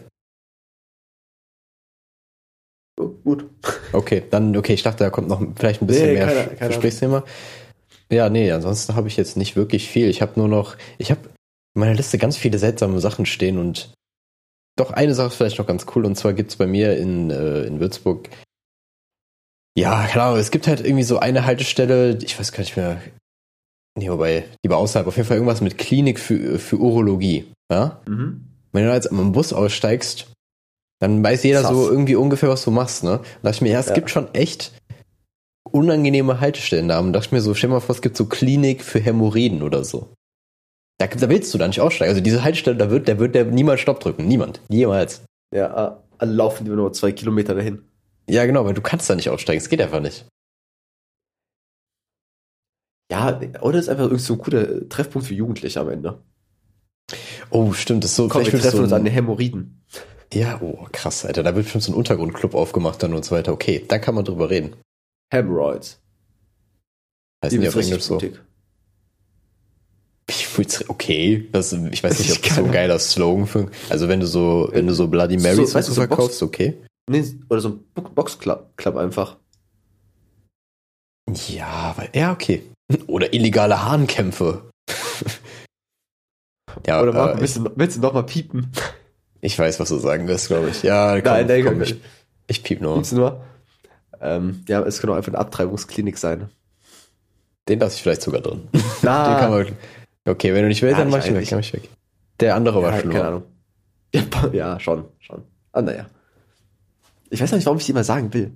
Oh, 3.00 3.08
gut. 3.24 3.46
Okay, 3.94 4.24
dann, 4.30 4.56
okay, 4.58 4.74
ich 4.74 4.84
dachte, 4.84 5.04
da 5.06 5.10
kommt 5.10 5.30
noch 5.30 5.42
vielleicht 5.56 5.82
ein 5.82 5.88
bisschen 5.88 6.08
Nee, 6.08 6.14
mehr 6.14 6.28
keine- 6.28 6.40
Sch- 6.42 6.56
keine 6.56 6.70
Gesprächsthema. 6.70 7.24
Ja, 8.12 8.30
nee, 8.30 8.52
ansonsten 8.52 8.96
habe 8.96 9.08
ich 9.08 9.16
jetzt 9.18 9.38
nicht 9.38 9.56
wirklich 9.56 9.88
viel. 9.88 10.10
Ich 10.10 10.22
habe 10.22 10.34
nur 10.38 10.48
noch, 10.50 10.76
ich 10.98 11.12
habe 11.12 11.22
in 11.76 11.80
meiner 11.82 11.94
Liste 11.94 12.18
ganz 12.18 12.38
viele 12.38 12.58
seltsame 12.58 13.00
Sachen 13.00 13.26
stehen 13.26 13.58
und 13.58 13.94
doch 14.78 14.92
eine 14.92 15.14
Sache 15.14 15.28
ist 15.28 15.36
vielleicht 15.36 15.60
noch 15.60 15.68
ganz 15.68 15.86
cool 15.96 16.06
und 16.06 16.16
zwar 16.16 16.34
gibt's 16.34 16.56
bei 16.56 16.68
mir 16.68 16.98
in, 16.98 17.30
äh, 17.32 17.64
in 17.64 17.80
Würzburg 17.80 18.30
Ja, 19.78 20.08
genau. 20.12 20.36
Es 20.36 20.52
gibt 20.52 20.68
halt 20.68 20.82
irgendwie 20.82 21.04
so 21.04 21.20
eine 21.20 21.46
Haltestelle, 21.46 22.18
ich 22.22 22.38
weiß 22.40 22.52
gar 22.52 22.60
nicht 22.60 22.76
mehr. 22.78 23.02
Nee, 23.98 24.10
wobei, 24.10 24.46
lieber 24.64 24.78
außerhalb, 24.78 25.08
auf 25.08 25.16
jeden 25.18 25.28
Fall 25.28 25.38
irgendwas 25.38 25.62
mit 25.62 25.78
Klinik 25.78 26.20
für, 26.20 26.60
für 26.60 26.78
Urologie. 26.78 27.52
Ja? 27.72 28.02
Mhm. 28.08 28.46
Wenn 28.72 28.86
du 28.86 28.94
jetzt 28.94 29.12
am 29.12 29.32
Bus 29.32 29.52
aussteigst, 29.54 30.28
dann 31.02 31.24
weiß 31.24 31.44
jeder 31.44 31.62
Krass. 31.62 31.72
so 31.72 31.90
irgendwie 31.90 32.16
ungefähr, 32.16 32.50
was 32.50 32.64
du 32.64 32.72
machst, 32.72 33.04
ne? 33.04 33.20
Da 33.20 33.50
dachte 33.50 33.56
ich 33.56 33.62
mir, 33.62 33.72
ja, 33.72 33.80
es 33.80 33.88
Ja. 33.88 33.94
gibt 33.96 34.10
schon 34.10 34.34
echt 34.34 34.74
unangenehme 35.72 36.40
Haltestellennamen. 36.40 37.14
Da 37.14 37.20
dachte 37.20 37.28
ich 37.30 37.32
mir 37.34 37.42
so, 37.42 37.54
stell 37.54 37.70
mal 37.70 37.80
vor, 37.80 37.96
es 37.96 38.02
gibt 38.02 38.16
so 38.18 38.26
Klinik 38.26 38.84
für 38.84 39.00
Hämorrhoiden 39.00 39.62
oder 39.64 39.84
so. 39.84 40.14
Da, 41.00 41.08
da 41.08 41.30
willst 41.30 41.54
du 41.54 41.58
da 41.58 41.68
nicht 41.68 41.80
aussteigen. 41.80 42.10
Also 42.10 42.22
diese 42.22 42.44
Haltestelle, 42.44 42.76
da 42.76 42.92
wird, 42.92 43.08
da 43.08 43.18
wird 43.20 43.34
der 43.34 43.46
niemand 43.46 43.80
Stopp 43.80 44.02
drücken. 44.02 44.28
Niemand. 44.28 44.62
Niemals. 44.68 45.24
Ja, 45.56 45.74
ah, 45.74 46.04
alle 46.18 46.34
laufen 46.34 46.66
die 46.66 46.72
nur 46.72 46.94
zwei 46.94 47.14
Kilometer 47.14 47.56
dahin. 47.56 47.84
Ja, 48.30 48.46
genau, 48.46 48.66
weil 48.66 48.74
du 48.74 48.82
kannst 48.82 49.10
da 49.10 49.16
nicht 49.16 49.30
aussteigen. 49.30 49.60
Es 49.60 49.70
geht 49.70 49.82
einfach 49.82 50.02
nicht. 50.02 50.28
Ja, 53.12 53.40
oder 53.62 53.80
ist 53.80 53.90
einfach 53.90 54.04
irgendwie 54.04 54.22
so 54.22 54.34
ein 54.34 54.40
cooler 54.40 54.88
Treffpunkt 54.88 55.28
für 55.28 55.34
Jugendliche 55.34 55.80
am 55.80 55.90
Ende. 55.90 56.22
Oh, 57.50 57.74
stimmt. 57.74 58.04
Das 58.04 58.12
ist 58.12 58.18
so, 58.18 58.28
Komm, 58.28 58.46
wir 58.46 58.52
treffen 58.52 58.78
so 58.78 58.84
uns 58.84 58.92
an 58.92 59.04
den 59.04 59.14
Hämorrhoiden. 59.14 59.82
Ja, 60.32 60.60
oh, 60.62 60.86
krass, 60.92 61.26
Alter. 61.26 61.42
Da 61.42 61.56
wird 61.56 61.68
schon 61.68 61.82
so 61.82 61.92
ein 61.92 61.96
Untergrundclub 61.96 62.54
aufgemacht 62.54 63.02
dann 63.02 63.16
und 63.16 63.26
so 63.26 63.36
weiter. 63.36 63.52
Okay, 63.52 63.84
da 63.88 63.98
kann 63.98 64.14
man 64.14 64.26
drüber 64.26 64.50
reden. 64.50 64.76
Hemorrhoids. 65.34 66.00
Heißt 67.44 67.58
nicht 67.58 67.70
auf 67.70 67.76
Englisch 67.76 68.04
so. 68.04 68.18
blutig. 68.18 68.40
Ich 70.30 70.48
fühl's, 70.48 70.88
okay. 70.90 71.50
Das, 71.52 71.74
ich 71.74 72.04
weiß 72.04 72.20
nicht, 72.20 72.32
ob 72.32 72.42
das 72.44 72.56
so 72.56 72.64
ein 72.64 72.72
geiler 72.72 73.00
Slogan 73.00 73.48
für, 73.48 73.70
also 73.90 74.08
wenn 74.08 74.20
du 74.20 74.28
so, 74.28 74.70
wenn 74.72 74.86
du 74.88 74.94
so 74.94 75.08
Bloody 75.08 75.38
So, 75.40 75.48
Marys 75.48 75.74
weißt 75.76 75.88
so, 75.88 75.92
du, 75.92 75.96
so 75.96 76.02
verkaufst, 76.08 76.44
okay. 76.44 76.78
Nee, 77.10 77.24
oder 77.50 77.62
so 77.62 77.70
ein 77.70 77.80
Bo- 77.96 78.02
Boxclub 78.10 78.78
Club 78.78 78.96
einfach. 78.96 79.38
Ja, 81.48 81.68
aber, 81.68 82.16
ja, 82.16 82.32
okay. 82.32 82.64
Oder 83.08 83.34
illegale 83.34 83.84
Hahnkämpfe. 83.84 84.70
ja, 86.88 87.02
Oder 87.02 87.14
Marco, 87.14 87.38
äh, 87.38 87.42
willst, 87.42 87.58
du, 87.58 87.70
willst 87.76 87.98
du 87.98 88.02
noch 88.02 88.14
mal 88.14 88.24
piepen? 88.24 88.72
ich 89.42 89.58
weiß, 89.58 89.80
was 89.80 89.90
du 89.90 89.98
sagen 89.98 90.28
wirst, 90.28 90.48
glaube 90.48 90.70
ich. 90.70 90.84
Ja, 90.84 91.20
komm, 91.22 91.32
nein, 91.32 91.48
nein, 91.48 91.64
komm, 91.64 91.74
komm, 91.74 91.82
ich, 91.84 91.96
ich 92.48 92.64
piep 92.64 92.82
nur. 92.82 92.96
piepst 92.96 93.12
du 93.14 93.18
nur? 93.18 93.44
Ähm, 94.22 94.64
ja, 94.68 94.82
es 94.82 95.00
kann 95.00 95.10
auch 95.10 95.16
einfach 95.16 95.32
eine 95.32 95.38
Abtreibungsklinik 95.40 96.18
sein. 96.18 96.50
Den 97.68 97.80
lasse 97.80 97.96
ich 97.96 98.02
vielleicht 98.02 98.22
sogar 98.22 98.42
drin. 98.42 98.68
Den 98.74 98.82
kann 99.02 99.10
Ah, 99.10 99.50
man, 99.50 99.68
okay, 100.30 100.54
wenn 100.54 100.64
du 100.64 100.68
nicht 100.68 100.82
willst, 100.82 100.98
Ja, 100.98 101.04
dann 101.04 101.10
mach 101.10 101.26
ich 101.26 101.34
weg, 101.34 101.52
mach 101.52 101.60
ich 101.60 101.74
weg. 101.74 101.90
Der 102.40 102.56
andere 102.56 102.82
war 102.82 102.94
ja, 102.94 103.00
schlimmer. 103.00 103.14
keine 103.14 103.28
Ahnung. 103.28 103.44
Ja, 104.54 104.80
schon, 104.80 105.06
schon. 105.20 105.44
Ah, 105.72 105.82
naja. 105.82 106.08
Ich 107.30 107.42
weiß 107.42 107.52
auch 107.52 107.58
nicht, 107.58 107.66
warum 107.66 107.78
ich 107.78 107.86
die 107.86 107.92
immer 107.92 108.04
sagen 108.04 108.34
will. 108.34 108.52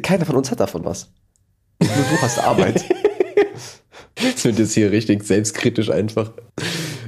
Keiner 0.00 0.24
von 0.24 0.36
uns 0.36 0.50
hat 0.50 0.60
davon 0.60 0.84
was. 0.84 1.10
Nur 1.80 1.90
du 1.90 2.22
hast 2.22 2.38
Arbeit. 2.38 2.84
Das 4.18 4.44
wird 4.46 4.58
jetzt 4.58 4.72
hier 4.72 4.90
richtig 4.90 5.24
selbstkritisch 5.24 5.90
einfach. 5.90 6.32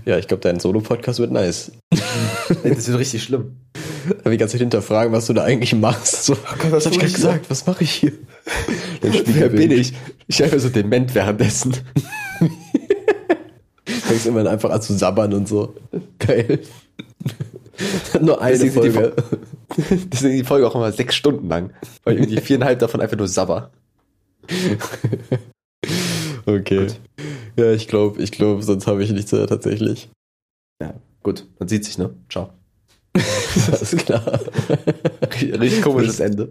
Ja, 0.05 0.19
ich 0.19 0.29
glaube, 0.29 0.43
dein 0.43 0.61
Solo-Podcast 0.61 1.19
wird 1.19 1.33
nice. 1.33 1.73
das 1.91 2.87
wird 2.87 2.99
richtig 2.99 3.23
schlimm. 3.23 3.57
Aber 4.21 4.31
die 4.31 4.37
ganze 4.37 4.53
Zeit 4.53 4.61
hinterfragen, 4.61 5.13
was 5.13 5.27
du 5.27 5.33
da 5.33 5.45
eigentlich 5.45 5.75
machst. 5.75 6.25
So, 6.25 6.37
was 6.37 6.73
was 6.73 6.87
hab 6.87 6.93
ich 6.93 6.99
gerade 6.99 7.13
gesagt? 7.13 7.51
Was 7.51 7.67
mache 7.67 7.85
ich 7.85 7.91
hier? 7.91 8.13
Wer 9.03 9.49
bin 9.49 9.71
ich? 9.71 9.95
Ich 10.27 10.43
einfach 10.43 10.59
so 10.59 10.69
dement 10.69 11.15
währenddessen. 11.15 11.77
Fängst 14.09 14.27
immer 14.27 14.49
einfach 14.49 14.71
an 14.71 14.81
zu 14.81 14.95
sabbern 14.95 15.35
und 15.35 15.47
so. 15.47 15.75
Geil. 16.19 16.61
Nur 18.21 18.41
eine 18.41 18.59
Deswegen 18.59 18.73
sind 18.73 18.85
die 18.85 18.91
Folge. 18.91 19.17
Deswegen 20.13 20.37
die 20.37 20.45
Folge 20.45 20.67
auch 20.67 20.75
immer 20.75 20.91
sechs 20.93 21.15
Stunden 21.15 21.49
lang. 21.49 21.73
Weil 22.05 22.17
irgendwie 22.17 22.41
viereinhalb 22.41 22.79
davon 22.79 23.01
einfach 23.01 23.17
nur 23.17 23.29
Sabber. 23.29 23.71
Okay. 26.47 26.87
Gut. 26.87 27.01
Ja, 27.59 27.73
ich 27.73 27.89
glaube, 27.89 28.23
ich 28.23 28.33
glaube, 28.33 28.63
sonst 28.63 28.87
habe 28.87 29.05
ich 29.05 29.11
nichts 29.11 29.33
mehr 29.33 29.47
tatsächlich. 29.47 30.09
Ja, 30.81 30.95
gut. 31.23 31.47
Man 31.59 31.69
sieht 31.69 31.85
sich, 31.85 31.99
ne? 31.99 32.15
Ciao. 32.31 32.51
Alles 33.67 33.97
klar. 33.97 34.41
Richtig 35.41 35.83
komisches 35.83 36.21
Ende. 36.21 36.51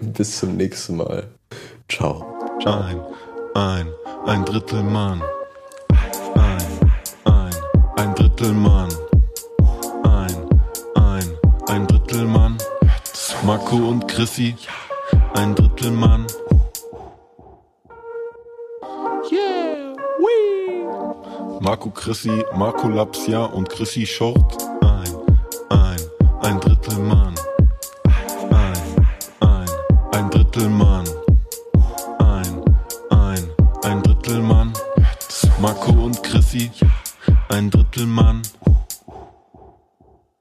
Bis 0.00 0.38
zum 0.38 0.56
nächsten 0.56 0.96
Mal. 0.96 1.28
Ciao. 1.88 2.24
Ein, 2.64 3.00
ein, 3.54 3.88
ein 4.26 4.44
Drittel 4.44 4.82
Mann. 4.82 5.22
Ein, 8.42 8.66
ein, 8.66 8.88
ein. 10.02 10.34
Ein, 10.96 10.96
ein, 10.96 11.38
ein 11.68 11.86
Drittel 11.86 12.24
Mann. 12.24 12.58
Marco 13.44 13.76
und 13.76 14.08
Chrissy. 14.08 14.56
Ein 15.34 15.54
Drittel 15.54 15.92
Mann. 15.92 16.26
Yeah, 19.30 19.94
wee. 20.18 21.60
Marco 21.60 21.90
Chrissy, 21.90 22.44
Marco 22.56 22.88
Lapsia 22.88 23.44
und 23.44 23.68
Chrissy 23.68 24.04
Short. 24.04 24.60
Ein, 24.80 25.14
ein, 25.70 26.00
ein 26.40 26.58
Drittel 26.58 26.98
Mann. 26.98 27.36
Ein, 28.50 29.06
ein, 29.38 29.68
ein 30.14 30.30
Drittel 30.30 30.68
Mann. 30.68 31.04
Ein, 32.18 32.64
ein, 33.10 33.50
ein 33.84 34.02
Drittel 34.02 34.42
Mann. 34.42 34.72
Marco 35.60 35.92
und 35.92 36.20
Chrissy, 36.24 36.72
ein 37.52 37.70
Drittel 37.70 38.06
Mann. 38.06 38.42